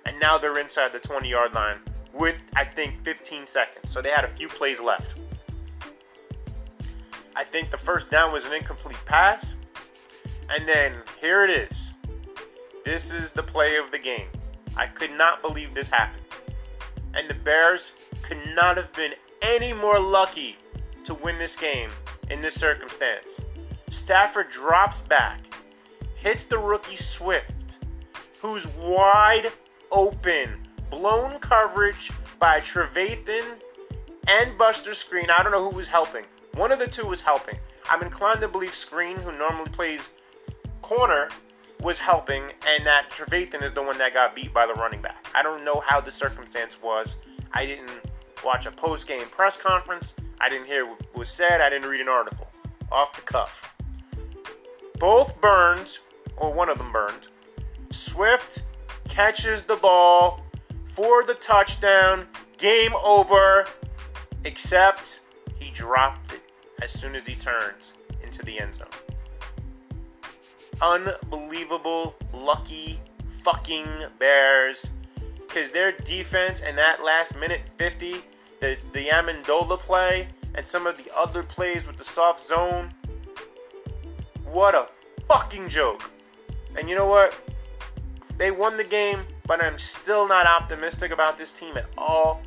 And 0.06 0.19
now 0.19 0.38
they're 0.38 0.60
inside 0.60 0.93
the 0.93 1.00
20 1.00 1.28
yard 1.28 1.54
line 1.54 1.80
with, 2.13 2.36
I 2.56 2.65
think, 2.65 3.04
15 3.04 3.47
seconds. 3.47 3.89
So 3.89 4.00
they 4.00 4.12
had 4.12 4.26
a 4.26 4.30
few 4.30 4.47
plays 4.47 4.80
left. 4.80 5.15
I 7.38 7.43
think 7.43 7.69
the 7.69 7.78
first 7.78 8.10
down 8.10 8.34
was 8.34 8.47
an 8.47 8.54
incomplete 8.54 8.97
pass. 9.06 9.58
And 10.50 10.67
then 10.67 10.93
here 11.21 11.43
it 11.43 11.52
is. 11.52 11.93
This 12.84 13.12
is 13.12 13.32
the 13.32 13.43
play 13.43 13.76
of 13.76 13.91
the 13.91 14.00
game. 14.00 14.30
I 14.76 14.88
could 14.88 15.12
not 15.12 15.43
believe 15.43 15.76
this 15.76 15.88
happened. 15.88 16.23
And 17.13 17.30
the 17.30 17.36
Bears 17.36 17.91
could 18.23 18.39
not 18.56 18.76
have 18.76 18.91
been 18.93 19.12
any 19.43 19.71
more 19.71 20.00
lucky 20.00 20.58
to 21.04 21.13
win 21.13 21.38
this 21.38 21.56
game 21.56 21.91
in 22.32 22.41
this 22.41 22.56
circumstance. 22.60 23.39
Stafford 23.91 24.50
drops 24.50 25.02
back, 25.02 25.41
hits 26.15 26.43
the 26.43 26.58
rookie 26.58 26.95
Swift, 26.95 27.86
who's 28.41 28.65
wide 28.67 29.52
open, 29.91 30.67
blown 30.89 31.38
coverage 31.39 32.12
by 32.39 32.62
Trevathan 32.62 33.45
and 34.28 34.58
Buster 34.58 34.91
Skrine. 34.91 35.30
I 35.30 35.43
don't 35.43 35.52
know 35.52 35.69
who 35.69 35.76
was 35.76 35.88
helping. 35.88 36.26
One 36.58 36.72
of 36.72 36.80
the 36.80 36.88
two 36.88 37.06
was 37.06 37.22
helping. 37.22 37.60
I'm 37.88 38.02
inclined 38.02 38.41
to 38.41 38.48
believe 38.48 38.72
Skrine, 38.72 39.22
who 39.22 39.32
normally 39.38 39.70
plays 39.70 40.10
corner, 40.82 41.30
was 41.82 42.00
helping, 42.00 42.46
and 42.67 42.84
that 42.84 43.12
Trevathan 43.12 43.62
is 43.62 43.74
the 43.74 43.84
one 43.84 44.00
that 44.00 44.15
got 44.15 44.34
beat 44.34 44.52
by 44.56 44.65
the 44.65 44.74
running 44.74 45.00
back. 45.00 45.28
I 45.36 45.43
don't 45.43 45.63
know 45.63 45.84
how 45.86 46.02
the 46.02 46.12
circumstance 46.12 46.82
was. 46.82 47.15
I 47.54 47.67
didn't 47.67 47.91
watch 48.43 48.65
a 48.65 48.72
post 48.72 49.08
game 49.08 49.28
press 49.28 49.56
conference. 49.56 50.15
I 50.41 50.50
didn't 50.50 50.65
hear 50.65 50.88
what 50.88 51.00
was 51.15 51.30
said. 51.30 51.62
I 51.62 51.70
didn't 51.70 51.88
read 51.88 52.02
an 52.02 52.10
article. 52.10 52.48
Off 52.91 53.15
the 53.15 53.22
cuff. 53.22 53.76
Both 54.98 55.39
burned, 55.39 56.00
or 56.38 56.52
one 56.52 56.70
of 56.70 56.80
them 56.80 56.91
burned. 56.91 57.28
Swift 57.91 58.63
catches 59.08 59.62
the 59.62 59.76
ball 59.76 60.43
for 60.86 61.24
the 61.24 61.36
touchdown. 61.36 62.26
Game 62.58 62.93
over. 63.04 63.67
Except 64.43 65.20
he 65.60 65.70
dropped 65.70 66.34
it 66.34 66.41
as 66.82 66.92
soon 66.92 67.16
as 67.16 67.26
he 67.26 67.36
turns 67.36 67.94
into 68.24 68.44
the 68.44 68.60
end 68.60 68.76
zone. 68.76 68.88
Unbelievable, 70.82 72.16
lucky 72.34 73.00
fucking 73.44 73.88
Bears 74.20 74.92
because 75.58 75.72
their 75.72 75.92
defense 75.92 76.62
and 76.62 76.78
that 76.78 77.04
last 77.04 77.36
minute 77.36 77.62
50, 77.78 78.18
the, 78.60 78.78
the 78.94 79.08
Amendola 79.08 79.80
play, 79.80 80.28
and 80.56 80.68
some 80.68 80.86
of 80.86 80.98
the 80.98 81.10
other 81.16 81.42
plays 81.42 81.88
with 81.88 81.98
the 81.98 82.04
soft 82.04 82.46
zone, 82.46 82.92
what 84.46 84.76
a 84.76 84.88
fucking 85.28 85.70
joke. 85.70 86.12
And 86.78 86.90
you 86.90 86.96
know 86.96 87.06
what? 87.08 87.34
They 88.38 88.52
won 88.52 88.78
the 88.78 88.84
game, 88.84 89.20
but 89.48 89.63
I'm 89.63 89.80
still 89.80 90.28
not 90.28 90.46
optimistic 90.46 91.12
about 91.12 91.38
this 91.38 91.52
team 91.52 91.76
at 91.78 91.88
all. 91.98 92.42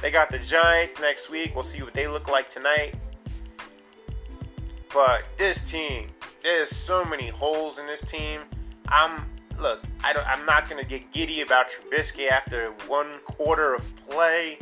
They 0.00 0.10
got 0.10 0.30
the 0.30 0.38
Giants 0.38 1.00
next 1.00 1.30
week. 1.30 1.54
We'll 1.54 1.64
see 1.64 1.82
what 1.82 1.94
they 1.94 2.08
look 2.08 2.28
like 2.28 2.48
tonight. 2.48 2.94
But 4.94 5.24
this 5.36 5.60
team, 5.60 6.06
there's 6.44 6.70
so 6.70 7.04
many 7.04 7.28
holes 7.28 7.78
in 7.80 7.86
this 7.86 8.00
team. 8.00 8.42
I'm 8.86 9.24
look, 9.58 9.82
I 10.04 10.12
don't, 10.12 10.26
I'm 10.26 10.46
not 10.46 10.68
to 10.68 10.84
get 10.84 11.10
giddy 11.12 11.40
about 11.40 11.66
Trubisky 11.68 12.30
after 12.30 12.68
one 12.86 13.18
quarter 13.24 13.74
of 13.74 13.96
play. 14.08 14.58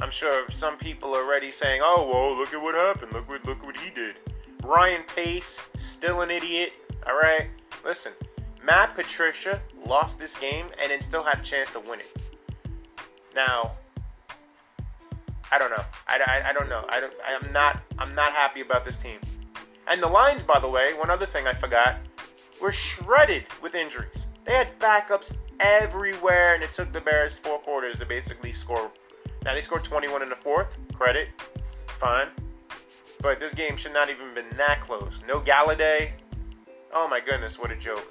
I'm 0.00 0.10
sure 0.10 0.48
some 0.50 0.76
people 0.76 1.14
are 1.16 1.24
already 1.24 1.50
saying, 1.50 1.80
"Oh, 1.82 2.08
well, 2.10 2.36
look 2.36 2.54
at 2.54 2.62
what 2.62 2.76
happened. 2.76 3.12
Look 3.12 3.28
what 3.28 3.44
look 3.44 3.66
what 3.66 3.76
he 3.76 3.90
did." 3.90 4.16
Ryan 4.62 5.02
Pace, 5.14 5.60
still 5.74 6.22
an 6.22 6.30
idiot. 6.30 6.72
All 7.06 7.16
right, 7.16 7.48
listen. 7.84 8.12
Matt 8.62 8.94
Patricia 8.94 9.60
lost 9.84 10.18
this 10.18 10.36
game 10.36 10.66
and 10.80 10.90
then 10.90 11.02
still 11.02 11.22
had 11.22 11.40
a 11.40 11.42
chance 11.42 11.70
to 11.72 11.80
win 11.80 12.00
it. 12.00 12.16
Now, 13.34 13.72
I 15.54 15.58
don't 15.58 15.70
know. 15.70 15.84
I, 16.08 16.18
I, 16.26 16.50
I 16.50 16.52
don't 16.52 16.68
know. 16.68 16.84
I 16.88 16.98
don't. 16.98 17.12
I'm 17.24 17.52
not. 17.52 17.80
I'm 17.96 18.12
not 18.16 18.32
happy 18.32 18.60
about 18.60 18.84
this 18.84 18.96
team. 18.96 19.20
And 19.86 20.02
the 20.02 20.08
Lions, 20.08 20.42
by 20.42 20.58
the 20.58 20.68
way, 20.68 20.94
one 20.94 21.10
other 21.10 21.26
thing 21.26 21.46
I 21.46 21.54
forgot 21.54 21.98
were 22.60 22.72
shredded 22.72 23.44
with 23.62 23.76
injuries. 23.76 24.26
They 24.44 24.52
had 24.52 24.76
backups 24.80 25.32
everywhere, 25.60 26.54
and 26.54 26.64
it 26.64 26.72
took 26.72 26.92
the 26.92 27.00
Bears 27.00 27.38
four 27.38 27.60
quarters 27.60 27.94
to 27.98 28.06
basically 28.06 28.52
score. 28.52 28.90
Now 29.44 29.54
they 29.54 29.62
scored 29.62 29.84
21 29.84 30.22
in 30.22 30.28
the 30.28 30.34
fourth. 30.34 30.76
Credit, 30.92 31.28
fine. 31.86 32.28
But 33.20 33.38
this 33.38 33.54
game 33.54 33.76
should 33.76 33.92
not 33.92 34.10
even 34.10 34.26
have 34.26 34.34
been 34.34 34.56
that 34.56 34.80
close. 34.80 35.20
No 35.28 35.38
Golladay. 35.38 36.10
Oh 36.92 37.06
my 37.06 37.20
goodness, 37.20 37.60
what 37.60 37.70
a 37.70 37.76
joke. 37.76 38.04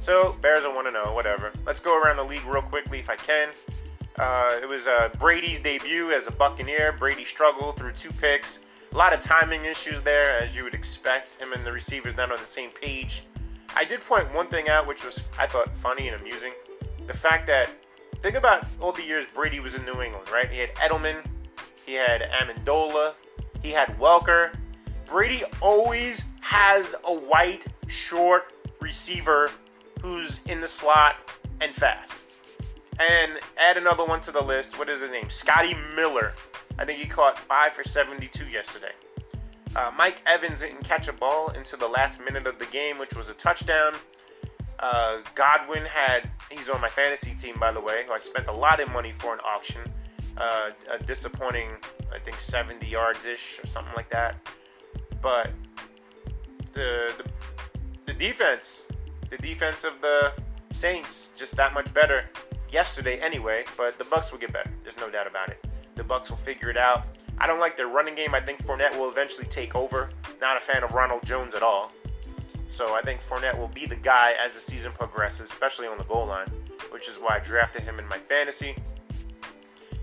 So 0.00 0.36
Bears 0.40 0.64
are 0.64 0.72
one 0.72 0.84
to 0.84 0.90
oh. 0.90 1.06
know. 1.06 1.12
Whatever. 1.12 1.50
Let's 1.66 1.80
go 1.80 2.00
around 2.00 2.18
the 2.18 2.24
league 2.24 2.44
real 2.46 2.62
quickly 2.62 3.00
if 3.00 3.10
I 3.10 3.16
can. 3.16 3.48
Uh, 4.20 4.58
it 4.60 4.68
was 4.68 4.86
uh, 4.86 5.08
Brady's 5.18 5.60
debut 5.60 6.12
as 6.12 6.26
a 6.26 6.30
Buccaneer. 6.30 6.92
Brady 6.92 7.24
struggled 7.24 7.78
through 7.78 7.92
two 7.92 8.12
picks. 8.12 8.58
A 8.92 8.96
lot 8.96 9.14
of 9.14 9.22
timing 9.22 9.64
issues 9.64 10.02
there, 10.02 10.38
as 10.38 10.54
you 10.54 10.62
would 10.62 10.74
expect. 10.74 11.40
Him 11.40 11.54
and 11.54 11.64
the 11.64 11.72
receivers 11.72 12.14
not 12.18 12.30
on 12.30 12.38
the 12.38 12.44
same 12.44 12.68
page. 12.68 13.24
I 13.74 13.86
did 13.86 14.00
point 14.00 14.30
one 14.34 14.48
thing 14.48 14.68
out, 14.68 14.86
which 14.86 15.02
was 15.02 15.22
I 15.38 15.46
thought 15.46 15.74
funny 15.74 16.08
and 16.08 16.20
amusing. 16.20 16.52
The 17.06 17.14
fact 17.14 17.46
that 17.46 17.70
think 18.20 18.36
about 18.36 18.66
all 18.78 18.92
the 18.92 19.02
years 19.02 19.24
Brady 19.32 19.58
was 19.58 19.74
in 19.74 19.86
New 19.86 20.02
England, 20.02 20.28
right? 20.30 20.50
He 20.50 20.58
had 20.58 20.74
Edelman, 20.74 21.24
he 21.86 21.94
had 21.94 22.20
Amendola, 22.20 23.14
he 23.62 23.70
had 23.70 23.88
Welker. 23.98 24.54
Brady 25.06 25.44
always 25.62 26.26
has 26.42 26.94
a 27.04 27.14
white, 27.14 27.64
short 27.86 28.52
receiver 28.82 29.50
who's 30.02 30.42
in 30.46 30.60
the 30.60 30.68
slot 30.68 31.16
and 31.62 31.74
fast. 31.74 32.16
And 33.00 33.40
add 33.56 33.78
another 33.78 34.04
one 34.04 34.20
to 34.22 34.30
the 34.30 34.42
list. 34.42 34.78
What 34.78 34.90
is 34.90 35.00
his 35.00 35.10
name? 35.10 35.30
Scotty 35.30 35.74
Miller. 35.96 36.34
I 36.78 36.84
think 36.84 36.98
he 36.98 37.06
caught 37.06 37.38
five 37.38 37.72
for 37.72 37.82
72 37.82 38.46
yesterday. 38.48 38.92
Uh, 39.74 39.90
Mike 39.96 40.20
Evans 40.26 40.60
didn't 40.60 40.84
catch 40.84 41.08
a 41.08 41.12
ball 41.12 41.48
until 41.50 41.78
the 41.78 41.88
last 41.88 42.20
minute 42.20 42.46
of 42.46 42.58
the 42.58 42.66
game, 42.66 42.98
which 42.98 43.14
was 43.14 43.30
a 43.30 43.34
touchdown. 43.34 43.94
Uh, 44.80 45.18
Godwin 45.34 45.84
had, 45.86 46.28
he's 46.50 46.68
on 46.68 46.80
my 46.82 46.90
fantasy 46.90 47.34
team, 47.34 47.56
by 47.58 47.72
the 47.72 47.80
way, 47.80 48.04
who 48.06 48.12
I 48.12 48.18
spent 48.18 48.48
a 48.48 48.52
lot 48.52 48.80
of 48.80 48.90
money 48.90 49.12
for 49.18 49.32
an 49.32 49.40
auction. 49.46 49.80
Uh, 50.36 50.70
a 50.90 51.02
disappointing, 51.02 51.70
I 52.14 52.18
think, 52.18 52.38
70 52.38 52.86
yards 52.86 53.24
ish 53.24 53.60
or 53.62 53.66
something 53.66 53.94
like 53.96 54.10
that. 54.10 54.36
But 55.22 55.50
the, 56.74 57.12
the, 57.16 57.24
the 58.06 58.12
defense, 58.12 58.88
the 59.30 59.38
defense 59.38 59.84
of 59.84 60.00
the 60.02 60.34
Saints, 60.72 61.30
just 61.34 61.56
that 61.56 61.72
much 61.72 61.92
better 61.94 62.28
yesterday 62.72 63.18
anyway. 63.20 63.64
But 63.76 63.98
the 63.98 64.04
Bucks 64.04 64.32
will 64.32 64.38
get 64.38 64.52
better. 64.52 64.70
There's 64.82 64.96
no 64.96 65.10
doubt 65.10 65.26
about 65.26 65.48
it. 65.48 65.64
The 65.94 66.04
Bucks 66.04 66.30
will 66.30 66.38
figure 66.38 66.70
it 66.70 66.76
out. 66.76 67.04
I 67.38 67.46
don't 67.46 67.60
like 67.60 67.76
their 67.76 67.88
running 67.88 68.14
game. 68.14 68.34
I 68.34 68.40
think 68.40 68.64
Fournette 68.64 68.96
will 68.98 69.10
eventually 69.10 69.46
take 69.46 69.74
over. 69.74 70.10
Not 70.40 70.56
a 70.56 70.60
fan 70.60 70.82
of 70.82 70.92
Ronald 70.92 71.24
Jones 71.24 71.54
at 71.54 71.62
all. 71.62 71.92
So 72.70 72.94
I 72.94 73.02
think 73.02 73.20
Fournette 73.22 73.58
will 73.58 73.68
be 73.68 73.86
the 73.86 73.96
guy 73.96 74.34
as 74.44 74.54
the 74.54 74.60
season 74.60 74.92
progresses, 74.92 75.50
especially 75.50 75.88
on 75.88 75.98
the 75.98 76.04
goal 76.04 76.26
line, 76.26 76.46
which 76.90 77.08
is 77.08 77.16
why 77.16 77.36
I 77.36 77.40
drafted 77.40 77.82
him 77.82 77.98
in 77.98 78.06
my 78.06 78.18
fantasy. 78.18 78.76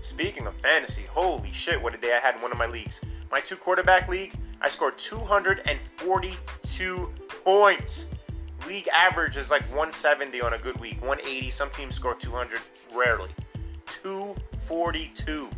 Speaking 0.02 0.46
of 0.46 0.54
fantasy, 0.56 1.02
holy 1.02 1.50
shit, 1.50 1.82
what 1.82 1.94
a 1.94 1.98
day 1.98 2.14
I 2.14 2.18
had 2.18 2.36
in 2.36 2.42
one 2.42 2.52
of 2.52 2.58
my 2.58 2.66
leagues. 2.66 3.00
My 3.30 3.40
two 3.40 3.56
quarterback 3.56 4.08
league, 4.08 4.34
I 4.60 4.68
scored 4.68 4.98
242 4.98 7.10
points. 7.44 8.06
League 8.66 8.88
average 8.88 9.36
is 9.36 9.50
like 9.50 9.62
170 9.64 10.40
on 10.40 10.54
a 10.54 10.58
good 10.58 10.78
week, 10.80 11.00
180. 11.00 11.50
Some 11.50 11.70
teams 11.70 11.94
score 11.94 12.14
200, 12.14 12.60
rarely. 12.94 13.30
242. 13.86 15.48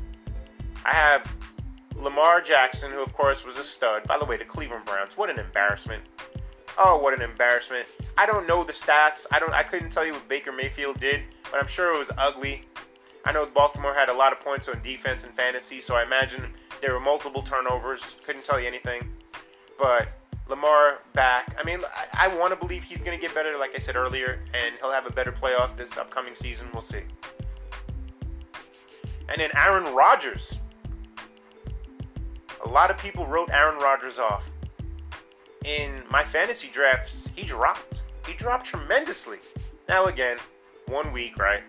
I 0.85 0.95
have 0.95 1.31
Lamar 1.97 2.41
Jackson, 2.41 2.91
who 2.91 3.03
of 3.03 3.13
course 3.13 3.45
was 3.45 3.59
a 3.59 3.65
stud. 3.65 4.07
By 4.07 4.19
the 4.19 4.25
way, 4.25 4.37
the 4.37 4.45
Cleveland 4.45 4.85
Browns. 4.85 5.17
What 5.17 5.31
an 5.31 5.39
embarrassment. 5.39 6.03
Oh, 6.79 6.97
what 6.99 7.13
an 7.13 7.23
embarrassment. 7.23 7.87
I 8.17 8.27
don't 8.27 8.47
know 8.47 8.65
the 8.65 8.73
stats. 8.73 9.27
I 9.31 9.39
don't 9.39 9.53
I 9.53 9.63
couldn't 9.63 9.91
tell 9.91 10.05
you 10.05 10.13
what 10.13 10.29
Baker 10.29 10.53
Mayfield 10.53 11.01
did, 11.01 11.23
but 11.51 11.61
I'm 11.61 11.67
sure 11.67 11.95
it 11.95 11.99
was 11.99 12.11
ugly. 12.17 12.63
I 13.25 13.33
know 13.33 13.45
Baltimore 13.45 13.93
had 13.93 14.09
a 14.09 14.15
lot 14.15 14.33
of 14.33 14.41
points 14.41 14.69
on 14.69 14.81
defense 14.83 15.25
and 15.25 15.35
fantasy, 15.35 15.81
so 15.81 15.95
I 15.95 16.05
imagine 16.05 16.55
there 16.81 16.95
were 16.95 17.01
multiple 17.01 17.43
turnovers. 17.43 18.17
Couldn't 18.25 18.45
tell 18.45 18.59
you 18.59 18.67
anything. 18.67 19.11
But 19.79 20.09
Lamar 20.51 20.99
back. 21.15 21.57
I 21.59 21.65
mean, 21.65 21.81
I, 22.13 22.27
I 22.27 22.37
want 22.37 22.51
to 22.53 22.57
believe 22.57 22.83
he's 22.83 23.01
going 23.01 23.17
to 23.17 23.21
get 23.21 23.35
better, 23.35 23.57
like 23.57 23.71
I 23.75 23.79
said 23.79 23.97
earlier, 23.97 24.41
and 24.53 24.75
he'll 24.81 24.91
have 24.91 25.07
a 25.07 25.13
better 25.13 25.33
playoff 25.33 25.77
this 25.77 25.97
upcoming 25.97 26.35
season. 26.35 26.69
We'll 26.73 26.83
see. 26.83 27.03
And 29.29 29.41
then 29.41 29.51
Aaron 29.57 29.95
Rodgers. 29.95 30.59
A 32.65 32.69
lot 32.69 32.91
of 32.91 32.99
people 32.99 33.27
wrote 33.27 33.49
Aaron 33.51 33.79
Rodgers 33.79 34.19
off. 34.19 34.45
In 35.65 36.03
my 36.11 36.25
fantasy 36.25 36.69
drafts, 36.69 37.29
he 37.35 37.45
dropped. 37.45 38.03
He 38.27 38.35
dropped 38.35 38.67
tremendously. 38.67 39.39
Now, 39.89 40.07
again, 40.07 40.37
one 40.87 41.13
week, 41.13 41.39
right? 41.39 41.63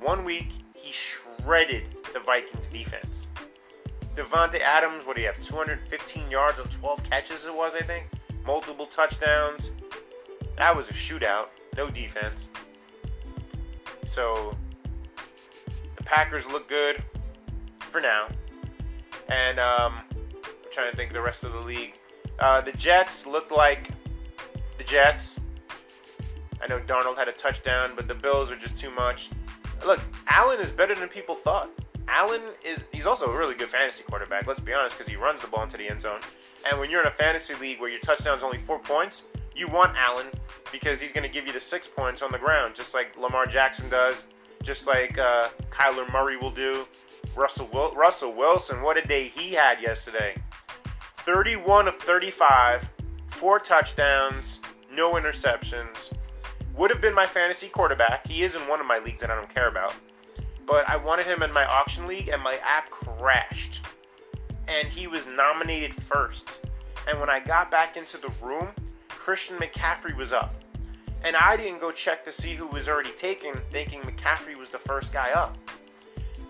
One 0.00 0.24
week, 0.24 0.48
he 0.74 0.92
shredded 0.92 1.84
the 2.12 2.20
Vikings 2.20 2.68
defense. 2.68 3.26
Davante 4.14 4.60
Adams, 4.60 5.06
what 5.06 5.16
do 5.16 5.22
you 5.22 5.28
have? 5.28 5.40
215 5.40 6.30
yards 6.30 6.58
on 6.58 6.66
12 6.68 7.04
catches, 7.04 7.46
it 7.46 7.54
was, 7.54 7.74
I 7.74 7.80
think. 7.80 8.06
Multiple 8.44 8.86
touchdowns. 8.86 9.72
That 10.56 10.76
was 10.76 10.90
a 10.90 10.92
shootout. 10.92 11.46
No 11.76 11.88
defense. 11.88 12.50
So, 14.06 14.54
the 15.96 16.02
Packers 16.02 16.46
look 16.46 16.68
good 16.68 17.02
for 17.78 18.00
now. 18.00 18.28
And 19.28 19.58
um, 19.58 20.00
I'm 20.34 20.70
trying 20.70 20.90
to 20.90 20.96
think 20.96 21.10
of 21.10 21.14
the 21.14 21.22
rest 21.22 21.44
of 21.44 21.52
the 21.52 21.60
league. 21.60 21.94
Uh, 22.38 22.60
the 22.60 22.72
Jets 22.72 23.26
looked 23.26 23.52
like 23.52 23.90
the 24.76 24.84
Jets. 24.84 25.40
I 26.62 26.66
know 26.66 26.80
Darnold 26.80 27.16
had 27.16 27.28
a 27.28 27.32
touchdown, 27.32 27.92
but 27.96 28.08
the 28.08 28.14
Bills 28.14 28.50
are 28.50 28.56
just 28.56 28.76
too 28.76 28.90
much. 28.90 29.30
Look, 29.86 30.00
Allen 30.28 30.60
is 30.60 30.70
better 30.70 30.94
than 30.94 31.08
people 31.08 31.34
thought. 31.34 31.70
Allen 32.08 32.42
is 32.64 32.84
he's 32.92 33.06
also 33.06 33.26
a 33.26 33.36
really 33.36 33.54
good 33.54 33.68
fantasy 33.68 34.02
quarterback. 34.02 34.46
Let's 34.46 34.60
be 34.60 34.72
honest, 34.72 34.96
because 34.96 35.10
he 35.10 35.16
runs 35.16 35.40
the 35.40 35.46
ball 35.46 35.62
into 35.62 35.76
the 35.76 35.88
end 35.88 36.02
zone. 36.02 36.20
And 36.68 36.78
when 36.78 36.90
you're 36.90 37.00
in 37.00 37.06
a 37.06 37.12
fantasy 37.12 37.54
league 37.54 37.80
where 37.80 37.90
your 37.90 38.00
touchdown 38.00 38.36
is 38.36 38.42
only 38.42 38.58
four 38.58 38.78
points, 38.78 39.24
you 39.54 39.68
want 39.68 39.96
Allen 39.96 40.26
because 40.70 41.00
he's 41.00 41.12
going 41.12 41.26
to 41.26 41.32
give 41.32 41.46
you 41.46 41.52
the 41.52 41.60
six 41.60 41.86
points 41.86 42.22
on 42.22 42.32
the 42.32 42.38
ground, 42.38 42.74
just 42.74 42.94
like 42.94 43.16
Lamar 43.18 43.46
Jackson 43.46 43.88
does, 43.88 44.24
just 44.62 44.86
like 44.86 45.18
uh, 45.18 45.48
Kyler 45.70 46.10
Murray 46.12 46.36
will 46.36 46.50
do. 46.50 46.86
Russell 47.36 47.68
Wil- 47.72 47.92
Russell 47.92 48.32
Wilson, 48.32 48.82
what 48.82 48.96
a 48.96 49.06
day 49.06 49.28
he 49.28 49.52
had 49.52 49.80
yesterday. 49.80 50.36
31 51.18 51.88
of 51.88 51.98
35, 51.98 52.88
four 53.30 53.58
touchdowns, 53.58 54.60
no 54.92 55.12
interceptions. 55.14 56.12
Would 56.76 56.90
have 56.90 57.00
been 57.00 57.14
my 57.14 57.26
fantasy 57.26 57.68
quarterback. 57.68 58.26
He 58.26 58.42
is 58.42 58.56
in 58.56 58.62
one 58.62 58.80
of 58.80 58.86
my 58.86 58.98
leagues 58.98 59.20
that 59.20 59.30
I 59.30 59.34
don't 59.34 59.52
care 59.52 59.68
about 59.68 59.94
but 60.66 60.88
I 60.88 60.96
wanted 60.96 61.26
him 61.26 61.42
in 61.42 61.52
my 61.52 61.64
auction 61.64 62.06
league 62.06 62.28
and 62.28 62.42
my 62.42 62.56
app 62.64 62.90
crashed. 62.90 63.84
And 64.68 64.88
he 64.88 65.06
was 65.06 65.26
nominated 65.26 65.94
first. 65.94 66.64
And 67.08 67.18
when 67.18 67.28
I 67.28 67.40
got 67.40 67.70
back 67.70 67.96
into 67.96 68.16
the 68.16 68.30
room, 68.40 68.68
Christian 69.08 69.56
McCaffrey 69.56 70.16
was 70.16 70.32
up. 70.32 70.54
And 71.24 71.36
I 71.36 71.56
didn't 71.56 71.80
go 71.80 71.92
check 71.92 72.24
to 72.24 72.32
see 72.32 72.52
who 72.52 72.66
was 72.66 72.88
already 72.88 73.12
taken, 73.12 73.54
thinking 73.70 74.00
McCaffrey 74.00 74.56
was 74.56 74.68
the 74.68 74.78
first 74.78 75.12
guy 75.12 75.30
up. 75.32 75.56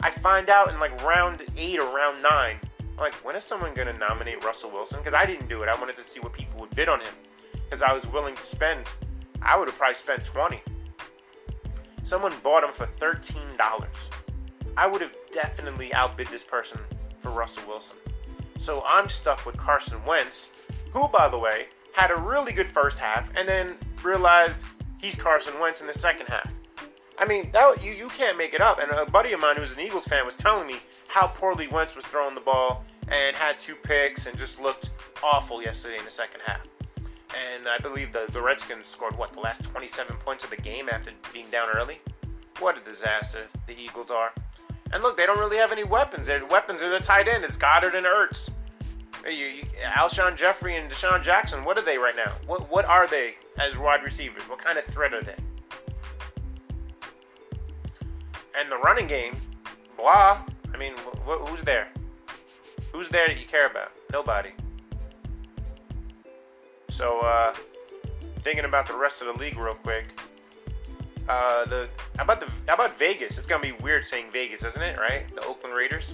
I 0.01 0.11
find 0.11 0.51
out 0.51 0.71
in 0.71 0.81
like 0.81 1.03
round 1.05 1.43
eight 1.57 1.79
or 1.79 1.95
round 1.95 2.23
nine. 2.23 2.57
I'm 2.81 2.97
like, 2.97 3.15
when 3.25 3.37
is 3.37 3.45
someone 3.45 3.75
going 3.75 3.89
to 3.89 3.99
nominate 3.99 4.45
Russell 4.45 4.71
Wilson? 4.71 4.99
Because 4.99 5.15
I 5.15 5.27
didn't 5.27 5.49
do 5.49 5.63
it. 5.63 5.69
I 5.69 5.79
wanted 5.79 5.97
to 5.97 6.05
see 6.05 6.21
what 6.21 6.33
people 6.33 6.61
would 6.61 6.75
bid 6.75 6.89
on 6.89 7.01
him. 7.01 7.15
Because 7.53 7.83
I 7.83 7.93
was 7.93 8.07
willing 8.09 8.35
to 8.35 8.43
spend, 8.43 8.93
I 9.41 9.59
would 9.59 9.69
have 9.69 9.79
probably 9.79 9.95
spent 9.95 10.25
20 10.25 10.61
someone 12.05 12.32
bought 12.42 12.64
him 12.64 12.72
for 12.72 12.86
$13. 12.86 13.36
I 14.76 14.86
would 14.86 15.00
have 15.00 15.14
definitely 15.32 15.92
outbid 15.92 16.28
this 16.28 16.42
person 16.42 16.78
for 17.20 17.30
Russell 17.30 17.64
Wilson. 17.68 17.96
So 18.59 18.82
I'm 18.86 19.09
stuck 19.09 19.44
with 19.44 19.57
Carson 19.57 20.03
Wentz, 20.07 20.50
who, 20.92 21.09
by 21.09 21.28
the 21.28 21.38
way, 21.38 21.66
had 21.92 22.11
a 22.11 22.16
really 22.16 22.53
good 22.53 22.68
first 22.68 22.98
half 22.98 23.30
and 23.36 23.48
then 23.48 23.76
realized 24.03 24.59
he's 24.98 25.14
Carson 25.14 25.59
Wentz 25.61 25.80
in 25.80 25.86
the 25.86 25.94
second 25.94 26.26
half. 26.26 26.53
I 27.18 27.26
mean, 27.26 27.50
that, 27.53 27.84
you, 27.84 27.92
you 27.92 28.09
can't 28.09 28.38
make 28.38 28.55
it 28.55 28.61
up. 28.61 28.78
And 28.78 28.90
a 28.90 29.05
buddy 29.05 29.32
of 29.32 29.40
mine 29.40 29.57
who's 29.57 29.72
an 29.72 29.80
Eagles 29.80 30.07
fan 30.07 30.24
was 30.24 30.34
telling 30.34 30.66
me 30.66 30.78
how 31.09 31.26
poorly 31.26 31.68
Wentz 31.68 31.94
was 31.94 32.07
throwing 32.07 32.34
the 32.34 32.40
ball 32.40 32.84
and 33.09 33.36
had 33.36 33.61
two 33.61 33.74
picks 33.74 34.26
and 34.26 34.38
just 34.38 34.61
looked 34.61 34.90
awful 35.22 35.62
yesterday 35.62 35.98
in 35.98 36.05
the 36.05 36.11
second 36.11 36.40
half 36.46 36.66
and 37.35 37.68
I 37.68 37.78
believe 37.78 38.12
the, 38.12 38.26
the 38.30 38.41
Redskins 38.41 38.89
scored 38.89 39.16
what 39.16 39.33
the 39.33 39.41
last 39.41 39.64
27 39.64 40.16
points 40.18 40.45
of 40.45 40.51
the 40.51 40.57
game 40.57 40.89
after 40.89 41.11
being 41.33 41.49
down 41.51 41.68
early. 41.74 42.01
What 42.59 42.76
a 42.76 42.80
disaster 42.80 43.47
the 43.66 43.74
Eagles 43.78 44.11
are. 44.11 44.33
And 44.93 45.03
look, 45.03 45.16
they 45.16 45.26
don't 45.26 45.39
really 45.39 45.57
have 45.57 45.72
any 45.72 45.85
weapons. 45.85 46.26
Their 46.26 46.45
weapons 46.45 46.83
are 46.83 46.91
the 46.91 47.01
tight 47.01 47.26
end. 47.28 47.45
It's 47.45 47.57
Goedert 47.57 47.95
and 47.95 48.05
Ertz. 48.07 48.51
You, 49.24 49.47
you, 49.47 49.62
Alshon 49.85 50.37
Jeffery 50.37 50.76
and 50.76 50.91
DeSean 50.91 51.22
Jackson. 51.22 51.64
What 51.64 51.78
are 51.78 51.83
they 51.83 51.97
right 51.97 52.16
now? 52.16 52.33
What 52.47 52.68
what 52.70 52.85
are 52.85 53.07
they 53.07 53.37
as 53.59 53.78
wide 53.78 54.03
receivers? 54.03 54.43
What 54.49 54.59
kind 54.59 54.78
of 54.78 54.85
threat 54.85 55.14
are 55.14 55.22
they? 55.22 55.37
And 58.59 58.70
the 58.70 58.76
running 58.78 59.07
game, 59.07 59.35
blah. 59.97 60.43
I 60.74 60.76
mean, 60.76 60.95
wh- 61.26 61.49
who's 61.49 61.62
there? 61.62 61.89
Who's 62.93 63.09
there 63.09 63.28
that 63.28 63.39
you 63.39 63.47
care 63.47 63.66
about? 63.66 63.93
Nobody. 64.12 64.51
So, 66.93 67.20
uh, 67.20 67.55
thinking 68.40 68.66
about 68.66 68.86
the 68.86 68.95
rest 68.95 69.22
of 69.22 69.26
the 69.28 69.43
league 69.43 69.57
real 69.57 69.74
quick. 69.74 70.05
Uh, 71.26 71.64
the 71.64 71.88
how 72.18 72.24
about 72.24 72.38
the 72.38 72.47
how 72.68 72.74
about 72.74 72.99
Vegas? 72.99 73.38
It's 73.38 73.47
gonna 73.47 73.62
be 73.62 73.72
weird 73.72 74.05
saying 74.05 74.26
Vegas, 74.30 74.62
isn't 74.62 74.82
it? 74.82 74.99
Right? 74.99 75.26
The 75.34 75.43
Oakland 75.47 75.74
Raiders. 75.74 76.12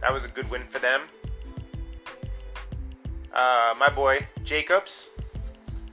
That 0.00 0.12
was 0.12 0.24
a 0.24 0.28
good 0.28 0.50
win 0.50 0.62
for 0.68 0.80
them. 0.80 1.02
Uh, 3.32 3.74
my 3.78 3.88
boy 3.88 4.26
Jacobs 4.42 5.06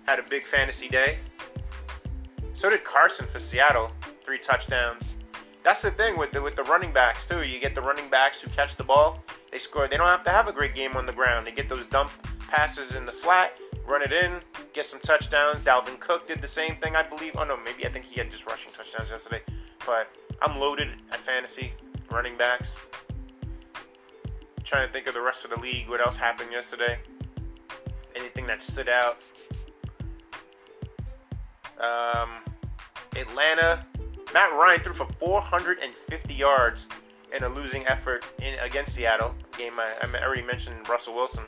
had 0.07 0.17
a 0.17 0.23
big 0.23 0.47
fantasy 0.47 0.89
day. 0.89 1.19
So 2.55 2.71
did 2.71 2.83
Carson 2.83 3.27
for 3.27 3.37
Seattle, 3.37 3.91
three 4.23 4.39
touchdowns. 4.39 5.13
That's 5.63 5.81
the 5.81 5.91
thing 5.91 6.17
with 6.17 6.31
the 6.31 6.41
with 6.41 6.55
the 6.55 6.63
running 6.63 6.93
backs 6.93 7.25
too. 7.25 7.43
You 7.43 7.59
get 7.59 7.75
the 7.75 7.81
running 7.81 8.09
backs 8.09 8.41
who 8.41 8.49
catch 8.51 8.75
the 8.75 8.83
ball. 8.83 9.23
They 9.51 9.59
score. 9.59 9.87
They 9.87 9.97
don't 9.97 10.07
have 10.07 10.23
to 10.23 10.29
have 10.29 10.47
a 10.47 10.53
great 10.53 10.73
game 10.73 10.95
on 10.95 11.05
the 11.05 11.13
ground. 11.13 11.45
They 11.45 11.51
get 11.51 11.67
those 11.67 11.85
dump 11.85 12.11
passes 12.47 12.95
in 12.95 13.05
the 13.05 13.11
flat, 13.11 13.57
run 13.85 14.01
it 14.01 14.11
in, 14.11 14.39
get 14.73 14.85
some 14.85 14.99
touchdowns. 15.01 15.59
Dalvin 15.61 15.99
Cook 15.99 16.27
did 16.27 16.41
the 16.41 16.47
same 16.47 16.75
thing, 16.77 16.95
I 16.95 17.03
believe. 17.03 17.33
Oh 17.37 17.43
no, 17.43 17.57
maybe 17.57 17.85
I 17.85 17.89
think 17.89 18.05
he 18.05 18.19
had 18.19 18.31
just 18.31 18.45
rushing 18.45 18.71
touchdowns 18.71 19.11
yesterday. 19.11 19.41
But 19.85 20.07
I'm 20.41 20.59
loaded 20.59 20.89
at 21.11 21.19
fantasy 21.19 21.73
running 22.11 22.37
backs. 22.37 22.75
trying 24.63 24.87
to 24.87 24.93
think 24.93 25.07
of 25.07 25.13
the 25.13 25.21
rest 25.21 25.43
of 25.43 25.51
the 25.51 25.59
league. 25.59 25.89
What 25.89 25.99
else 25.99 26.17
happened 26.17 26.51
yesterday? 26.51 26.99
Anything 28.15 28.47
that 28.47 28.63
stood 28.63 28.89
out? 28.89 29.17
Um, 31.79 32.29
Atlanta. 33.15 33.85
Matt 34.33 34.53
Ryan 34.53 34.81
threw 34.81 34.93
for 34.93 35.07
450 35.19 36.33
yards 36.33 36.87
in 37.35 37.43
a 37.43 37.49
losing 37.49 37.85
effort 37.87 38.25
in 38.41 38.55
against 38.59 38.95
Seattle. 38.95 39.35
Game 39.57 39.73
I, 39.79 39.91
I 40.01 40.23
already 40.23 40.43
mentioned 40.43 40.87
Russell 40.87 41.15
Wilson. 41.15 41.43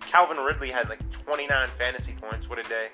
Calvin 0.00 0.36
Ridley 0.36 0.70
had 0.70 0.88
like 0.88 1.00
29 1.10 1.68
fantasy 1.78 2.14
points. 2.20 2.48
What 2.48 2.58
a 2.58 2.62
day. 2.64 2.88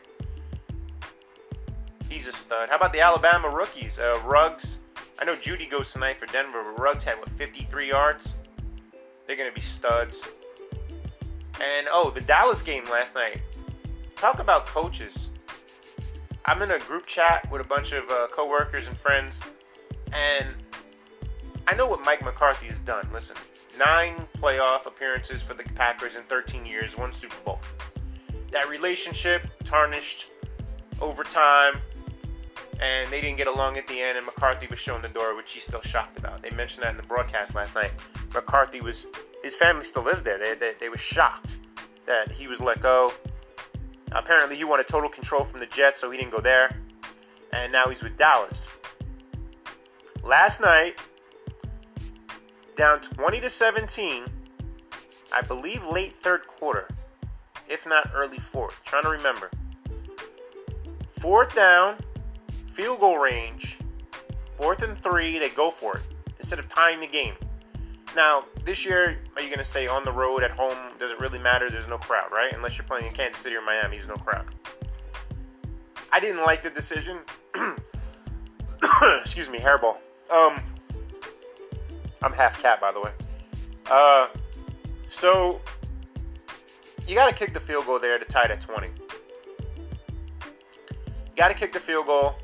He's 2.09 2.27
a 2.27 2.33
stud. 2.33 2.69
How 2.69 2.77
about 2.77 2.93
the 2.93 3.01
Alabama 3.01 3.49
rookies? 3.49 3.99
Uh, 3.99 4.21
Ruggs. 4.25 4.79
I 5.19 5.25
know 5.25 5.35
Jeudy 5.35 5.71
goes 5.71 5.93
tonight 5.93 6.19
for 6.19 6.27
Denver, 6.27 6.63
but 6.65 6.83
Ruggs 6.83 7.05
had, 7.05 7.19
what, 7.19 7.29
53 7.31 7.89
yards? 7.89 8.35
They're 9.27 9.37
to 9.37 9.55
be 9.55 9.61
studs. 9.61 10.27
And, 11.61 11.87
oh, 11.93 12.11
the 12.11 12.23
Dallas 12.23 12.63
game 12.63 12.85
last 12.87 13.15
night. 13.15 13.41
Talk 14.17 14.41
about 14.41 14.67
coaches. 14.67 15.30
I'm 16.45 16.63
in 16.63 16.71
a 16.71 16.79
group 16.79 17.07
chat 17.07 17.51
with 17.51 17.61
a 17.61 17.65
bunch 17.65 17.93
of 17.93 18.09
uh, 18.11 18.29
coworkers 18.33 18.87
and 18.87 18.97
friends, 18.97 19.41
and 20.13 20.47
I 21.67 21.75
know 21.75 21.87
what 21.87 22.05
Mike 22.05 22.25
McCarthy 22.25 22.67
has 22.67 22.81
done. 22.81 23.09
Listen, 23.13 23.37
nine 23.79 24.27
playoff 24.39 24.87
appearances 24.87 25.43
for 25.43 25.55
the 25.55 25.63
Packers 25.63 26.17
in 26.17 26.23
13 26.25 26.65
years, 26.65 26.97
one 26.97 27.13
Super 27.13 27.37
Bowl. 27.45 27.61
That 28.53 28.69
relationship 28.69 29.47
tarnished 29.65 30.29
over 31.01 31.23
time, 31.23 31.81
and 32.81 33.11
they 33.11 33.21
didn't 33.21 33.37
get 33.37 33.47
along 33.47 33.77
at 33.77 33.87
the 33.87 34.01
end, 34.01 34.17
and 34.17 34.27
McCarthy 34.27 34.67
was 34.67 34.79
shown 34.79 35.03
the 35.03 35.09
door, 35.09 35.37
which 35.37 35.53
he's 35.53 35.65
still 35.65 35.83
shocked 35.83 36.19
about. 36.19 36.43
They 36.43 36.51
mentioned 36.51 36.83
that 36.83 36.91
in 36.91 36.97
the 36.97 37.03
broadcast 37.07 37.55
last 37.55 37.75
night. 37.75 37.93
McCarthy 38.35 38.81
was, 38.81 39.07
his 39.43 39.55
family 39.55 39.85
still 39.85 40.03
lives 40.03 40.23
there. 40.23 40.39
They, 40.39 40.55
they, 40.55 40.75
they 40.81 40.89
were 40.89 40.97
shocked 40.97 41.59
that 42.07 42.33
he 42.33 42.47
was 42.47 42.61
let 42.61 42.81
go. 42.81 43.13
Apparently, 44.13 44.57
he 44.57 44.65
wanted 44.65 44.89
total 44.89 45.09
control 45.09 45.45
from 45.45 45.61
the 45.61 45.67
Jets, 45.67 46.01
so 46.01 46.11
he 46.11 46.19
didn't 46.19 46.33
go 46.33 46.41
there. 46.41 46.77
And 47.53 47.73
now 47.73 47.89
he's 47.89 48.03
with 48.03 48.17
Dallas. 48.17 48.69
Last 50.23 50.61
night, 50.61 50.99
down 52.77 53.01
20 53.01 53.41
to 53.41 53.51
17. 53.51 54.25
I 55.33 55.43
believe 55.43 55.85
late 55.85 56.17
third 56.17 56.47
quarter, 56.47 56.89
if 57.69 57.87
not 57.87 58.11
early 58.15 58.39
fourth. 58.39 58.81
Trying 58.85 59.05
to 59.05 59.11
remember. 59.11 59.51
Fourth 61.21 61.55
down, 61.55 61.97
field 62.73 63.01
goal 63.01 63.19
range, 63.19 63.79
fourth 64.57 64.83
and 64.83 64.99
three, 64.99 65.39
they 65.39 65.51
go 65.51 65.71
for 65.71 65.99
it 65.99 66.03
instead 66.39 66.59
of 66.59 66.69
tying 66.69 67.01
the 67.01 67.07
game. 67.07 67.35
Now, 68.17 68.45
this 68.65 68.85
year, 68.85 69.19
are 69.37 69.43
you 69.43 69.49
going 69.49 69.59
to 69.59 69.65
say 69.65 69.87
on 69.87 70.05
the 70.05 70.13
road, 70.13 70.43
at 70.43 70.51
home, 70.51 70.77
does 70.99 71.11
it 71.11 71.21
really 71.21 71.39
matter? 71.39 71.71
There's 71.71 71.89
no 71.89 71.99
crowd, 71.99 72.33
right? 72.33 72.53
Unless 72.53 72.77
you're 72.77 72.87
playing 72.87 73.07
in 73.07 73.13
Kansas 73.13 73.41
City 73.41 73.55
or 73.55 73.63
Miami, 73.63 73.97
there's 73.97 74.09
no 74.09 74.17
crowd. 74.17 74.47
I 76.13 76.19
didn't 76.19 76.43
like 76.43 76.63
the 76.63 76.71
decision. 76.71 77.19
Excuse 79.21 79.49
me, 79.49 79.59
hairball. 79.59 79.97
Um, 80.31 80.61
I'm 82.23 82.33
half 82.33 82.61
cat, 82.61 82.81
by 82.81 82.93
the 82.93 83.01
way. 83.01 83.13
Uh, 83.87 84.29
so 85.09 85.61
you 87.07 87.15
got 87.15 87.29
to 87.29 87.35
kick 87.35 87.53
the 87.53 87.61
field 87.61 87.87
goal 87.87 87.99
there 87.99 88.19
to 88.19 88.25
tie 88.25 88.45
it 88.45 88.51
at 88.51 88.61
20. 88.61 88.89
You 88.89 88.93
got 91.37 91.49
to 91.49 91.55
kick 91.55 91.73
the 91.73 91.81
field 91.81 92.07
goal. 92.07 92.35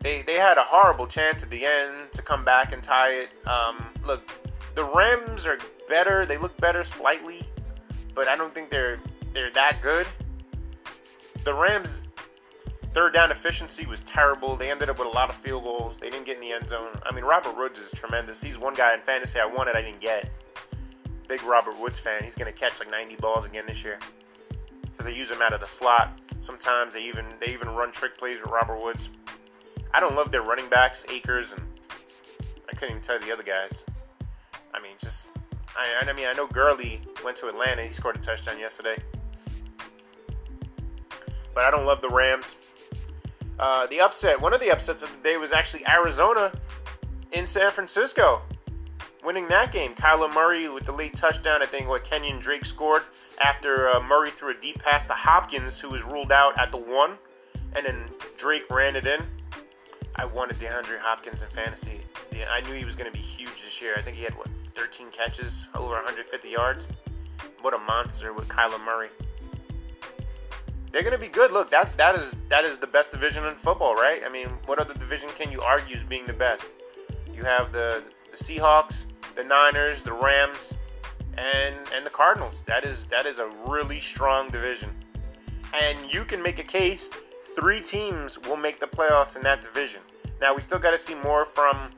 They 0.00 0.22
they 0.22 0.34
had 0.34 0.58
a 0.58 0.62
horrible 0.62 1.06
chance 1.06 1.42
at 1.42 1.50
the 1.50 1.64
end 1.66 2.12
to 2.12 2.22
come 2.22 2.44
back 2.44 2.72
and 2.72 2.82
tie 2.82 3.10
it. 3.10 3.30
Um, 3.46 3.87
look, 4.04 4.22
the 4.74 4.84
Rams 4.84 5.46
are 5.46 5.58
better. 5.88 6.26
They 6.26 6.38
look 6.38 6.56
better 6.58 6.84
slightly, 6.84 7.42
but 8.14 8.28
I 8.28 8.36
don't 8.36 8.54
think 8.54 8.70
they're 8.70 8.98
they're 9.32 9.50
that 9.52 9.78
good. 9.82 10.06
The 11.44 11.54
Rams 11.54 12.02
third 12.94 13.12
down 13.12 13.30
efficiency 13.30 13.86
was 13.86 14.02
terrible. 14.02 14.56
They 14.56 14.70
ended 14.70 14.90
up 14.90 14.98
with 14.98 15.06
a 15.06 15.10
lot 15.10 15.30
of 15.30 15.36
field 15.36 15.64
goals. 15.64 15.98
They 15.98 16.10
didn't 16.10 16.26
get 16.26 16.36
in 16.36 16.40
the 16.40 16.52
end 16.52 16.68
zone. 16.68 16.98
I 17.04 17.14
mean, 17.14 17.24
Robert 17.24 17.56
Woods 17.56 17.78
is 17.78 17.90
tremendous. 17.90 18.42
He's 18.42 18.58
one 18.58 18.74
guy 18.74 18.94
in 18.94 19.00
fantasy 19.00 19.38
I 19.38 19.46
wanted, 19.46 19.76
I 19.76 19.82
didn't 19.82 20.00
get. 20.00 20.30
Big 21.28 21.42
Robert 21.42 21.78
Woods 21.78 21.98
fan. 21.98 22.24
He's 22.24 22.34
going 22.34 22.52
to 22.52 22.58
catch 22.58 22.80
like 22.80 22.90
90 22.90 23.16
balls 23.16 23.44
again 23.44 23.64
this 23.66 23.84
year 23.84 23.98
because 24.82 25.06
they 25.06 25.12
use 25.12 25.30
him 25.30 25.42
out 25.42 25.52
of 25.52 25.60
the 25.60 25.66
slot. 25.66 26.18
Sometimes 26.40 26.94
they 26.94 27.02
even 27.02 27.26
they 27.40 27.52
even 27.52 27.68
run 27.68 27.92
trick 27.92 28.16
plays 28.16 28.40
with 28.40 28.50
Robert 28.50 28.82
Woods. 28.82 29.10
I 29.92 30.00
don't 30.00 30.14
love 30.14 30.30
their 30.30 30.42
running 30.42 30.68
backs, 30.68 31.06
Akers, 31.10 31.52
and 31.52 31.62
I 32.68 32.74
couldn't 32.74 32.90
even 32.90 33.02
tell 33.02 33.18
the 33.18 33.32
other 33.32 33.42
guys. 33.42 33.84
I 34.74 34.80
mean, 34.80 34.92
just 35.00 35.30
I, 35.76 36.08
I 36.08 36.12
mean, 36.12 36.26
I 36.26 36.32
know 36.32 36.46
Gurley 36.46 37.00
went 37.24 37.36
to 37.38 37.48
Atlanta. 37.48 37.86
He 37.86 37.92
scored 37.92 38.16
a 38.16 38.20
touchdown 38.20 38.58
yesterday, 38.58 38.96
but 41.54 41.64
I 41.64 41.70
don't 41.70 41.86
love 41.86 42.00
the 42.00 42.08
Rams. 42.08 42.56
Uh, 43.58 43.86
the 43.86 44.00
upset, 44.00 44.40
one 44.40 44.52
of 44.52 44.60
the 44.60 44.70
upsets 44.70 45.02
of 45.02 45.10
the 45.10 45.18
day 45.18 45.36
was 45.36 45.52
actually 45.52 45.86
Arizona 45.88 46.52
in 47.32 47.46
San 47.46 47.70
Francisco, 47.70 48.42
winning 49.24 49.48
that 49.48 49.72
game. 49.72 49.94
Kyler 49.94 50.32
Murray 50.32 50.68
with 50.68 50.84
the 50.84 50.92
late 50.92 51.14
touchdown. 51.16 51.62
I 51.62 51.66
think 51.66 51.88
what 51.88 52.04
Kenyan 52.04 52.40
Drake 52.40 52.64
scored 52.64 53.02
after 53.42 53.90
uh, 53.90 54.00
Murray 54.00 54.30
threw 54.30 54.50
a 54.50 54.60
deep 54.60 54.82
pass 54.82 55.04
to 55.06 55.12
Hopkins, 55.12 55.80
who 55.80 55.90
was 55.90 56.04
ruled 56.04 56.30
out 56.30 56.58
at 56.58 56.70
the 56.70 56.78
one, 56.78 57.14
and 57.74 57.84
then 57.86 58.04
Drake 58.36 58.70
ran 58.70 58.94
it 58.94 59.06
in. 59.06 59.26
I 60.18 60.24
wanted 60.24 60.56
DeAndre 60.56 60.98
Hopkins 60.98 61.42
in 61.42 61.48
fantasy. 61.48 62.00
I 62.50 62.60
knew 62.62 62.74
he 62.74 62.84
was 62.84 62.96
going 62.96 63.10
to 63.10 63.16
be 63.16 63.22
huge 63.22 63.62
this 63.62 63.80
year. 63.80 63.94
I 63.96 64.02
think 64.02 64.16
he 64.16 64.24
had 64.24 64.36
what 64.36 64.48
13 64.74 65.10
catches, 65.10 65.68
over 65.76 65.94
150 65.94 66.48
yards. 66.48 66.88
What 67.60 67.72
a 67.72 67.78
monster 67.78 68.32
with 68.32 68.48
Kyler 68.48 68.84
Murray. 68.84 69.10
They're 70.90 71.02
going 71.02 71.12
to 71.12 71.18
be 71.18 71.28
good. 71.28 71.52
Look, 71.52 71.70
that 71.70 71.96
that 71.98 72.16
is 72.16 72.34
that 72.48 72.64
is 72.64 72.78
the 72.78 72.86
best 72.86 73.12
division 73.12 73.44
in 73.44 73.54
football, 73.54 73.94
right? 73.94 74.22
I 74.24 74.28
mean, 74.28 74.48
what 74.66 74.80
other 74.80 74.94
division 74.94 75.28
can 75.36 75.52
you 75.52 75.60
argue 75.60 75.94
as 75.94 76.02
being 76.02 76.26
the 76.26 76.32
best? 76.32 76.66
You 77.32 77.44
have 77.44 77.72
the 77.72 78.02
the 78.30 78.36
Seahawks, 78.36 79.04
the 79.36 79.44
Niners, 79.44 80.02
the 80.02 80.12
Rams, 80.12 80.76
and 81.36 81.76
and 81.94 82.04
the 82.04 82.10
Cardinals. 82.10 82.64
That 82.66 82.84
is 82.84 83.04
that 83.06 83.26
is 83.26 83.38
a 83.38 83.48
really 83.66 84.00
strong 84.00 84.50
division. 84.50 84.90
And 85.74 86.12
you 86.12 86.24
can 86.24 86.42
make 86.42 86.58
a 86.58 86.64
case 86.64 87.10
three 87.54 87.80
teams 87.80 88.38
will 88.38 88.56
make 88.56 88.78
the 88.78 88.86
playoffs 88.86 89.36
in 89.36 89.42
that 89.42 89.60
division. 89.62 90.00
Now 90.40 90.54
we 90.54 90.60
still 90.60 90.78
got 90.78 90.92
to 90.92 90.98
see 90.98 91.14
more 91.14 91.44
from. 91.44 91.90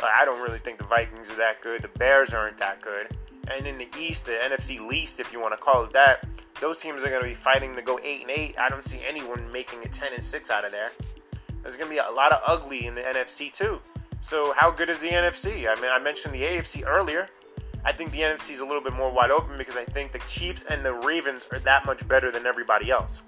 Uh, 0.00 0.08
I 0.14 0.24
don't 0.24 0.40
really 0.40 0.58
think 0.58 0.78
the 0.78 0.84
Vikings 0.84 1.30
are 1.30 1.36
that 1.36 1.60
good. 1.60 1.82
The 1.82 1.88
Bears 1.88 2.32
aren't 2.32 2.58
that 2.58 2.80
good. 2.80 3.08
And 3.50 3.66
in 3.66 3.78
the 3.78 3.88
East, 3.98 4.26
the 4.26 4.32
NFC 4.32 4.86
least, 4.86 5.20
if 5.20 5.32
you 5.32 5.40
want 5.40 5.54
to 5.54 5.56
call 5.56 5.82
it 5.84 5.92
that, 5.92 6.26
those 6.60 6.78
teams 6.78 7.02
are 7.02 7.08
going 7.08 7.22
to 7.22 7.28
be 7.28 7.34
fighting 7.34 7.74
to 7.74 7.82
go 7.82 7.98
eight 8.02 8.22
and 8.22 8.30
eight. 8.30 8.56
I 8.58 8.68
don't 8.68 8.84
see 8.84 9.00
anyone 9.06 9.50
making 9.50 9.82
a 9.84 9.88
ten 9.88 10.12
and 10.12 10.22
six 10.22 10.50
out 10.50 10.64
of 10.64 10.70
there. 10.70 10.90
There's 11.62 11.76
going 11.76 11.88
to 11.88 11.94
be 11.94 11.98
a 11.98 12.10
lot 12.10 12.32
of 12.32 12.40
ugly 12.46 12.86
in 12.86 12.94
the 12.94 13.02
NFC 13.02 13.52
too. 13.52 13.80
So 14.20 14.52
how 14.56 14.70
good 14.70 14.88
is 14.88 14.98
the 14.98 15.08
NFC? 15.08 15.68
I 15.68 15.80
mean, 15.80 15.90
I 15.90 15.98
mentioned 15.98 16.34
the 16.34 16.42
AFC 16.42 16.86
earlier. 16.86 17.28
I 17.84 17.92
think 17.92 18.10
the 18.10 18.20
NFC 18.20 18.50
is 18.50 18.60
a 18.60 18.66
little 18.66 18.82
bit 18.82 18.92
more 18.92 19.10
wide 19.10 19.30
open 19.30 19.56
because 19.56 19.76
I 19.76 19.84
think 19.84 20.12
the 20.12 20.18
Chiefs 20.20 20.64
and 20.68 20.84
the 20.84 20.92
Ravens 20.92 21.46
are 21.52 21.58
that 21.60 21.86
much 21.86 22.06
better 22.08 22.30
than 22.30 22.44
everybody 22.44 22.90
else. 22.90 23.22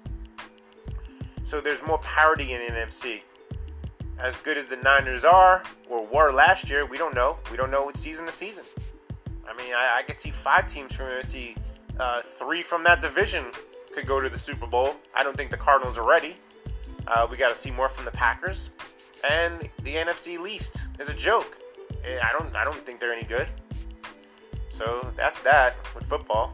So 1.43 1.61
there's 1.61 1.81
more 1.81 1.97
parity 1.99 2.53
in 2.53 2.61
NFC. 2.61 3.21
As 4.19 4.37
good 4.37 4.57
as 4.57 4.67
the 4.67 4.75
Niners 4.77 5.25
are, 5.25 5.63
or 5.89 6.05
were 6.05 6.31
last 6.31 6.69
year, 6.69 6.85
we 6.85 6.97
don't 6.97 7.15
know. 7.15 7.37
We 7.49 7.57
don't 7.57 7.71
know 7.71 7.83
what 7.83 7.97
season 7.97 8.25
to 8.27 8.31
season. 8.31 8.63
I 9.47 9.55
mean, 9.57 9.73
I, 9.73 9.99
I 9.99 10.03
could 10.03 10.19
see 10.19 10.31
five 10.31 10.67
teams 10.67 10.93
from 10.93 11.07
NFC. 11.07 11.55
Uh, 11.99 12.21
three 12.21 12.63
from 12.63 12.83
that 12.83 13.01
division 13.01 13.45
could 13.93 14.07
go 14.07 14.19
to 14.19 14.29
the 14.29 14.37
Super 14.37 14.67
Bowl. 14.67 14.95
I 15.15 15.23
don't 15.23 15.35
think 15.35 15.49
the 15.49 15.57
Cardinals 15.57 15.97
are 15.97 16.07
ready. 16.07 16.35
Uh, 17.07 17.27
we 17.29 17.37
got 17.37 17.53
to 17.53 17.59
see 17.59 17.71
more 17.71 17.89
from 17.89 18.05
the 18.05 18.11
Packers, 18.11 18.69
and 19.29 19.69
the 19.83 19.95
NFC 19.95 20.39
least 20.39 20.83
is 20.99 21.09
a 21.09 21.13
joke. 21.13 21.57
Eh, 22.05 22.17
I 22.21 22.31
don't, 22.31 22.55
I 22.55 22.63
don't 22.63 22.77
think 22.85 22.99
they're 22.99 23.13
any 23.13 23.25
good. 23.25 23.47
So 24.69 25.11
that's 25.15 25.39
that 25.39 25.75
with 25.93 26.05
football. 26.05 26.53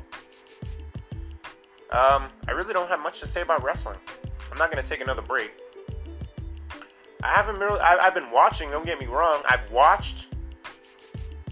Um, 1.92 2.28
I 2.48 2.52
really 2.52 2.74
don't 2.74 2.90
have 2.90 3.00
much 3.00 3.20
to 3.22 3.28
say 3.28 3.42
about 3.42 3.64
wrestling. 3.64 4.00
I'm 4.52 4.58
not 4.58 4.72
to 4.72 4.84
take 4.84 5.02
another 5.02 5.22
break. 5.22 5.52
I 7.24 7.30
haven't 7.30 7.60
really, 7.60 7.80
I, 7.80 8.04
have 8.04 8.14
been 8.14 8.32
watching, 8.32 8.70
don't 8.70 8.86
get 8.86 9.00
me 9.00 9.08
wrong. 9.08 9.42
I've 9.50 9.70
watched, 9.72 10.28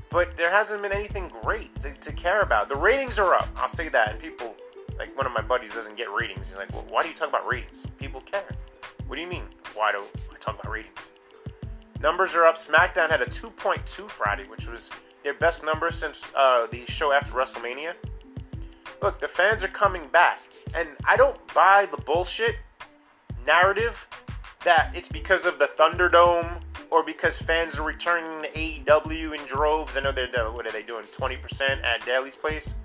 but 0.09 0.37
there 0.37 0.51
hasn't 0.51 0.81
been 0.81 0.91
anything 0.91 1.31
great 1.41 1.73
to, 1.81 1.91
to, 1.91 2.11
care 2.13 2.41
about. 2.41 2.69
The 2.69 2.75
ratings 2.75 3.17
are 3.17 3.33
up, 3.33 3.49
I'll 3.57 3.67
say 3.67 3.89
that. 3.89 4.11
And 4.11 4.19
people, 4.19 4.55
like 4.97 5.15
one 5.17 5.25
of 5.25 5.33
my 5.33 5.41
buddies 5.41 5.73
doesn't 5.73 5.97
get 5.97 6.11
ratings. 6.11 6.49
He's 6.49 6.57
like, 6.57 6.71
well, 6.71 6.85
why 6.89 7.01
do 7.01 7.09
you 7.09 7.15
talk 7.15 7.29
about 7.29 7.47
ratings? 7.47 7.87
People 7.97 8.21
care. 8.21 8.45
What 9.07 9.15
do 9.15 9.21
you 9.21 9.27
mean, 9.27 9.45
why 9.73 9.91
do 9.91 10.03
I 10.31 10.37
talk 10.39 10.59
about 10.59 10.71
ratings? 10.71 11.11
Numbers 12.01 12.35
are 12.35 12.45
up. 12.45 12.55
SmackDown 12.55 13.09
had 13.09 13.21
a 13.21 13.25
2.2 13.25 14.09
Friday, 14.09 14.45
which 14.47 14.67
was 14.67 14.91
their 15.23 15.33
best 15.33 15.65
number 15.65 15.89
since 15.89 16.31
uh, 16.35 16.67
the 16.69 16.85
show 16.85 17.11
after 17.11 17.33
WrestleMania. 17.33 17.93
Look, 19.01 19.19
the 19.19 19.27
fans 19.27 19.63
are 19.63 19.69
coming 19.69 20.07
back. 20.09 20.39
And 20.75 20.89
I 21.05 21.17
don't 21.17 21.37
buy 21.53 21.87
the 21.89 21.97
bullshit 21.97 22.55
narrative 23.45 24.07
that 24.65 24.91
it's 24.93 25.07
because 25.07 25.45
of 25.45 25.57
the 25.57 25.67
Thunderdome 25.67 26.61
or 26.91 27.03
because 27.03 27.41
fans 27.41 27.77
are 27.77 27.83
returning 27.83 28.41
to 28.41 28.49
AEW 28.51 29.39
in 29.39 29.45
droves. 29.45 29.95
I 29.95 30.01
know 30.01 30.11
they're 30.11 30.51
what 30.51 30.67
are 30.67 30.71
they 30.71 30.83
doing? 30.83 31.05
Twenty 31.11 31.37
percent 31.37 31.81
at 31.83 32.05
Daily's 32.05 32.35
Place. 32.35 32.75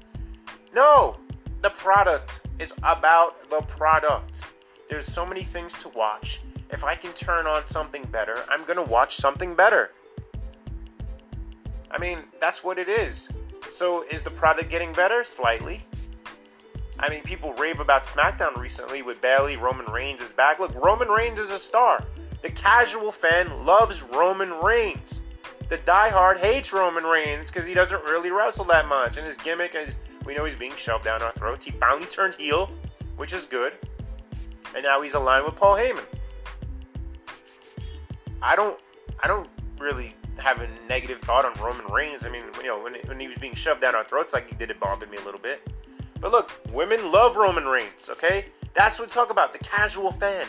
No, 0.74 1.16
the 1.62 1.70
product. 1.70 2.42
It's 2.58 2.72
about 2.82 3.50
the 3.50 3.62
product. 3.62 4.42
There's 4.88 5.06
so 5.06 5.26
many 5.26 5.42
things 5.42 5.72
to 5.74 5.88
watch. 5.88 6.40
If 6.70 6.84
I 6.84 6.94
can 6.94 7.12
turn 7.12 7.46
on 7.46 7.66
something 7.66 8.04
better, 8.04 8.38
I'm 8.48 8.64
gonna 8.64 8.82
watch 8.82 9.16
something 9.16 9.54
better. 9.54 9.90
I 11.90 11.98
mean, 11.98 12.18
that's 12.40 12.62
what 12.62 12.78
it 12.78 12.88
is. 12.88 13.28
So, 13.70 14.02
is 14.04 14.22
the 14.22 14.30
product 14.30 14.70
getting 14.70 14.92
better? 14.92 15.24
Slightly. 15.24 15.80
I 17.00 17.08
mean, 17.08 17.22
people 17.22 17.54
rave 17.54 17.80
about 17.80 18.04
SmackDown 18.04 18.56
recently 18.56 19.00
with 19.00 19.22
Bayley. 19.22 19.56
Roman 19.56 19.86
Reigns 19.86 20.20
is 20.20 20.34
back. 20.34 20.60
Look, 20.60 20.74
Roman 20.74 21.08
Reigns 21.08 21.38
is 21.38 21.50
a 21.50 21.58
star. 21.58 22.04
The 22.42 22.50
casual 22.50 23.10
fan 23.10 23.64
loves 23.64 24.02
Roman 24.02 24.50
Reigns. 24.50 25.20
The 25.70 25.78
diehard 25.78 26.38
hates 26.38 26.74
Roman 26.74 27.04
Reigns 27.04 27.48
because 27.50 27.64
he 27.64 27.72
doesn't 27.72 28.04
really 28.04 28.30
wrestle 28.30 28.66
that 28.66 28.86
much. 28.86 29.16
And 29.16 29.26
his 29.26 29.38
gimmick 29.38 29.74
is 29.74 29.96
we 30.26 30.34
know 30.34 30.44
he's 30.44 30.54
being 30.54 30.76
shoved 30.76 31.04
down 31.04 31.22
our 31.22 31.32
throats. 31.32 31.64
He 31.64 31.70
finally 31.70 32.06
turned 32.06 32.34
heel, 32.34 32.70
which 33.16 33.32
is 33.32 33.46
good. 33.46 33.72
And 34.74 34.84
now 34.84 35.00
he's 35.00 35.14
aligned 35.14 35.46
with 35.46 35.56
Paul 35.56 35.76
Heyman. 35.76 36.04
I 38.42 38.54
don't 38.56 38.78
I 39.22 39.26
don't 39.26 39.48
really 39.78 40.14
have 40.36 40.60
a 40.60 40.68
negative 40.86 41.20
thought 41.20 41.46
on 41.46 41.54
Roman 41.62 41.86
Reigns. 41.86 42.26
I 42.26 42.30
mean, 42.30 42.44
you 42.58 42.66
know, 42.66 42.82
when, 42.82 42.94
when 43.06 43.20
he 43.20 43.28
was 43.28 43.36
being 43.38 43.54
shoved 43.54 43.80
down 43.80 43.94
our 43.94 44.04
throats 44.04 44.32
like 44.32 44.48
he 44.48 44.54
did, 44.54 44.70
it 44.70 44.78
bothered 44.80 45.10
me 45.10 45.16
a 45.16 45.24
little 45.24 45.40
bit. 45.40 45.66
But 46.20 46.32
look, 46.32 46.50
women 46.72 47.10
love 47.10 47.36
Roman 47.36 47.64
Reigns, 47.64 48.08
okay? 48.10 48.46
That's 48.74 48.98
what 48.98 49.08
we 49.08 49.12
talk 49.12 49.30
about, 49.30 49.52
the 49.52 49.58
casual 49.58 50.12
fan. 50.12 50.46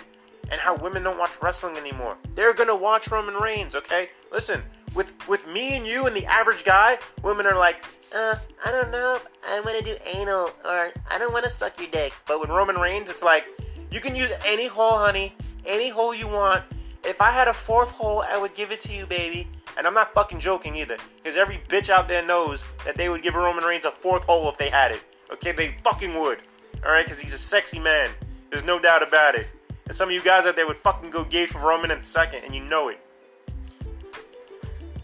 And 0.52 0.60
how 0.60 0.76
women 0.76 1.04
don't 1.04 1.18
watch 1.18 1.32
wrestling 1.42 1.78
anymore. 1.78 2.18
They're 2.36 2.54
gonna 2.54 2.76
watch 2.76 3.10
Roman 3.10 3.36
Reigns, 3.36 3.74
okay? 3.74 4.10
Listen, 4.34 4.62
with 4.94 5.14
with 5.30 5.48
me 5.48 5.78
and 5.78 5.88
you 5.88 6.08
and 6.08 6.16
the 6.16 6.26
average 6.26 6.66
guy, 6.66 7.00
women 7.24 7.46
are 7.46 7.56
like, 7.56 7.86
uh, 8.14 8.36
I 8.66 8.72
don't 8.72 8.92
know 8.92 9.16
if 9.16 9.26
I 9.48 9.62
wanna 9.62 9.82
do 9.82 9.96
anal 10.06 10.52
or 10.66 10.92
I 11.10 11.18
don't 11.18 11.32
wanna 11.32 11.50
suck 11.50 11.80
your 11.80 11.90
dick. 11.90 12.12
But 12.28 12.42
with 12.42 12.50
Roman 12.50 12.76
Reigns, 12.78 13.10
it's 13.10 13.24
like, 13.24 13.46
you 13.92 14.02
can 14.02 14.14
use 14.14 14.30
any 14.46 14.68
hole, 14.68 14.98
honey, 14.98 15.34
any 15.66 15.88
hole 15.88 16.14
you 16.14 16.28
want. 16.28 16.66
If 17.06 17.22
I 17.22 17.32
had 17.32 17.48
a 17.48 17.54
fourth 17.54 17.92
hole, 17.92 18.22
I 18.28 18.38
would 18.38 18.54
give 18.54 18.74
it 18.74 18.82
to 18.82 18.94
you, 18.94 19.06
baby. 19.06 19.48
And 19.78 19.88
I'm 19.88 19.94
not 19.94 20.14
fucking 20.14 20.42
joking 20.42 20.76
either, 20.76 20.98
because 21.16 21.38
every 21.38 21.62
bitch 21.70 21.90
out 21.90 22.10
there 22.10 22.26
knows 22.26 22.66
that 22.84 22.98
they 22.98 23.08
would 23.08 23.22
give 23.22 23.36
Roman 23.36 23.64
Reigns 23.64 23.86
a 23.86 23.92
fourth 23.92 24.26
hole 24.26 24.50
if 24.50 24.58
they 24.58 24.70
had 24.70 24.92
it. 24.92 25.02
Okay, 25.34 25.52
they 25.52 25.76
fucking 25.84 26.20
would. 26.20 26.40
Alright, 26.86 27.06
because 27.06 27.20
he's 27.20 27.34
a 27.34 27.38
sexy 27.38 27.80
man. 27.80 28.10
There's 28.50 28.64
no 28.64 28.80
doubt 28.80 29.08
about 29.08 29.36
it. 29.36 29.48
And 29.86 29.96
some 29.96 30.10
of 30.10 30.14
you 30.14 30.22
guys 30.22 30.46
out 30.46 30.56
there 30.56 30.68
would 30.68 30.78
fucking 30.78 31.10
go 31.10 31.24
gay 31.24 31.46
for 31.46 31.60
Roman 31.60 31.92
in 31.92 31.98
a 31.98 32.02
second, 32.02 32.44
and 32.44 32.56
you 32.56 32.64
know 32.64 32.90
it. 32.90 33.00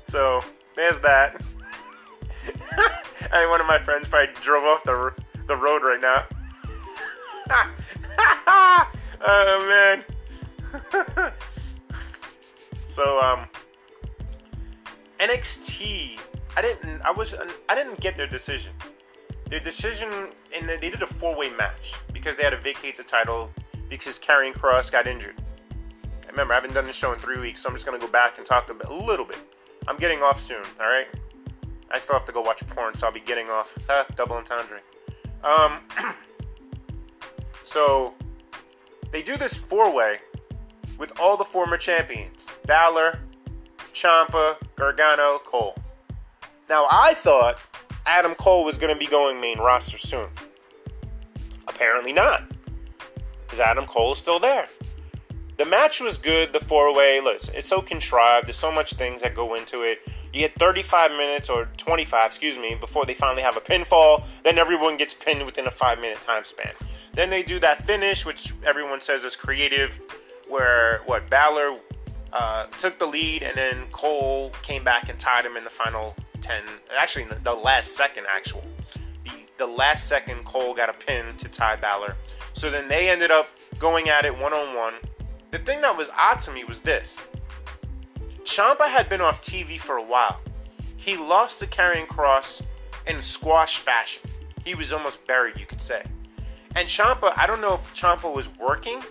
So, 0.08 0.42
there's 0.76 0.98
that. 1.00 1.42
and 3.32 3.50
one 3.50 3.62
of 3.62 3.68
my 3.68 3.78
friends 3.78 4.08
probably 4.08 4.34
drove 4.42 4.64
off 4.64 4.84
the, 4.84 5.14
the 5.48 5.56
road 5.56 5.84
right 5.84 6.02
now. 6.02 6.26
oh, 9.22 9.66
man. 9.68 10.04
so, 12.88 13.20
um, 13.22 13.48
NXT, 15.20 16.20
I 16.56 16.62
didn't, 16.62 17.02
I 17.02 17.12
was, 17.12 17.36
I 17.70 17.76
didn't 17.76 18.00
get 18.00 18.16
their 18.16 18.28
decision. 18.28 18.74
Their 19.50 19.60
decision, 19.62 20.10
and 20.56 20.68
they 20.68 20.78
did 20.78 21.02
a 21.02 21.08
four-way 21.08 21.52
match 21.52 21.94
because 22.12 22.36
they 22.36 22.44
had 22.44 22.50
to 22.50 22.58
vacate 22.58 22.98
the 22.98 23.04
title 23.04 23.50
because 23.90 24.20
Karrion 24.20 24.54
Kross 24.54 24.92
got 24.92 25.08
injured. 25.08 25.36
Remember, 26.30 26.54
I 26.54 26.58
haven't 26.58 26.74
done 26.74 26.86
the 26.86 26.94
show 26.94 27.14
in 27.14 27.20
three 27.20 27.40
weeks, 27.40 27.62
so 27.62 27.70
I'm 27.70 27.76
just 27.76 27.86
gonna 27.86 27.98
go 27.98 28.08
back 28.08 28.38
and 28.38 28.46
talk 28.46 28.70
a, 28.70 28.74
bit, 28.74 28.88
a 28.88 28.94
little 28.94 29.26
bit. 29.26 29.40
I'm 29.88 29.98
getting 29.98 30.22
off 30.22 30.40
soon, 30.40 30.64
all 30.80 30.88
right? 30.88 31.08
I 31.90 32.00
still 32.00 32.16
have 32.16 32.26
to 32.26 32.34
go 32.34 32.42
watch 32.42 32.66
porn, 32.68 32.94
so 32.96 33.08
I'll 33.08 33.14
be 33.14 33.22
getting 33.22 33.50
off. 33.50 33.78
Huh, 33.88 34.04
double 34.16 34.36
entendre. 34.36 34.82
Um, 35.44 35.80
so 37.64 38.14
they 39.12 39.22
do 39.22 39.38
this 39.38 39.56
four-way 39.56 40.20
with 40.98 41.18
all 41.20 41.38
the 41.38 41.46
former 41.46 41.78
champions: 41.78 42.54
Balor, 42.66 43.20
Ciampa, 43.94 44.58
Gargano, 44.76 45.40
Cole. 45.40 45.76
Now 46.70 46.88
I 46.92 47.14
thought 47.14 47.58
Adam 48.08 48.34
Cole 48.36 48.64
was 48.64 48.78
going 48.78 48.94
to 48.94 48.98
be 48.98 49.06
going 49.06 49.40
main 49.42 49.60
roster 49.60 49.98
soon. 49.98 50.30
Apparently 51.68 52.14
not. 52.14 52.44
Because 53.46 53.60
Adam 53.60 53.86
Cole 53.86 54.14
is 54.14 54.18
still 54.18 54.40
there. 54.40 54.68
The 55.58 55.66
match 55.66 56.00
was 56.00 56.18
good, 56.18 56.54
the 56.54 56.60
four 56.60 56.94
way. 56.96 57.20
Look, 57.20 57.42
it's 57.54 57.68
so 57.68 57.82
contrived. 57.82 58.48
There's 58.48 58.56
so 58.56 58.72
much 58.72 58.94
things 58.94 59.22
that 59.24 59.36
go 59.36 59.56
into 59.56 59.82
it. 59.82 60.00
You 60.32 60.40
get 60.40 60.54
35 60.58 61.12
minutes 61.12 61.50
or 61.50 61.66
25, 61.78 62.26
excuse 62.26 62.58
me, 62.58 62.76
before 62.76 63.06
they 63.06 63.14
finally 63.14 63.42
have 63.42 63.58
a 63.58 63.62
pinfall. 63.62 64.26
Then 64.44 64.58
everyone 64.58 64.96
gets 64.96 65.14
pinned 65.14 65.46
within 65.46 65.68
a 65.68 65.72
five 65.72 66.00
minute 66.00 66.22
time 66.22 66.46
span. 66.46 66.74
Then 67.14 67.30
they 67.30 67.44
do 67.44 67.60
that 67.60 67.86
finish, 67.86 68.26
which 68.26 68.54
everyone 68.64 69.02
says 69.02 69.26
is 69.26 69.36
creative, 69.36 70.00
where 70.48 71.02
what 71.08 71.30
Balor 71.30 71.78
uh, 72.40 72.68
took 72.78 73.00
the 73.00 73.06
lead 73.06 73.42
and 73.42 73.58
then 73.58 73.86
Cole 73.92 74.52
came 74.62 74.84
back 74.84 75.10
and 75.10 75.18
tied 75.18 75.44
him 75.44 75.58
in 75.58 75.64
the 75.64 75.70
final 75.70 76.16
10, 76.42 76.62
actually 76.98 77.26
the 77.44 77.54
last 77.54 77.98
second 77.98 78.26
actual. 78.30 78.64
The, 79.24 79.32
the 79.58 79.66
last 79.66 80.08
second 80.08 80.46
Cole 80.46 80.76
got 80.76 80.90
a 80.90 80.94
pin 80.94 81.36
to 81.38 81.50
tie 81.50 81.76
Balor. 81.78 82.16
So 82.54 82.70
then 82.70 82.88
they 82.88 83.10
ended 83.10 83.32
up 83.32 83.50
going 83.80 84.10
at 84.10 84.24
it 84.24 84.38
one 84.38 84.54
on 84.54 84.76
one. 84.76 84.94
The 85.50 85.58
thing 85.60 85.82
that 85.82 85.98
was 85.98 86.10
odd 86.16 86.40
to 86.42 86.52
me 86.52 86.64
was 86.64 86.80
this. 86.80 87.20
Ciampa 88.44 88.88
had 88.88 89.10
been 89.10 89.22
off 89.22 89.42
TV 89.42 89.80
for 89.80 89.98
a 89.98 90.04
while. 90.04 90.40
He 90.96 91.18
lost 91.18 91.60
to 91.62 91.68
Karrion 91.68 92.06
Kross 92.06 92.62
in 93.08 93.22
squash 93.24 93.80
fashion. 93.80 94.30
He 94.64 94.76
was 94.76 94.94
almost 94.94 95.26
buried, 95.26 95.60
you 95.60 95.66
could 95.66 95.82
say. 95.82 96.04
And 96.76 96.88
Ciampa, 96.88 97.34
I 97.36 97.48
don't 97.48 97.62
know 97.62 97.74
if 97.74 97.94
Ciampa 97.96 98.32
was 98.32 98.50
working 98.58 99.02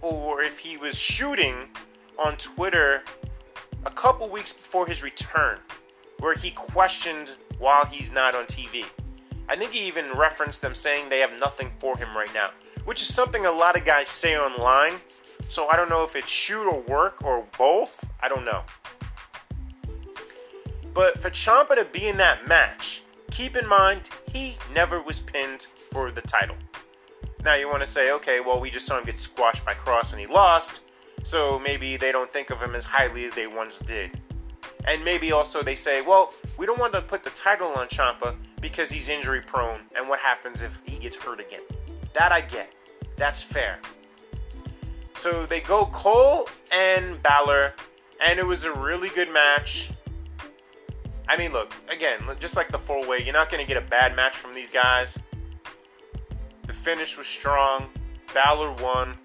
or 0.00 0.42
if 0.42 0.58
he 0.58 0.78
was 0.78 0.98
shooting 0.98 1.68
on 2.18 2.36
Twitter 2.36 3.02
a 3.86 3.90
couple 3.90 4.28
weeks 4.28 4.52
before 4.52 4.86
his 4.86 5.02
return 5.02 5.58
where 6.18 6.34
he 6.34 6.50
questioned 6.50 7.34
while 7.58 7.84
he's 7.84 8.12
not 8.12 8.34
on 8.34 8.44
TV. 8.44 8.84
I 9.48 9.56
think 9.56 9.72
he 9.72 9.86
even 9.86 10.12
referenced 10.12 10.60
them 10.60 10.74
saying 10.74 11.08
they 11.08 11.20
have 11.20 11.38
nothing 11.40 11.70
for 11.78 11.96
him 11.96 12.14
right 12.16 12.32
now, 12.34 12.50
which 12.84 13.00
is 13.00 13.12
something 13.12 13.46
a 13.46 13.50
lot 13.50 13.78
of 13.78 13.84
guys 13.84 14.08
say 14.08 14.36
online. 14.36 14.94
So 15.48 15.68
I 15.68 15.76
don't 15.76 15.88
know 15.88 16.02
if 16.02 16.16
it's 16.16 16.28
shoot 16.28 16.66
or 16.66 16.80
work 16.82 17.24
or 17.24 17.46
both. 17.56 18.04
I 18.20 18.28
don't 18.28 18.44
know. 18.44 18.62
But 20.92 21.18
for 21.18 21.30
Ciampa 21.30 21.76
to 21.76 21.84
be 21.86 22.08
in 22.08 22.16
that 22.18 22.46
match, 22.46 23.02
keep 23.30 23.56
in 23.56 23.66
mind 23.66 24.10
he 24.26 24.56
never 24.74 25.00
was 25.00 25.20
pinned 25.20 25.66
for 25.92 26.10
the 26.10 26.22
title. 26.22 26.56
Now 27.44 27.54
you 27.54 27.68
want 27.68 27.82
to 27.82 27.88
say, 27.88 28.10
okay, 28.12 28.40
well 28.40 28.60
we 28.60 28.68
just 28.68 28.84
saw 28.84 28.98
him 28.98 29.04
get 29.04 29.20
squashed 29.20 29.64
by 29.64 29.74
Kross 29.74 30.12
and 30.12 30.20
he 30.20 30.26
lost, 30.26 30.82
so 31.22 31.58
maybe 31.58 31.96
they 31.96 32.12
don't 32.12 32.32
think 32.32 32.50
of 32.50 32.60
him 32.62 32.74
as 32.74 32.84
highly 32.84 33.24
as 33.24 33.32
they 33.32 33.46
once 33.46 33.78
did. 33.80 34.20
And 34.86 35.04
maybe 35.04 35.32
also 35.32 35.62
they 35.62 35.74
say, 35.74 36.00
well, 36.00 36.32
we 36.56 36.66
don't 36.66 36.78
want 36.78 36.92
to 36.94 37.02
put 37.02 37.22
the 37.22 37.30
title 37.30 37.68
on 37.68 37.88
Ciampa 37.88 38.36
because 38.60 38.90
he's 38.90 39.08
injury 39.08 39.40
prone. 39.40 39.80
And 39.96 40.08
what 40.08 40.18
happens 40.20 40.62
if 40.62 40.80
he 40.84 40.96
gets 40.96 41.16
hurt 41.16 41.40
again? 41.40 41.62
That 42.14 42.32
I 42.32 42.40
get. 42.40 42.72
That's 43.16 43.42
fair. 43.42 43.78
So 45.14 45.46
they 45.46 45.60
go 45.60 45.86
Cole 45.86 46.48
and 46.70 47.20
Balor, 47.22 47.74
and 48.24 48.38
it 48.38 48.46
was 48.46 48.64
a 48.64 48.72
really 48.72 49.08
good 49.10 49.32
match. 49.32 49.90
I 51.28 51.36
mean, 51.36 51.52
look, 51.52 51.74
again, 51.90 52.20
just 52.40 52.56
like 52.56 52.70
the 52.70 52.78
four 52.78 53.06
way, 53.06 53.18
you're 53.22 53.34
not 53.34 53.50
going 53.50 53.62
to 53.62 53.66
get 53.66 53.76
a 53.76 53.86
bad 53.86 54.16
match 54.16 54.36
from 54.36 54.54
these 54.54 54.70
guys. 54.70 55.18
The 56.66 56.72
finish 56.72 57.18
was 57.18 57.26
strong. 57.26 57.88
Balor 58.32 58.72
won. 58.82 59.18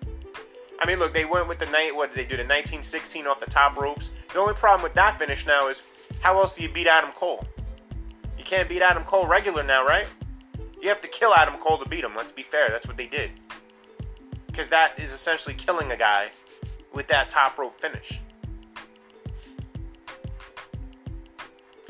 I 0.79 0.85
mean, 0.85 0.99
look, 0.99 1.13
they 1.13 1.25
went 1.25 1.47
with 1.47 1.59
the 1.59 1.65
night. 1.67 1.95
What 1.95 2.09
did 2.09 2.17
they 2.17 2.23
do? 2.23 2.35
The 2.35 2.43
1916 2.43 3.27
off 3.27 3.39
the 3.39 3.45
top 3.45 3.77
ropes. 3.77 4.11
The 4.33 4.39
only 4.39 4.53
problem 4.53 4.83
with 4.83 4.93
that 4.95 5.17
finish 5.17 5.45
now 5.45 5.67
is 5.67 5.81
how 6.21 6.37
else 6.37 6.55
do 6.55 6.63
you 6.63 6.69
beat 6.69 6.87
Adam 6.87 7.11
Cole? 7.11 7.45
You 8.37 8.43
can't 8.43 8.67
beat 8.67 8.81
Adam 8.81 9.03
Cole 9.03 9.27
regular 9.27 9.63
now, 9.63 9.85
right? 9.85 10.07
You 10.81 10.89
have 10.89 10.99
to 11.01 11.07
kill 11.07 11.33
Adam 11.33 11.55
Cole 11.57 11.77
to 11.77 11.87
beat 11.87 12.03
him. 12.03 12.13
Let's 12.15 12.31
be 12.31 12.43
fair. 12.43 12.69
That's 12.69 12.87
what 12.87 12.97
they 12.97 13.07
did. 13.07 13.31
Because 14.47 14.67
that 14.69 14.99
is 14.99 15.13
essentially 15.13 15.55
killing 15.55 15.91
a 15.91 15.97
guy 15.97 16.29
with 16.93 17.07
that 17.07 17.29
top 17.29 17.57
rope 17.57 17.79
finish. 17.79 18.21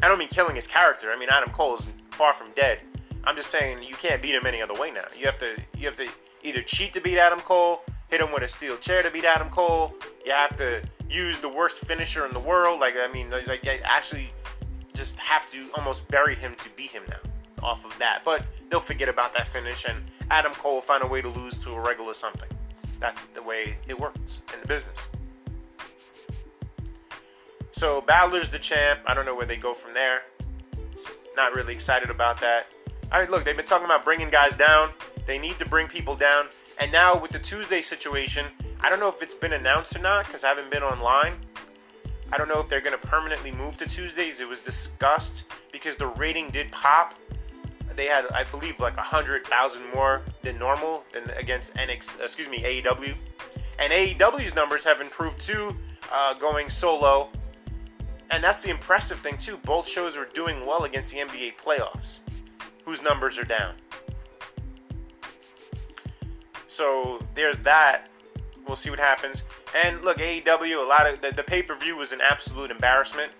I 0.01 0.07
don't 0.07 0.19
mean 0.19 0.27
killing 0.27 0.55
his 0.55 0.67
character. 0.67 1.11
I 1.11 1.17
mean 1.17 1.29
Adam 1.29 1.49
Cole 1.49 1.75
is 1.77 1.87
far 2.11 2.33
from 2.33 2.51
dead. 2.55 2.79
I'm 3.23 3.35
just 3.35 3.49
saying 3.49 3.81
you 3.83 3.95
can't 3.95 4.21
beat 4.21 4.35
him 4.35 4.45
any 4.45 4.61
other 4.61 4.73
way 4.73 4.91
now. 4.91 5.05
You 5.17 5.25
have 5.25 5.39
to 5.39 5.55
you 5.77 5.85
have 5.87 5.95
to 5.97 6.09
either 6.43 6.61
cheat 6.61 6.93
to 6.93 7.01
beat 7.01 7.17
Adam 7.17 7.39
Cole 7.39 7.81
hit 8.13 8.21
him 8.21 8.31
with 8.31 8.43
a 8.43 8.47
steel 8.47 8.77
chair 8.77 9.01
to 9.01 9.09
beat 9.09 9.25
Adam 9.25 9.49
Cole. 9.49 9.91
You 10.23 10.33
have 10.33 10.55
to 10.57 10.83
use 11.09 11.39
the 11.39 11.49
worst 11.49 11.79
finisher 11.79 12.27
in 12.27 12.33
the 12.33 12.39
world. 12.39 12.79
Like 12.79 12.93
I 12.95 13.11
mean, 13.11 13.31
like 13.31 13.63
you 13.63 13.71
actually 13.83 14.31
just 14.93 15.17
have 15.17 15.49
to 15.49 15.65
almost 15.75 16.07
bury 16.09 16.35
him 16.35 16.53
to 16.57 16.69
beat 16.75 16.91
him 16.91 17.01
now 17.09 17.17
off 17.63 17.83
of 17.83 17.97
that. 17.97 18.21
But 18.23 18.45
they'll 18.69 18.79
forget 18.79 19.09
about 19.09 19.33
that 19.33 19.47
finish, 19.47 19.85
and 19.85 19.97
Adam 20.29 20.53
Cole 20.53 20.75
will 20.75 20.81
find 20.81 21.03
a 21.03 21.07
way 21.07 21.23
to 21.23 21.29
lose 21.29 21.57
to 21.59 21.71
a 21.71 21.79
regular 21.79 22.13
something. 22.13 22.49
That's 22.99 23.25
the 23.33 23.41
way 23.41 23.77
it 23.87 23.99
works 23.99 24.43
in 24.53 24.61
the 24.61 24.67
business. 24.67 25.07
So 27.71 28.01
Balor's 28.01 28.49
the 28.49 28.59
champ. 28.59 28.99
I 29.07 29.15
don't 29.15 29.25
know 29.25 29.35
where 29.35 29.47
they 29.47 29.57
go 29.57 29.73
from 29.73 29.95
there. 29.95 30.21
Not 31.35 31.55
really 31.55 31.73
excited 31.73 32.11
about 32.11 32.39
that. 32.41 32.67
I 33.11 33.21
mean, 33.21 33.31
look, 33.31 33.43
they've 33.43 33.57
been 33.57 33.65
talking 33.65 33.85
about 33.85 34.05
bringing 34.05 34.29
guys 34.29 34.53
down. 34.55 34.91
They 35.25 35.39
need 35.39 35.57
to 35.57 35.67
bring 35.67 35.87
people 35.87 36.15
down. 36.15 36.45
And 36.79 36.91
now 36.91 37.17
with 37.17 37.31
the 37.31 37.39
Tuesday 37.39 37.81
situation, 37.81 38.45
I 38.81 38.89
don't 38.89 38.99
know 38.99 39.09
if 39.09 39.21
it's 39.21 39.33
been 39.33 39.53
announced 39.53 39.95
or 39.95 39.99
not 39.99 40.25
because 40.25 40.43
I 40.43 40.49
haven't 40.49 40.71
been 40.71 40.83
online. 40.83 41.33
I 42.31 42.37
don't 42.37 42.47
know 42.47 42.59
if 42.59 42.67
they're 42.67 42.81
going 42.81 42.99
to 42.99 43.07
permanently 43.07 43.51
move 43.51 43.77
to 43.77 43.85
Tuesdays. 43.85 44.39
It 44.39 44.47
was 44.47 44.59
discussed 44.59 45.45
because 45.71 45.95
the 45.95 46.07
rating 46.07 46.49
did 46.49 46.71
pop. 46.71 47.13
They 47.95 48.07
had, 48.07 48.25
I 48.31 48.43
believe, 48.45 48.79
like 48.79 48.97
100,000 48.97 49.83
more 49.93 50.23
than 50.41 50.57
normal 50.57 51.03
than 51.13 51.29
against 51.37 51.75
NX, 51.75 52.19
excuse 52.21 52.49
me, 52.49 52.63
AEW. 52.63 53.13
And 53.77 53.93
AEW's 53.93 54.55
numbers 54.55 54.83
have 54.83 54.99
improved 54.99 55.39
too, 55.39 55.75
uh, 56.11 56.33
going 56.33 56.69
solo. 56.69 57.29
And 58.31 58.43
that's 58.43 58.63
the 58.63 58.71
impressive 58.71 59.19
thing 59.19 59.37
too. 59.37 59.57
Both 59.57 59.87
shows 59.87 60.17
are 60.17 60.25
doing 60.25 60.65
well 60.65 60.85
against 60.85 61.11
the 61.11 61.19
NBA 61.19 61.57
playoffs, 61.57 62.19
whose 62.83 63.03
numbers 63.03 63.37
are 63.37 63.43
down. 63.43 63.75
So 66.73 67.23
there's 67.35 67.59
that. 67.59 68.07
We'll 68.65 68.75
see 68.75 68.89
what 68.89 68.97
happens. 68.97 69.43
And 69.85 70.01
look, 70.01 70.17
AEW, 70.17 70.83
a 70.83 70.87
lot 70.87 71.05
of 71.05 71.21
the, 71.21 71.31
the 71.31 71.43
pay 71.43 71.61
per 71.61 71.75
view 71.75 71.97
was 71.97 72.13
an 72.13 72.19
absolute 72.19 72.71
embarrassment. 72.71 73.31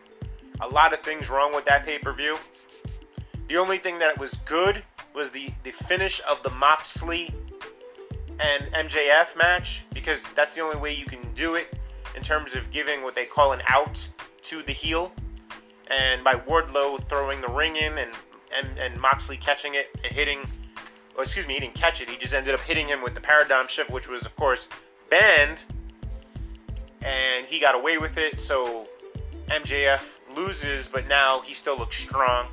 A 0.62 0.68
lot 0.68 0.94
of 0.94 1.00
things 1.00 1.32
wrong 1.32 1.52
with 1.56 1.66
that 1.66 1.84
pay 1.84 1.98
per 1.98 2.14
view. 2.14 2.38
The 3.48 3.58
only 3.58 3.80
thing 3.80 3.98
that 3.98 4.20
was 4.20 4.36
good 4.46 4.84
was 5.16 5.32
the, 5.32 5.50
the 5.64 5.72
finish 5.72 6.22
of 6.30 6.44
the 6.44 6.52
Moxley 6.52 7.34
and 8.40 8.72
MJF 8.88 9.36
match 9.36 9.84
because 9.96 10.24
that's 10.36 10.54
the 10.54 10.62
only 10.62 10.78
way 10.78 10.94
you 10.94 11.06
can 11.06 11.34
do 11.34 11.56
it 11.56 11.74
in 12.16 12.22
terms 12.22 12.54
of 12.54 12.70
giving 12.70 13.02
what 13.02 13.16
they 13.16 13.26
call 13.26 13.54
an 13.54 13.64
out 13.68 14.08
to 14.44 14.62
the 14.62 14.72
heel. 14.72 15.12
And 15.88 16.24
by 16.24 16.36
Wardlow 16.36 17.04
throwing 17.06 17.42
the 17.42 17.50
ring 17.50 17.78
in 17.78 17.98
and, 17.98 18.12
and, 18.56 18.78
and 18.78 19.02
Moxley 19.02 19.38
catching 19.38 19.74
it 19.74 19.90
and 20.04 20.14
hitting 20.14 20.46
well, 21.16 21.24
excuse 21.24 21.48
me, 21.48 21.54
he 21.54 21.60
didn't 21.60 21.76
catch 21.76 22.02
it. 22.02 22.10
He 22.10 22.18
just 22.18 22.34
ended 22.34 22.54
up 22.54 22.62
hitting 22.62 22.88
him 22.88 23.04
with 23.04 23.14
the 23.14 23.22
paradigm 23.22 23.68
shift, 23.68 23.90
which 23.90 24.08
was, 24.08 24.26
of 24.26 24.36
course, 24.36 24.68
banned, 25.10 25.66
and 27.04 27.46
he 27.46 27.60
got 27.60 27.76
away 27.76 27.98
with 27.98 28.18
it. 28.18 28.40
So 28.40 28.88
MJF 29.48 30.20
loses, 30.36 30.88
but 30.88 31.08
now 31.08 31.42
he 31.42 31.54
still 31.54 31.78
looks 31.78 31.98
strong. 31.98 32.48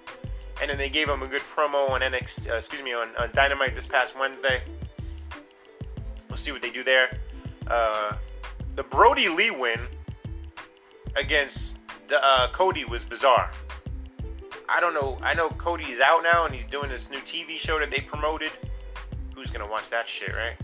And 0.61 0.71
then 0.71 0.77
they 0.77 0.91
gave 0.91 1.09
him 1.09 1.23
a 1.23 1.27
good 1.27 1.41
promo 1.41 1.89
on 1.89 2.03
NXT, 2.03 2.51
uh, 2.51 2.57
excuse 2.57 2.83
me, 2.83 2.93
on, 2.93 3.09
on, 3.17 3.31
Dynamite 3.33 3.75
this 3.75 3.87
past 3.87 4.19
Wednesday. 4.19 4.63
We'll 6.29 6.37
see 6.37 6.53
what 6.53 6.61
they 6.61 6.71
do 6.71 6.85
there. 6.85 7.19
Uh, 7.67 8.17
the 8.77 8.83
Brodie 8.83 9.31
Lee 9.31 9.51
win 9.51 9.81
against 11.17 11.79
uh, 12.15 12.49
Cody 12.53 12.85
was 12.85 13.05
bizarre. 13.05 13.51
I 14.71 14.79
don't 14.79 14.95
know. 14.95 15.19
I 15.21 15.35
know 15.35 15.49
Cody's 15.51 15.99
out 15.99 16.23
now 16.23 16.47
and 16.47 16.55
he's 16.55 16.65
doing 16.65 16.89
this 16.89 17.11
new 17.11 17.19
TV 17.19 17.59
show 17.59 17.81
that 17.81 17.91
they 17.91 18.01
promoted. 18.01 18.53
Who's 19.35 19.51
gonna 19.51 19.69
watch 19.69 19.91
that 19.91 20.09
shit, 20.09 20.35
right? 20.35 20.55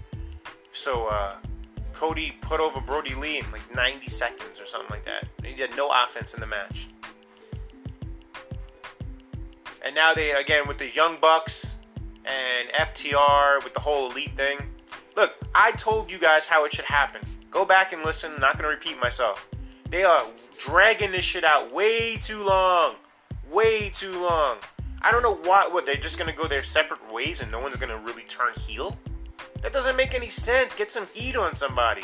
So 0.70 1.06
uh, 1.06 1.36
Cody 1.92 2.36
put 2.40 2.60
over 2.60 2.80
Brodie 2.80 3.16
Lee 3.16 3.38
in 3.38 3.50
like 3.50 3.74
90 3.74 4.06
seconds 4.08 4.60
or 4.60 4.66
something 4.66 4.90
like 4.90 5.04
that. 5.04 5.26
He 5.42 5.60
had 5.60 5.76
no 5.76 5.90
offense 5.90 6.34
in 6.34 6.40
the 6.40 6.46
match. 6.46 6.86
And 9.84 9.94
now 9.94 10.14
they 10.14 10.32
again 10.32 10.68
with 10.68 10.78
the 10.78 10.88
Young 10.88 11.16
Bucks 11.20 11.78
and 12.24 12.68
FTR 12.70 13.64
with 13.64 13.74
the 13.74 13.80
whole 13.80 14.12
elite 14.12 14.36
thing. 14.36 14.58
Look, 15.16 15.32
I 15.52 15.72
told 15.72 16.12
you 16.12 16.18
guys 16.18 16.46
how 16.46 16.64
it 16.64 16.72
should 16.72 16.84
happen. 16.84 17.22
Go 17.50 17.64
back 17.64 17.92
and 17.92 18.04
listen. 18.04 18.34
I'm 18.34 18.40
not 18.40 18.56
gonna 18.56 18.68
repeat 18.68 19.00
myself. 19.00 19.48
They 19.90 20.04
are 20.04 20.24
dragging 20.58 21.10
this 21.10 21.24
shit 21.24 21.42
out 21.42 21.72
way 21.72 22.16
too 22.16 22.42
long. 22.44 22.96
Way 23.50 23.90
too 23.90 24.20
long. 24.20 24.58
I 25.02 25.12
don't 25.12 25.22
know 25.22 25.36
why. 25.36 25.68
What 25.68 25.86
they're 25.86 25.96
just 25.96 26.18
gonna 26.18 26.32
go 26.32 26.48
their 26.48 26.62
separate 26.62 27.12
ways 27.12 27.40
and 27.40 27.50
no 27.50 27.60
one's 27.60 27.76
gonna 27.76 27.98
really 27.98 28.24
turn 28.24 28.52
heel? 28.54 28.96
That 29.62 29.72
doesn't 29.72 29.96
make 29.96 30.14
any 30.14 30.28
sense. 30.28 30.74
Get 30.74 30.90
some 30.90 31.06
heat 31.14 31.36
on 31.36 31.54
somebody. 31.54 32.02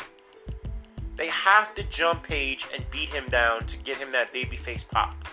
They 1.15 1.27
have 1.27 1.73
to 1.75 1.83
jump 1.83 2.23
Page 2.23 2.67
and 2.73 2.89
beat 2.89 3.09
him 3.09 3.27
down 3.29 3.65
to 3.67 3.77
get 3.77 3.97
him 3.97 4.11
that 4.11 4.33
babyface 4.33 4.87
pop. 4.87 5.25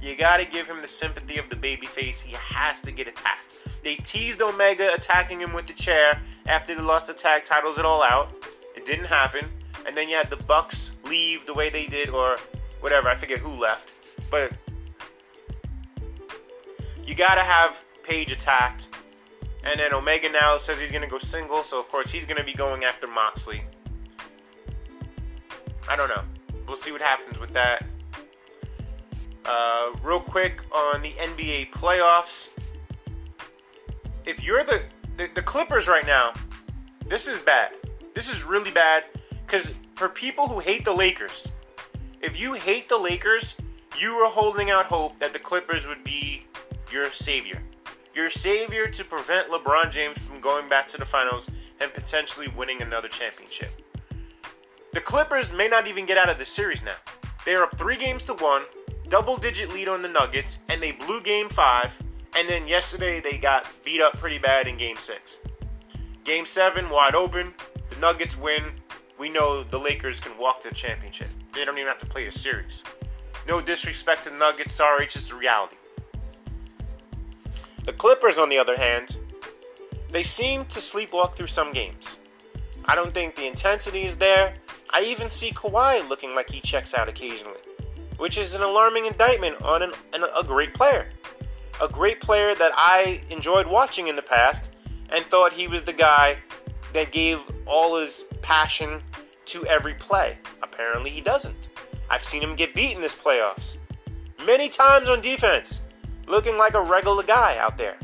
You 0.00 0.14
gotta 0.14 0.44
give 0.44 0.68
him 0.68 0.80
the 0.80 0.88
sympathy 0.88 1.38
of 1.38 1.48
the 1.50 1.56
babyface. 1.56 2.20
He 2.22 2.34
has 2.34 2.80
to 2.80 2.92
get 2.92 3.08
attacked. 3.08 3.54
They 3.82 3.96
teased 3.96 4.40
Omega 4.40 4.92
attacking 4.94 5.40
him 5.40 5.52
with 5.52 5.66
the 5.66 5.72
chair 5.72 6.20
after 6.46 6.74
they 6.74 6.80
lost 6.80 7.06
the 7.06 7.14
tag 7.14 7.44
titles 7.44 7.78
it 7.78 7.84
all 7.84 8.02
out. 8.02 8.32
It 8.76 8.84
didn't 8.84 9.06
happen. 9.06 9.48
And 9.86 9.96
then 9.96 10.08
you 10.08 10.16
had 10.16 10.30
the 10.30 10.42
Bucks 10.44 10.92
leave 11.04 11.46
the 11.46 11.54
way 11.54 11.70
they 11.70 11.86
did, 11.86 12.10
or 12.10 12.36
whatever. 12.80 13.08
I 13.08 13.14
forget 13.14 13.38
who 13.38 13.50
left. 13.50 13.92
But 14.30 14.52
you 17.10 17.16
gotta 17.16 17.42
have 17.42 17.82
Page 18.04 18.32
attacked. 18.32 18.88
And 19.64 19.78
then 19.78 19.92
Omega 19.92 20.30
now 20.30 20.56
says 20.56 20.80
he's 20.80 20.90
gonna 20.92 21.08
go 21.08 21.18
single, 21.18 21.62
so 21.62 21.78
of 21.78 21.88
course 21.88 22.10
he's 22.10 22.24
gonna 22.24 22.44
be 22.44 22.54
going 22.54 22.84
after 22.84 23.06
Moxley. 23.06 23.62
I 25.88 25.96
don't 25.96 26.08
know. 26.08 26.22
We'll 26.66 26.76
see 26.76 26.92
what 26.92 27.02
happens 27.02 27.38
with 27.38 27.52
that. 27.52 27.84
Uh, 29.44 29.92
real 30.02 30.20
quick 30.20 30.62
on 30.72 31.02
the 31.02 31.10
NBA 31.10 31.72
playoffs. 31.72 32.50
If 34.24 34.42
you're 34.44 34.64
the, 34.64 34.84
the, 35.16 35.28
the 35.34 35.42
Clippers 35.42 35.88
right 35.88 36.06
now, 36.06 36.32
this 37.06 37.26
is 37.26 37.42
bad. 37.42 37.72
This 38.14 38.32
is 38.32 38.44
really 38.44 38.70
bad 38.70 39.04
because 39.44 39.72
for 39.96 40.08
people 40.08 40.46
who 40.46 40.60
hate 40.60 40.84
the 40.84 40.92
Lakers, 40.92 41.50
if 42.22 42.38
you 42.38 42.52
hate 42.52 42.88
the 42.88 42.98
Lakers, 42.98 43.56
you 43.98 44.16
were 44.16 44.28
holding 44.28 44.70
out 44.70 44.86
hope 44.86 45.18
that 45.18 45.32
the 45.32 45.38
Clippers 45.38 45.86
would 45.88 46.04
be 46.04 46.44
your 46.92 47.10
savior. 47.12 47.62
Your 48.14 48.28
savior 48.28 48.86
to 48.88 49.04
prevent 49.04 49.48
LeBron 49.48 49.90
James 49.90 50.18
from 50.18 50.40
going 50.40 50.68
back 50.68 50.86
to 50.88 50.98
the 50.98 51.04
finals 51.04 51.48
and 51.80 51.92
potentially 51.92 52.48
winning 52.48 52.82
another 52.82 53.08
championship. 53.08 53.70
The 54.92 55.00
Clippers 55.00 55.52
may 55.52 55.68
not 55.68 55.86
even 55.86 56.06
get 56.06 56.18
out 56.18 56.28
of 56.28 56.38
the 56.38 56.44
series 56.44 56.82
now. 56.82 56.96
They 57.44 57.54
are 57.54 57.62
up 57.62 57.78
three 57.78 57.96
games 57.96 58.24
to 58.24 58.34
one 58.34 58.62
double 59.08 59.36
digit 59.36 59.70
lead 59.72 59.88
on 59.88 60.02
the 60.02 60.08
Nuggets, 60.08 60.58
and 60.68 60.80
they 60.80 60.92
blew 60.92 61.20
game 61.20 61.48
five. 61.48 61.92
And 62.36 62.48
then 62.48 62.66
yesterday 62.66 63.20
they 63.20 63.38
got 63.38 63.66
beat 63.84 64.00
up 64.00 64.16
pretty 64.16 64.38
bad 64.38 64.68
in 64.68 64.76
game 64.76 64.96
six. 64.96 65.40
Game 66.24 66.46
seven, 66.46 66.88
wide 66.88 67.14
open. 67.14 67.52
The 67.90 67.96
Nuggets 67.96 68.38
win. 68.38 68.64
We 69.18 69.28
know 69.28 69.62
the 69.64 69.78
Lakers 69.78 70.20
can 70.20 70.36
walk 70.38 70.62
the 70.62 70.72
championship. 70.72 71.28
They 71.52 71.64
don't 71.64 71.76
even 71.76 71.88
have 71.88 71.98
to 71.98 72.06
play 72.06 72.26
a 72.26 72.32
series. 72.32 72.84
No 73.48 73.60
disrespect 73.60 74.22
to 74.22 74.30
the 74.30 74.36
Nuggets, 74.36 74.74
sorry, 74.74 75.04
it's 75.04 75.14
just 75.14 75.30
the 75.30 75.36
reality. 75.36 75.76
The 77.90 77.96
Clippers, 77.96 78.38
on 78.38 78.48
the 78.48 78.56
other 78.56 78.76
hand, 78.76 79.16
they 80.10 80.22
seem 80.22 80.64
to 80.66 80.78
sleepwalk 80.78 81.34
through 81.34 81.48
some 81.48 81.72
games. 81.72 82.18
I 82.84 82.94
don't 82.94 83.12
think 83.12 83.34
the 83.34 83.48
intensity 83.48 84.04
is 84.04 84.14
there. 84.14 84.54
I 84.90 85.02
even 85.02 85.28
see 85.28 85.50
Kawhi 85.50 86.08
looking 86.08 86.36
like 86.36 86.48
he 86.48 86.60
checks 86.60 86.94
out 86.94 87.08
occasionally 87.08 87.58
which 88.18 88.38
is 88.38 88.54
an 88.54 88.62
alarming 88.62 89.06
indictment 89.06 89.60
on 89.62 89.82
an, 89.82 89.92
an, 90.12 90.22
a 90.38 90.44
great 90.44 90.72
player. 90.72 91.08
A 91.82 91.88
great 91.88 92.20
player 92.20 92.54
that 92.54 92.70
I 92.76 93.22
enjoyed 93.30 93.66
watching 93.66 94.06
in 94.06 94.14
the 94.14 94.22
past 94.22 94.70
and 95.10 95.24
thought 95.24 95.52
he 95.52 95.66
was 95.66 95.82
the 95.82 95.92
guy 95.92 96.36
that 96.92 97.10
gave 97.10 97.40
all 97.66 97.96
his 97.96 98.22
passion 98.40 99.02
to 99.46 99.66
every 99.66 99.94
play. 99.94 100.38
Apparently, 100.62 101.10
he 101.10 101.20
doesn't. 101.22 101.70
I've 102.08 102.22
seen 102.22 102.40
him 102.40 102.54
get 102.54 102.72
beat 102.72 102.94
in 102.94 103.00
this 103.00 103.16
playoffs 103.16 103.78
many 104.46 104.68
times 104.68 105.08
on 105.08 105.20
defense, 105.20 105.80
looking 106.30 106.56
like 106.56 106.74
a 106.74 106.82
regular 106.82 107.22
guy 107.22 107.58
out 107.58 107.76
there. 107.76 107.96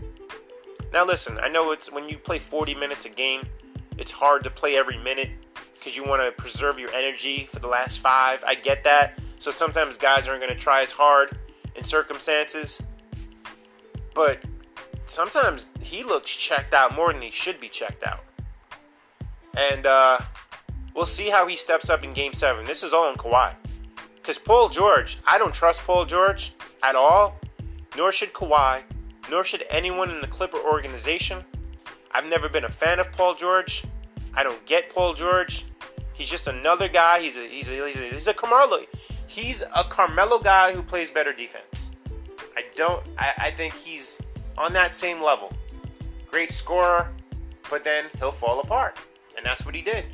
Now, 0.93 1.05
listen, 1.05 1.39
I 1.43 1.49
know 1.49 1.72
it's 1.72 1.91
when 1.91 2.09
you 2.09 2.18
play 2.18 2.39
40 2.39 2.74
minutes 2.74 3.07
a 3.07 3.09
game, 3.09 3.47
it's 3.99 4.12
hard 4.12 4.43
to 4.45 4.51
play 4.51 4.77
every 4.77 4.99
minute 4.99 5.31
because 5.74 5.97
you 5.97 6.05
want 6.05 6.22
to 6.22 6.33
preserve 6.33 6.79
your 6.79 6.93
energy 6.93 7.47
for 7.47 7.61
the 7.61 7.68
last 7.68 8.01
five. 8.01 8.43
I 8.47 8.55
get 8.55 8.85
that. 8.85 9.18
So 9.39 9.51
sometimes 9.51 9.97
guys 9.97 10.29
aren't 10.29 10.41
going 10.41 10.53
to 10.53 10.59
try 10.59 10.83
as 10.83 10.91
hard 10.91 11.39
in 11.77 11.85
circumstances. 11.85 12.83
But 14.14 14.43
sometimes 15.05 15.68
he 15.81 16.03
looks 16.03 16.35
checked 16.35 16.74
out 16.74 16.95
more 16.95 17.12
than 17.12 17.22
he 17.22 17.31
should 17.31 17.61
be 17.61 17.68
checked 17.68 18.03
out. 18.03 18.24
And 19.57 19.87
uh, 19.87 20.18
we'll 20.95 21.07
see 21.07 21.29
how 21.29 21.47
he 21.47 21.57
steps 21.57 21.89
up 21.89 22.05
in 22.05 22.12
game 22.12 22.33
seven. 22.33 22.64
This 22.64 22.83
is 22.83 22.93
all 22.93 23.05
on 23.05 23.16
Kawhi. 23.16 23.55
Because 24.16 24.39
Paul 24.39 24.68
George, 24.68 25.18
I 25.27 25.39
don't 25.39 25.55
trust 25.55 25.83
Paul 25.83 26.05
George 26.05 26.53
at 26.83 26.97
all, 26.97 27.39
nor 27.97 28.13
should 28.13 28.33
Kawhi, 28.33 28.83
nor 29.31 29.45
should 29.45 29.65
anyone 29.71 30.11
in 30.11 30.21
the 30.21 30.27
Clipper 30.27 30.59
organization. 30.59 31.45
I've 32.13 32.27
never 32.27 32.49
been 32.49 32.65
a 32.65 32.71
fan 32.71 32.99
of 32.99 33.11
Paul 33.13 33.35
George. 33.35 33.85
I 34.35 34.43
don't 34.43 34.65
get 34.67 34.95
Paul 34.95 35.15
George. 35.15 35.65
He's 36.13 36.31
just 36.31 36.47
another 36.47 36.89
guy. 36.89 37.21
He's 37.21 37.37
a 37.37 37.47
he's 37.47 37.69
a 37.69 37.87
he's 37.87 37.99
a, 37.99 38.03
he's 38.03 38.27
a 38.27 38.35
Carmelo 38.35 38.81
he's 39.27 39.63
a 39.75 39.85
Carmelo 39.85 40.39
guy 40.39 40.73
who 40.73 40.83
plays 40.83 41.11
better 41.11 41.33
defense. 41.33 41.91
I 42.57 42.65
don't. 42.75 43.03
I, 43.19 43.33
I 43.39 43.51
think 43.51 43.75
he's 43.75 44.21
on 44.57 44.73
that 44.73 44.95
same 44.95 45.21
level. 45.21 45.53
Great 46.27 46.53
scorer, 46.53 47.13
but 47.71 47.85
then 47.85 48.07
he'll 48.19 48.33
fall 48.33 48.61
apart, 48.61 48.99
and 49.37 49.45
that's 49.45 49.67
what 49.67 49.75
he 49.75 49.83
did. 49.83 50.07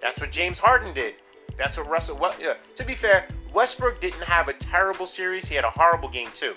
That's 0.00 0.20
what 0.20 0.30
James 0.30 0.58
Harden 0.58 0.94
did. 0.94 1.14
That's 1.56 1.76
what 1.76 1.88
Russell. 1.88 2.16
Well, 2.16 2.34
yeah, 2.40 2.54
to 2.76 2.84
be 2.84 2.94
fair, 2.94 3.26
Westbrook 3.52 4.00
didn't 4.00 4.22
have 4.22 4.48
a 4.48 4.52
terrible 4.52 5.06
series. 5.06 5.48
He 5.48 5.56
had 5.56 5.64
a 5.64 5.70
horrible 5.70 6.08
game 6.08 6.28
too. 6.34 6.54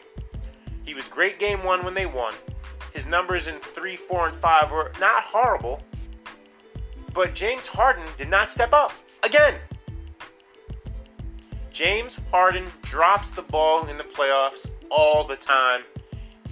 He 0.84 0.94
was 0.94 1.08
great 1.08 1.40
game 1.40 1.64
one 1.64 1.84
when 1.84 1.94
they 1.94 2.06
won. 2.06 2.34
His 2.94 3.08
numbers 3.08 3.48
in 3.48 3.56
three, 3.60 3.96
four, 3.96 4.28
and 4.28 4.36
five 4.36 4.72
were 4.72 4.92
not 5.00 5.24
horrible. 5.24 5.82
But 7.14 7.34
James 7.34 7.68
Harden 7.68 8.04
did 8.18 8.30
not 8.30 8.50
step 8.50 8.74
up 8.74 8.94
again. 9.24 9.56
James 11.72 12.18
Harden 12.32 12.66
drops 12.82 13.32
the 13.32 13.42
ball 13.42 13.88
in 13.88 13.98
the 13.98 14.04
playoffs 14.04 14.70
all 14.90 15.24
the 15.24 15.36
time. 15.36 15.84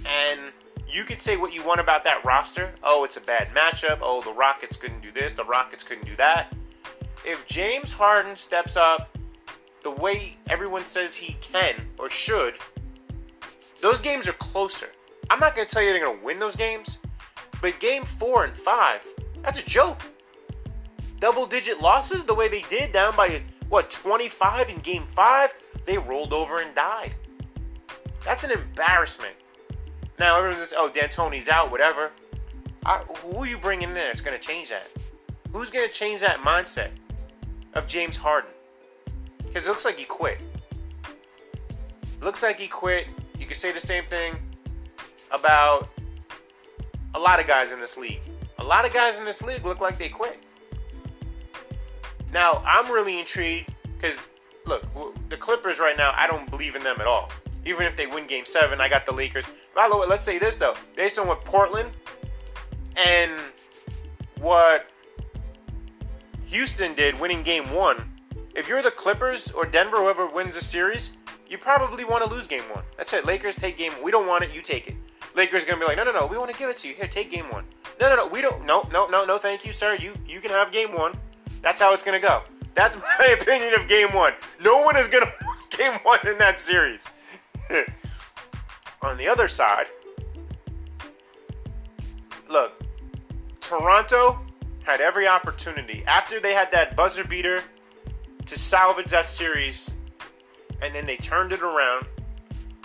And 0.06 0.40
you 0.88 1.04
could 1.04 1.20
say 1.20 1.36
what 1.36 1.52
you 1.52 1.62
want 1.62 1.80
about 1.80 2.04
that 2.04 2.24
roster. 2.24 2.72
Oh, 2.82 3.04
it's 3.04 3.16
a 3.16 3.20
bad 3.20 3.48
matchup. 3.48 3.98
Oh, 4.02 4.22
the 4.22 4.32
Rockets 4.32 4.76
couldn't 4.76 5.02
do 5.02 5.12
this. 5.12 5.32
The 5.32 5.44
Rockets 5.44 5.84
couldn't 5.84 6.06
do 6.06 6.16
that. 6.16 6.52
If 7.24 7.46
James 7.46 7.92
Harden 7.92 8.36
steps 8.36 8.76
up 8.76 9.16
the 9.82 9.90
way 9.90 10.36
everyone 10.48 10.84
says 10.84 11.14
he 11.14 11.34
can 11.40 11.74
or 11.98 12.08
should, 12.08 12.54
those 13.80 14.00
games 14.00 14.28
are 14.28 14.32
closer. 14.34 14.88
I'm 15.30 15.38
not 15.38 15.54
going 15.54 15.66
to 15.66 15.72
tell 15.72 15.82
you 15.82 15.92
they're 15.92 16.04
going 16.04 16.18
to 16.18 16.24
win 16.24 16.38
those 16.38 16.56
games, 16.56 16.98
but 17.60 17.78
game 17.80 18.04
four 18.04 18.44
and 18.44 18.54
five, 18.54 19.06
that's 19.42 19.60
a 19.60 19.64
joke. 19.64 20.00
Double 21.18 21.46
digit 21.46 21.80
losses 21.80 22.24
the 22.24 22.34
way 22.34 22.48
they 22.48 22.64
did, 22.68 22.92
down 22.92 23.14
by 23.14 23.42
what, 23.68 23.90
25 23.90 24.70
in 24.70 24.78
game 24.78 25.02
five? 25.02 25.54
They 25.84 25.98
rolled 25.98 26.32
over 26.32 26.60
and 26.60 26.74
died. 26.74 27.14
That's 28.24 28.44
an 28.44 28.50
embarrassment. 28.50 29.34
Now, 30.18 30.36
everyone's 30.36 30.60
just, 30.60 30.74
oh, 30.76 30.90
D'Antoni's 30.90 31.48
out, 31.48 31.70
whatever. 31.70 32.10
I, 32.84 32.98
who 32.98 33.38
are 33.38 33.46
you 33.46 33.58
bringing 33.58 33.88
in 33.88 33.94
there 33.94 34.06
that's 34.06 34.20
going 34.20 34.38
to 34.38 34.44
change 34.44 34.70
that? 34.70 34.88
Who's 35.52 35.70
going 35.70 35.86
to 35.86 35.92
change 35.92 36.20
that 36.20 36.38
mindset 36.38 36.90
of 37.74 37.86
James 37.86 38.16
Harden? 38.16 38.50
Because 39.38 39.66
it 39.66 39.70
looks 39.70 39.84
like 39.84 39.98
he 39.98 40.04
quit. 40.04 40.42
Looks 42.20 42.42
like 42.42 42.58
he 42.58 42.68
quit. 42.68 43.06
You 43.40 43.46
could 43.46 43.56
say 43.56 43.72
the 43.72 43.80
same 43.80 44.04
thing 44.04 44.34
about 45.32 45.88
a 47.14 47.18
lot 47.18 47.40
of 47.40 47.46
guys 47.46 47.72
in 47.72 47.80
this 47.80 47.96
league. 47.96 48.20
A 48.58 48.64
lot 48.64 48.84
of 48.84 48.92
guys 48.92 49.18
in 49.18 49.24
this 49.24 49.42
league 49.42 49.64
look 49.64 49.80
like 49.80 49.98
they 49.98 50.10
quit. 50.10 50.38
Now, 52.32 52.62
I'm 52.64 52.92
really 52.92 53.18
intrigued 53.18 53.70
because 53.96 54.20
look, 54.66 54.84
the 55.30 55.36
Clippers 55.36 55.80
right 55.80 55.96
now, 55.96 56.12
I 56.14 56.26
don't 56.26 56.48
believe 56.50 56.76
in 56.76 56.82
them 56.82 57.00
at 57.00 57.06
all. 57.06 57.30
Even 57.64 57.86
if 57.86 57.96
they 57.96 58.06
win 58.06 58.26
Game 58.26 58.44
Seven, 58.44 58.80
I 58.80 58.88
got 58.88 59.06
the 59.06 59.12
Lakers. 59.12 59.48
By 59.74 59.88
the 59.88 59.96
way, 59.96 60.06
let's 60.06 60.24
say 60.24 60.38
this 60.38 60.56
though, 60.56 60.74
based 60.94 61.18
on 61.18 61.26
what 61.26 61.44
Portland 61.44 61.90
and 62.96 63.32
what 64.38 64.86
Houston 66.46 66.94
did 66.94 67.18
winning 67.18 67.42
Game 67.42 67.70
One, 67.72 68.12
if 68.54 68.68
you're 68.68 68.82
the 68.82 68.90
Clippers 68.90 69.50
or 69.50 69.64
Denver, 69.64 69.98
whoever 69.98 70.26
wins 70.26 70.54
the 70.54 70.60
series, 70.60 71.12
you 71.50 71.58
probably 71.58 72.04
want 72.04 72.22
to 72.24 72.30
lose 72.30 72.46
Game 72.46 72.62
One. 72.72 72.84
That's 72.96 73.12
it. 73.12 73.26
Lakers 73.26 73.56
take 73.56 73.76
Game. 73.76 73.92
One. 73.92 74.04
We 74.04 74.10
don't 74.12 74.26
want 74.26 74.44
it. 74.44 74.54
You 74.54 74.62
take 74.62 74.86
it. 74.86 74.94
Lakers 75.34 75.64
gonna 75.64 75.80
be 75.80 75.84
like, 75.84 75.96
no, 75.96 76.04
no, 76.04 76.12
no. 76.12 76.26
We 76.26 76.38
want 76.38 76.50
to 76.50 76.56
give 76.56 76.70
it 76.70 76.76
to 76.78 76.88
you. 76.88 76.94
Here, 76.94 77.08
take 77.08 77.30
Game 77.30 77.50
One. 77.50 77.64
No, 78.00 78.08
no, 78.08 78.16
no. 78.16 78.26
We 78.28 78.40
don't. 78.40 78.64
No, 78.64 78.88
no, 78.92 79.08
no, 79.08 79.26
no. 79.26 79.36
Thank 79.36 79.66
you, 79.66 79.72
sir. 79.72 79.96
You 79.96 80.14
you 80.26 80.40
can 80.40 80.52
have 80.52 80.70
Game 80.70 80.94
One. 80.94 81.12
That's 81.60 81.80
how 81.80 81.92
it's 81.92 82.04
gonna 82.04 82.20
go. 82.20 82.42
That's 82.74 82.96
my 83.18 83.36
opinion 83.40 83.74
of 83.74 83.88
Game 83.88 84.14
One. 84.14 84.32
No 84.62 84.82
one 84.82 84.96
is 84.96 85.08
gonna 85.08 85.32
Game 85.70 85.92
One 86.04 86.20
in 86.26 86.38
that 86.38 86.60
series. 86.60 87.06
On 89.02 89.16
the 89.16 89.26
other 89.26 89.48
side, 89.48 89.86
look, 92.48 92.72
Toronto 93.60 94.38
had 94.84 95.00
every 95.00 95.26
opportunity 95.26 96.04
after 96.06 96.38
they 96.38 96.52
had 96.52 96.70
that 96.72 96.96
buzzer 96.96 97.24
beater 97.24 97.62
to 98.46 98.58
salvage 98.58 99.06
that 99.06 99.28
series, 99.28 99.94
and 100.82 100.94
then 100.94 101.06
they 101.06 101.16
turned 101.16 101.52
it 101.52 101.62
around 101.62 102.06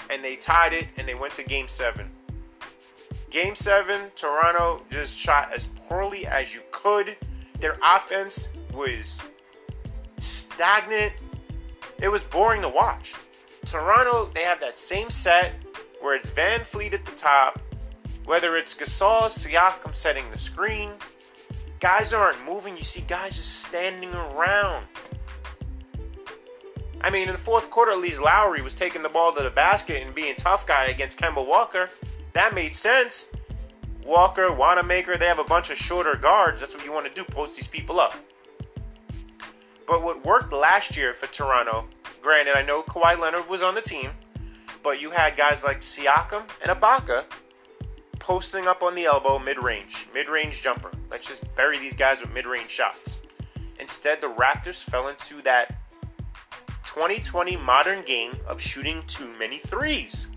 and 0.09 0.23
they 0.23 0.35
tied 0.35 0.73
it 0.73 0.87
and 0.97 1.07
they 1.07 1.15
went 1.15 1.33
to 1.33 1.43
game 1.43 1.67
seven. 1.67 2.09
Game 3.29 3.55
seven, 3.55 4.11
Toronto 4.15 4.81
just 4.89 5.17
shot 5.17 5.51
as 5.53 5.67
poorly 5.67 6.25
as 6.25 6.53
you 6.55 6.61
could. 6.71 7.17
Their 7.59 7.77
offense 7.83 8.49
was 8.73 9.21
stagnant. 10.19 11.13
It 12.01 12.09
was 12.09 12.23
boring 12.23 12.61
to 12.61 12.69
watch. 12.69 13.13
Toronto, 13.65 14.29
they 14.33 14.43
have 14.43 14.59
that 14.61 14.77
same 14.77 15.09
set 15.09 15.53
where 16.01 16.15
it's 16.15 16.31
VanVleet 16.31 16.93
at 16.93 17.03
the 17.03 17.11
top, 17.11 17.59
whether 18.25 18.55
it's 18.57 18.75
Gasol, 18.75 19.23
Siakam 19.23 19.95
setting 19.95 20.29
the 20.31 20.37
screen. 20.37 20.91
Guys 21.79 22.13
aren't 22.13 22.43
moving. 22.45 22.77
You 22.77 22.83
see 22.83 23.01
guys 23.01 23.35
just 23.35 23.63
standing 23.63 24.13
around. 24.13 24.85
I 27.05 27.09
mean, 27.11 27.27
in 27.29 27.33
the 27.33 27.39
fourth 27.39 27.69
quarter, 27.69 27.91
at 27.91 27.99
least 27.99 28.21
Lowry 28.21 28.61
was 28.61 28.73
taking 28.73 29.01
the 29.01 29.09
ball 29.09 29.31
to 29.33 29.43
the 29.43 29.49
basket 29.49 30.03
and 30.03 30.13
being 30.13 30.35
tough 30.35 30.65
guy 30.65 30.87
against 30.87 31.19
Kemba 31.19 31.45
Walker. 31.45 31.89
That 32.33 32.53
made 32.53 32.75
sense. 32.75 33.31
Walker, 34.03 34.51
Wanamaker, 34.51 35.17
they 35.17 35.27
have 35.27 35.39
a 35.39 35.43
bunch 35.43 35.69
of 35.69 35.77
shorter 35.77 36.15
guards. 36.15 36.59
That's 36.61 36.75
what 36.75 36.83
you 36.83 36.91
want 36.91 37.05
to 37.05 37.13
do, 37.13 37.23
post 37.23 37.55
these 37.55 37.67
people 37.67 37.99
up. 37.99 38.15
But 39.87 40.01
what 40.03 40.25
worked 40.25 40.51
last 40.51 40.97
year 40.97 41.13
for 41.13 41.27
Toronto 41.27 41.85
Granted, 42.25 42.57
I 42.57 42.63
know 42.63 42.81
Kawhi 42.81 43.19
Leonard 43.19 43.47
was 43.47 43.61
on 43.61 43.75
the 43.75 43.83
team, 43.83 44.09
but 44.81 44.99
you 44.99 45.11
had 45.11 45.37
guys 45.37 45.63
like 45.63 45.81
Siakam 45.81 46.41
and 46.63 46.71
Ibaka 46.71 47.23
posting 48.17 48.67
up 48.67 48.81
on 48.81 48.95
the 48.95 49.05
elbow 49.05 49.37
mid 49.37 49.61
range, 49.61 50.07
mid 50.11 50.27
range 50.27 50.59
jumper. 50.63 50.89
Let's 51.11 51.27
just 51.27 51.43
bury 51.53 51.77
these 51.77 51.95
guys 51.95 52.21
with 52.21 52.33
mid 52.33 52.47
range 52.47 52.71
shots. 52.71 53.17
Instead, 53.79 54.21
the 54.21 54.27
Raptors 54.31 54.83
fell 54.83 55.09
into 55.09 55.39
that 55.43 55.75
2020 56.95 57.57
modern 57.57 58.01
game 58.05 58.31
of 58.47 58.61
shooting 58.61 59.03
too 59.05 59.29
many 59.37 59.57
threes. 59.57 60.29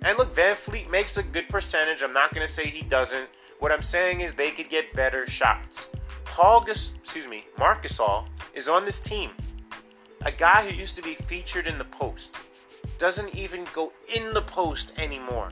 And 0.00 0.16
look, 0.16 0.34
VanVleet 0.34 0.88
makes 0.88 1.18
a 1.18 1.22
good 1.22 1.46
percentage. 1.50 2.00
I'm 2.00 2.14
not 2.14 2.32
going 2.32 2.46
to 2.46 2.50
say 2.50 2.68
he 2.68 2.80
doesn't. 2.80 3.28
What 3.58 3.70
I'm 3.70 3.82
saying 3.82 4.22
is 4.22 4.32
they 4.32 4.50
could 4.50 4.70
get 4.70 4.94
better 4.94 5.26
shots. 5.26 5.88
Paul, 6.24 6.64
excuse 6.66 7.28
me, 7.28 7.44
Marc 7.58 7.84
Gasol 7.84 8.26
is 8.54 8.66
on 8.66 8.86
this 8.86 8.98
team 8.98 9.32
a 10.22 10.32
guy 10.32 10.66
who 10.66 10.74
used 10.74 10.96
to 10.96 11.02
be 11.02 11.14
featured 11.14 11.66
in 11.66 11.76
the 11.76 11.84
post 11.84 12.34
doesn't 12.98 13.34
even 13.34 13.66
go 13.74 13.92
in 14.14 14.32
the 14.32 14.40
post 14.40 14.94
anymore. 14.96 15.50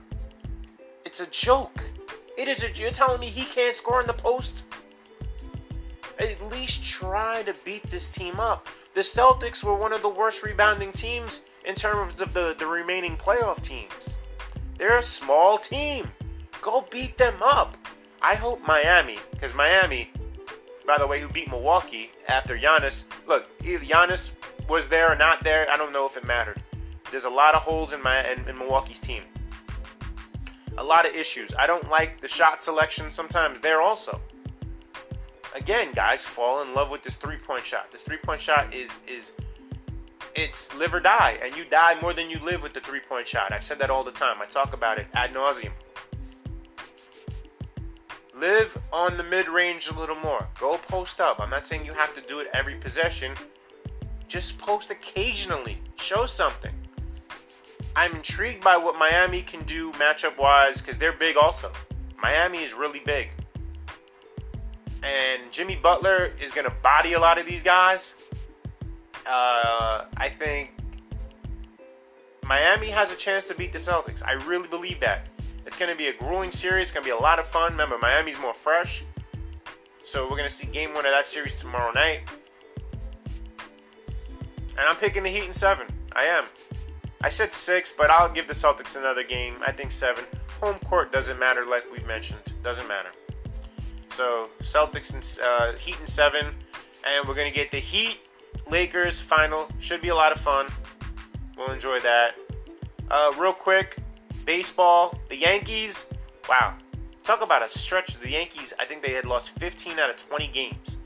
It's 1.04 1.20
a 1.20 1.26
joke. 1.26 1.82
It 2.38 2.48
is 2.48 2.62
a. 2.62 2.72
You're 2.72 2.90
telling 2.90 3.20
me 3.20 3.26
he 3.26 3.44
can't 3.44 3.76
score 3.76 4.00
in 4.00 4.06
the 4.06 4.14
post? 4.14 4.64
At 6.18 6.50
least 6.50 6.84
try 6.84 7.42
to 7.42 7.54
beat 7.64 7.82
this 7.84 8.08
team 8.08 8.40
up. 8.40 8.68
The 8.94 9.02
Celtics 9.02 9.62
were 9.62 9.76
one 9.76 9.92
of 9.92 10.02
the 10.02 10.08
worst 10.08 10.42
rebounding 10.42 10.92
teams 10.92 11.42
in 11.66 11.74
terms 11.74 12.20
of 12.20 12.32
the, 12.32 12.54
the 12.58 12.66
remaining 12.66 13.16
playoff 13.16 13.60
teams. 13.60 14.18
They're 14.78 14.98
a 14.98 15.02
small 15.02 15.58
team. 15.58 16.10
Go 16.62 16.86
beat 16.90 17.18
them 17.18 17.36
up. 17.42 17.76
I 18.22 18.34
hope 18.34 18.66
Miami, 18.66 19.18
because 19.32 19.54
Miami, 19.54 20.10
by 20.86 20.98
the 20.98 21.06
way, 21.06 21.20
who 21.20 21.28
beat 21.28 21.50
Milwaukee 21.50 22.10
after 22.28 22.56
Giannis. 22.56 23.04
Look, 23.26 23.46
Giannis 23.60 24.30
was 24.68 24.88
there 24.88 25.12
or 25.12 25.16
not 25.16 25.42
there, 25.42 25.70
I 25.70 25.76
don't 25.76 25.92
know 25.92 26.06
if 26.06 26.16
it 26.16 26.24
mattered. 26.24 26.60
There's 27.10 27.24
a 27.24 27.30
lot 27.30 27.54
of 27.54 27.62
holes 27.62 27.92
in 27.92 28.02
my 28.02 28.26
in, 28.30 28.48
in 28.48 28.58
Milwaukee's 28.58 28.98
team. 28.98 29.22
A 30.78 30.84
lot 30.84 31.06
of 31.06 31.14
issues. 31.14 31.52
I 31.58 31.66
don't 31.66 31.88
like 31.88 32.20
the 32.20 32.28
shot 32.28 32.62
selection 32.62 33.10
sometimes 33.10 33.60
there 33.60 33.80
also. 33.80 34.20
Again, 35.56 35.92
guys, 35.94 36.22
fall 36.22 36.60
in 36.60 36.74
love 36.74 36.90
with 36.90 37.02
this 37.02 37.14
three-point 37.14 37.64
shot. 37.64 37.90
This 37.90 38.02
three-point 38.02 38.40
shot 38.40 38.74
is 38.74 38.90
is 39.08 39.32
it's 40.34 40.72
live 40.76 40.92
or 40.92 41.00
die, 41.00 41.38
and 41.42 41.56
you 41.56 41.64
die 41.64 41.98
more 42.02 42.12
than 42.12 42.28
you 42.28 42.38
live 42.40 42.62
with 42.62 42.74
the 42.74 42.80
three-point 42.80 43.26
shot. 43.26 43.52
I've 43.52 43.62
said 43.62 43.78
that 43.78 43.88
all 43.88 44.04
the 44.04 44.12
time. 44.12 44.42
I 44.42 44.44
talk 44.44 44.74
about 44.74 44.98
it 44.98 45.06
ad 45.14 45.32
nauseum. 45.32 45.72
Live 48.34 48.76
on 48.92 49.16
the 49.16 49.24
mid 49.24 49.48
range 49.48 49.88
a 49.88 49.94
little 49.94 50.16
more. 50.16 50.46
Go 50.60 50.76
post 50.76 51.22
up. 51.22 51.40
I'm 51.40 51.48
not 51.48 51.64
saying 51.64 51.86
you 51.86 51.94
have 51.94 52.12
to 52.12 52.20
do 52.20 52.40
it 52.40 52.48
every 52.52 52.74
possession. 52.74 53.32
Just 54.28 54.58
post 54.58 54.90
occasionally. 54.90 55.78
Show 55.94 56.26
something. 56.26 56.74
I'm 57.96 58.14
intrigued 58.14 58.62
by 58.62 58.76
what 58.76 58.98
Miami 58.98 59.40
can 59.40 59.62
do 59.62 59.90
matchup 59.92 60.36
wise 60.36 60.82
because 60.82 60.98
they're 60.98 61.12
big 61.12 61.38
also. 61.38 61.72
Miami 62.20 62.62
is 62.62 62.74
really 62.74 63.00
big. 63.00 63.30
And 65.02 65.50
Jimmy 65.50 65.76
Butler 65.76 66.32
is 66.42 66.52
going 66.52 66.68
to 66.68 66.74
body 66.82 67.12
a 67.12 67.20
lot 67.20 67.38
of 67.38 67.46
these 67.46 67.62
guys. 67.62 68.14
Uh, 69.26 70.06
I 70.16 70.28
think 70.28 70.72
Miami 72.44 72.88
has 72.88 73.12
a 73.12 73.16
chance 73.16 73.48
to 73.48 73.54
beat 73.54 73.72
the 73.72 73.78
Celtics. 73.78 74.22
I 74.24 74.32
really 74.32 74.68
believe 74.68 75.00
that. 75.00 75.28
It's 75.66 75.76
going 75.76 75.90
to 75.90 75.96
be 75.96 76.08
a 76.08 76.12
grueling 76.12 76.50
series. 76.52 76.84
It's 76.84 76.92
going 76.92 77.04
to 77.04 77.08
be 77.08 77.16
a 77.16 77.20
lot 77.20 77.38
of 77.38 77.46
fun. 77.46 77.72
Remember, 77.72 77.98
Miami's 77.98 78.38
more 78.38 78.54
fresh. 78.54 79.04
So 80.04 80.24
we're 80.24 80.36
going 80.36 80.48
to 80.48 80.54
see 80.54 80.68
game 80.68 80.94
one 80.94 81.04
of 81.04 81.12
that 81.12 81.26
series 81.26 81.56
tomorrow 81.56 81.92
night. 81.92 82.20
And 83.58 84.86
I'm 84.86 84.96
picking 84.96 85.24
the 85.24 85.28
Heat 85.28 85.44
in 85.44 85.52
seven. 85.52 85.86
I 86.14 86.24
am. 86.24 86.44
I 87.20 87.28
said 87.28 87.52
six, 87.52 87.90
but 87.90 88.10
I'll 88.10 88.28
give 88.28 88.46
the 88.46 88.54
Celtics 88.54 88.96
another 88.96 89.24
game. 89.24 89.56
I 89.66 89.72
think 89.72 89.90
seven. 89.90 90.24
Home 90.60 90.78
court 90.80 91.10
doesn't 91.10 91.38
matter, 91.40 91.64
like 91.64 91.90
we've 91.90 92.06
mentioned. 92.06 92.52
Doesn't 92.62 92.86
matter. 92.86 93.08
So 94.16 94.48
Celtics 94.62 95.12
and 95.12 95.44
uh, 95.44 95.76
Heat 95.76 95.96
in 96.00 96.06
seven, 96.06 96.46
and 97.04 97.28
we're 97.28 97.34
gonna 97.34 97.50
get 97.50 97.70
the 97.70 97.76
Heat 97.76 98.16
Lakers 98.66 99.20
final. 99.20 99.68
Should 99.78 100.00
be 100.00 100.08
a 100.08 100.14
lot 100.14 100.32
of 100.32 100.40
fun. 100.40 100.68
We'll 101.54 101.70
enjoy 101.70 102.00
that. 102.00 102.34
Uh, 103.10 103.34
real 103.38 103.52
quick, 103.52 103.98
baseball. 104.46 105.18
The 105.28 105.36
Yankees. 105.36 106.06
Wow, 106.48 106.78
talk 107.24 107.42
about 107.42 107.62
a 107.62 107.68
stretch. 107.68 108.18
The 108.18 108.30
Yankees. 108.30 108.72
I 108.78 108.86
think 108.86 109.02
they 109.02 109.12
had 109.12 109.26
lost 109.26 109.50
15 109.58 109.98
out 109.98 110.08
of 110.08 110.16
20 110.16 110.48
games, 110.48 110.96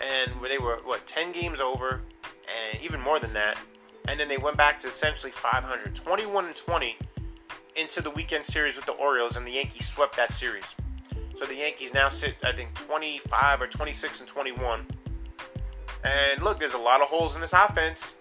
and 0.00 0.32
they 0.48 0.56
were 0.56 0.78
what 0.82 1.06
10 1.06 1.32
games 1.32 1.60
over 1.60 2.00
and 2.72 2.82
even 2.82 3.02
more 3.02 3.20
than 3.20 3.34
that. 3.34 3.58
And 4.08 4.18
then 4.18 4.28
they 4.28 4.38
went 4.38 4.56
back 4.56 4.78
to 4.78 4.88
essentially 4.88 5.30
500, 5.30 5.94
21 5.94 6.46
and 6.46 6.56
20 6.56 6.96
into 7.76 8.00
the 8.00 8.08
weekend 8.08 8.46
series 8.46 8.76
with 8.76 8.86
the 8.86 8.92
Orioles, 8.92 9.36
and 9.36 9.46
the 9.46 9.52
Yankees 9.52 9.86
swept 9.86 10.16
that 10.16 10.32
series. 10.32 10.74
So 11.36 11.44
the 11.44 11.54
Yankees 11.54 11.92
now 11.92 12.08
sit, 12.08 12.34
I 12.42 12.52
think, 12.52 12.72
25 12.74 13.60
or 13.60 13.66
26 13.66 14.20
and 14.20 14.28
21. 14.28 14.86
And 16.02 16.42
look, 16.42 16.58
there's 16.58 16.74
a 16.74 16.78
lot 16.78 17.02
of 17.02 17.08
holes 17.08 17.34
in 17.34 17.42
this 17.42 17.52
offense. 17.52 18.16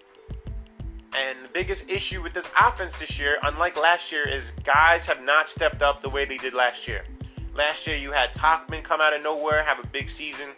And 1.18 1.38
the 1.42 1.50
biggest 1.50 1.90
issue 1.90 2.22
with 2.22 2.34
this 2.34 2.48
offense 2.60 3.00
this 3.00 3.18
year, 3.18 3.38
unlike 3.44 3.78
last 3.78 4.12
year, 4.12 4.28
is 4.28 4.52
guys 4.66 5.06
have 5.06 5.24
not 5.24 5.50
stepped 5.50 5.82
up 5.82 6.02
the 6.02 6.10
way 6.10 6.26
they 6.26 6.38
did 6.38 6.54
last 6.54 6.90
year. 6.90 7.06
Last 7.54 7.88
year, 7.88 7.96
you 7.96 8.12
had 8.12 8.34
Tauchman 8.34 8.84
come 8.84 9.00
out 9.00 9.14
of 9.14 9.24
nowhere, 9.24 9.64
have 9.64 9.80
a 9.80 9.88
big 9.88 10.10
season. 10.10 10.50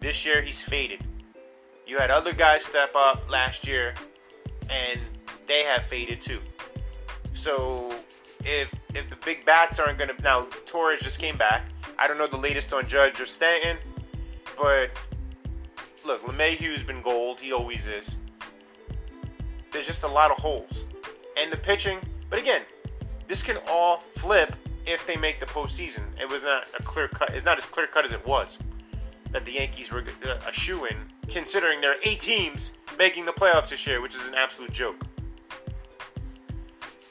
This 0.00 0.24
year, 0.24 0.40
he's 0.40 0.62
faded. 0.62 1.04
You 1.86 1.98
had 1.98 2.10
other 2.10 2.32
guys 2.32 2.64
step 2.64 2.96
up 2.96 3.30
last 3.30 3.68
year, 3.68 3.92
and 4.70 4.98
they 5.46 5.64
have 5.64 5.84
faded 5.84 6.22
too. 6.22 6.40
So 7.34 7.94
if 8.44 8.74
if 8.94 9.08
the 9.10 9.16
big 9.24 9.44
bats 9.44 9.78
aren't 9.78 9.98
gonna 9.98 10.14
now 10.22 10.46
Torres 10.66 11.00
just 11.00 11.18
came 11.18 11.36
back. 11.36 11.68
I 11.98 12.08
don't 12.08 12.18
know 12.18 12.26
the 12.26 12.36
latest 12.36 12.72
on 12.72 12.86
Judge 12.86 13.20
or 13.20 13.26
Stanton, 13.26 13.76
but 14.56 14.90
look, 16.04 16.22
LeMahieu's 16.22 16.82
been 16.82 17.00
gold. 17.02 17.40
He 17.40 17.52
always 17.52 17.86
is. 17.86 18.18
There's 19.72 19.86
just 19.86 20.02
a 20.02 20.08
lot 20.08 20.30
of 20.30 20.38
holes, 20.38 20.84
and 21.36 21.52
the 21.52 21.56
pitching. 21.56 21.98
But 22.30 22.38
again, 22.38 22.62
this 23.28 23.42
can 23.42 23.58
all 23.68 23.98
flip 23.98 24.56
if 24.86 25.06
they 25.06 25.16
make 25.16 25.38
the 25.40 25.46
postseason. 25.46 26.02
It 26.20 26.28
was 26.28 26.42
not 26.42 26.66
a 26.78 26.82
clear 26.82 27.08
cut. 27.08 27.30
It's 27.34 27.44
not 27.44 27.58
as 27.58 27.66
clear 27.66 27.86
cut 27.86 28.04
as 28.04 28.12
it 28.12 28.26
was. 28.26 28.58
that 29.32 29.44
the 29.44 29.52
Yankees 29.52 29.90
were 29.90 30.04
uh, 30.26 30.36
a 30.46 30.52
shoe 30.52 30.84
in, 30.86 30.96
considering 31.28 31.80
there 31.80 31.92
are 31.92 32.00
eight 32.04 32.20
teams 32.20 32.78
making 32.98 33.24
the 33.24 33.32
playoffs 33.32 33.70
this 33.70 33.86
year, 33.86 34.00
which 34.00 34.14
is 34.14 34.28
an 34.28 34.34
absolute 34.34 34.70
joke. 34.70 35.06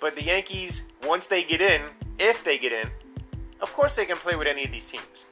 But 0.01 0.15
the 0.15 0.23
Yankees, 0.23 0.87
once 1.05 1.27
they 1.27 1.43
get 1.43 1.61
in, 1.61 1.83
if 2.17 2.43
they 2.43 2.57
get 2.57 2.73
in, 2.73 2.89
of 3.61 3.71
course 3.71 3.95
they 3.95 4.05
can 4.05 4.17
play 4.17 4.35
with 4.35 4.47
any 4.47 4.65
of 4.65 4.71
these 4.71 4.83
teams. 4.83 5.27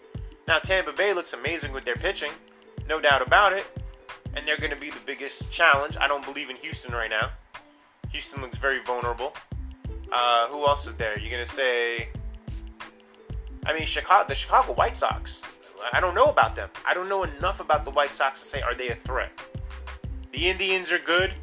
Now, 0.48 0.60
Tampa 0.60 0.94
Bay 0.94 1.12
looks 1.12 1.34
amazing 1.34 1.74
with 1.74 1.86
their 1.86 1.96
pitching, 1.96 2.32
no 2.88 3.02
doubt 3.02 3.26
about 3.26 3.52
it, 3.52 3.66
and 4.36 4.48
they're 4.48 4.58
going 4.58 4.70
to 4.70 4.78
be 4.78 4.92
the 4.92 5.00
biggest 5.08 5.52
challenge. 5.52 5.98
I 6.00 6.08
don't 6.08 6.24
believe 6.24 6.52
in 6.52 6.56
Houston 6.58 6.94
right 6.94 7.10
now. 7.10 7.32
Houston 8.12 8.42
looks 8.42 8.58
very 8.58 8.80
vulnerable. 8.84 9.34
Uh, 10.12 10.48
who 10.48 10.66
else 10.68 10.86
is 10.86 10.94
there? 10.94 11.18
You're 11.20 11.32
going 11.32 11.46
to 11.46 11.52
say, 11.52 12.10
I 13.66 13.74
mean, 13.74 13.86
Chicago, 13.86 14.28
the 14.28 14.36
Chicago 14.36 14.74
White 14.74 14.96
Sox. 14.96 15.42
I 15.94 16.00
don't 16.00 16.14
know 16.14 16.26
about 16.26 16.56
them. 16.56 16.70
I 16.86 16.94
don't 16.94 17.10
know 17.10 17.24
enough 17.24 17.60
about 17.60 17.86
the 17.86 17.92
White 17.92 18.14
Sox 18.14 18.40
to 18.42 18.48
say, 18.48 18.62
are 18.62 18.76
they 18.76 18.90
a 18.90 18.96
threat? 18.96 19.32
The 20.32 20.48
Indians 20.48 20.92
are 20.92 21.00
good. 21.00 21.34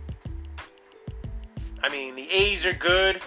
I 1.82 1.88
mean, 1.88 2.14
the 2.14 2.30
A's 2.30 2.64
are 2.66 2.72
good. 2.72 3.20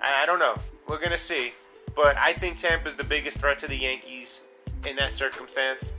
I, 0.00 0.22
I 0.22 0.26
don't 0.26 0.38
know. 0.38 0.56
We're 0.86 0.98
going 0.98 1.10
to 1.10 1.18
see. 1.18 1.52
But 1.94 2.16
I 2.16 2.32
think 2.32 2.56
Tampa's 2.56 2.96
the 2.96 3.04
biggest 3.04 3.38
threat 3.38 3.58
to 3.58 3.66
the 3.66 3.76
Yankees 3.76 4.42
in 4.86 4.96
that 4.96 5.14
circumstance 5.14 5.94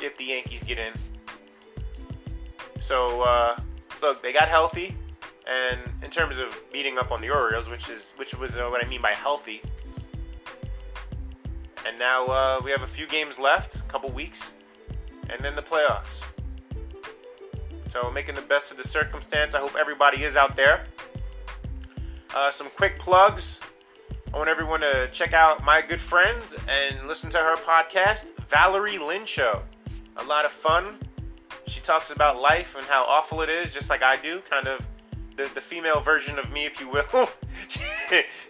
if 0.00 0.16
the 0.16 0.24
Yankees 0.24 0.62
get 0.62 0.78
in. 0.78 0.92
So, 2.80 3.22
uh, 3.22 3.56
look, 4.00 4.22
they 4.22 4.32
got 4.32 4.48
healthy. 4.48 4.94
And 5.46 5.80
in 6.02 6.10
terms 6.10 6.38
of 6.38 6.56
beating 6.72 6.98
up 6.98 7.10
on 7.10 7.20
the 7.20 7.30
Orioles, 7.30 7.68
which 7.68 7.90
is 7.90 8.12
which 8.16 8.32
was 8.32 8.56
uh, 8.56 8.68
what 8.68 8.84
I 8.84 8.88
mean 8.88 9.02
by 9.02 9.10
healthy, 9.10 9.60
and 11.86 11.98
now 11.98 12.26
uh, 12.26 12.60
we 12.62 12.70
have 12.70 12.82
a 12.82 12.86
few 12.86 13.08
games 13.08 13.40
left, 13.40 13.76
a 13.76 13.82
couple 13.82 14.08
weeks, 14.10 14.52
and 15.30 15.44
then 15.44 15.56
the 15.56 15.62
playoffs. 15.62 16.22
So 17.92 18.10
making 18.10 18.36
the 18.36 18.40
best 18.40 18.70
of 18.70 18.78
the 18.78 18.84
circumstance. 18.84 19.54
I 19.54 19.58
hope 19.58 19.76
everybody 19.78 20.24
is 20.24 20.34
out 20.34 20.56
there. 20.56 20.86
Uh, 22.34 22.50
some 22.50 22.68
quick 22.70 22.98
plugs. 22.98 23.60
I 24.32 24.38
want 24.38 24.48
everyone 24.48 24.80
to 24.80 25.10
check 25.12 25.34
out 25.34 25.62
my 25.62 25.82
good 25.82 26.00
friend 26.00 26.42
and 26.70 27.06
listen 27.06 27.28
to 27.28 27.36
her 27.36 27.54
podcast, 27.56 28.32
Valerie 28.48 28.96
Lynn 28.96 29.26
Show. 29.26 29.60
A 30.16 30.24
lot 30.24 30.46
of 30.46 30.52
fun. 30.52 30.96
She 31.66 31.82
talks 31.82 32.10
about 32.10 32.40
life 32.40 32.76
and 32.76 32.86
how 32.86 33.04
awful 33.04 33.42
it 33.42 33.50
is, 33.50 33.74
just 33.74 33.90
like 33.90 34.02
I 34.02 34.16
do. 34.16 34.40
Kind 34.48 34.68
of 34.68 34.80
the, 35.36 35.50
the 35.52 35.60
female 35.60 36.00
version 36.00 36.38
of 36.38 36.50
me, 36.50 36.64
if 36.64 36.80
you 36.80 36.88
will. 36.88 37.28
she, 37.68 37.82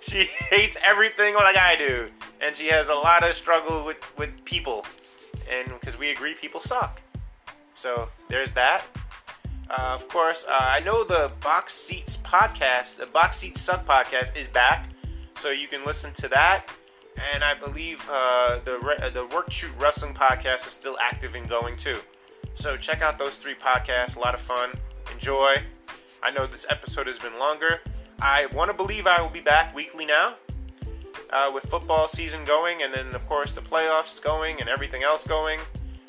she 0.01 0.22
hates 0.51 0.76
everything 0.84 1.34
like 1.34 1.57
I 1.57 1.74
do, 1.74 2.09
and 2.40 2.55
she 2.55 2.68
has 2.68 2.90
a 2.90 2.95
lot 2.95 3.28
of 3.28 3.34
struggle 3.34 3.84
with 3.84 4.16
with 4.16 4.45
people, 4.45 4.86
and 5.51 5.68
because 5.68 5.99
we 5.99 6.11
agree 6.11 6.34
people 6.34 6.61
suck. 6.61 7.03
So 7.74 8.09
there's 8.28 8.53
that. 8.53 8.84
Uh, 9.73 9.93
of 9.95 10.07
course, 10.07 10.45
uh, 10.47 10.53
I 10.61 10.81
know 10.81 11.03
the 11.03 11.33
Box 11.41 11.73
Seats 11.73 12.18
podcast, 12.18 12.99
the 12.99 13.07
Box 13.07 13.39
Seats 13.39 13.62
Suck 13.62 13.87
podcast, 13.87 14.37
is 14.37 14.47
back, 14.47 14.91
so 15.35 15.49
you 15.51 15.66
can 15.66 15.83
listen 15.87 16.12
to 16.14 16.29
that. 16.29 16.66
And 17.33 17.43
I 17.43 17.55
believe 17.55 18.07
uh, 18.11 18.61
the 18.66 18.79
re- 18.81 19.11
the 19.14 19.27
Work 19.35 19.51
Shoot 19.51 19.70
Wrestling 19.79 20.12
podcast 20.12 20.66
is 20.66 20.75
still 20.75 20.99
active 21.01 21.35
and 21.35 21.49
going 21.49 21.79
too. 21.79 21.97
So 22.53 22.77
check 22.77 23.01
out 23.01 23.18
those 23.18 23.37
three 23.37 23.55
podcasts. 23.55 24.16
A 24.16 24.20
lot 24.20 24.35
of 24.35 24.41
fun. 24.41 24.73
Enjoy. 25.11 25.57
I 26.23 26.31
know 26.33 26.47
this 26.47 26.66
episode 26.68 27.07
has 27.07 27.18
been 27.18 27.39
longer. 27.39 27.81
I 28.20 28.47
want 28.47 28.70
to 28.70 28.77
believe 28.77 29.07
I 29.07 29.23
will 29.23 29.31
be 29.31 29.41
back 29.41 29.75
weekly 29.75 30.05
now 30.05 30.35
uh, 31.33 31.51
with 31.53 31.64
football 31.64 32.09
season 32.09 32.45
going, 32.45 32.83
and 32.83 32.93
then 32.93 33.14
of 33.14 33.27
course 33.27 33.53
the 33.53 33.62
playoffs 33.62 34.23
going 34.23 34.61
and 34.61 34.68
everything 34.68 35.03
else 35.03 35.27
going. 35.27 35.61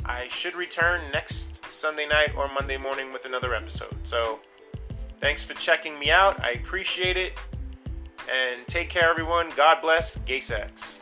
I 0.05 0.27
should 0.27 0.55
return 0.55 1.01
next 1.11 1.71
Sunday 1.71 2.07
night 2.07 2.33
or 2.35 2.47
Monday 2.47 2.77
morning 2.77 3.13
with 3.13 3.25
another 3.25 3.55
episode. 3.55 3.95
So, 4.03 4.39
thanks 5.19 5.45
for 5.45 5.53
checking 5.53 5.97
me 5.99 6.11
out. 6.11 6.41
I 6.43 6.51
appreciate 6.51 7.17
it. 7.17 7.33
And 8.31 8.65
take 8.67 8.89
care, 8.89 9.09
everyone. 9.09 9.49
God 9.55 9.81
bless. 9.81 10.15
Gay 10.19 10.39
sex. 10.39 10.99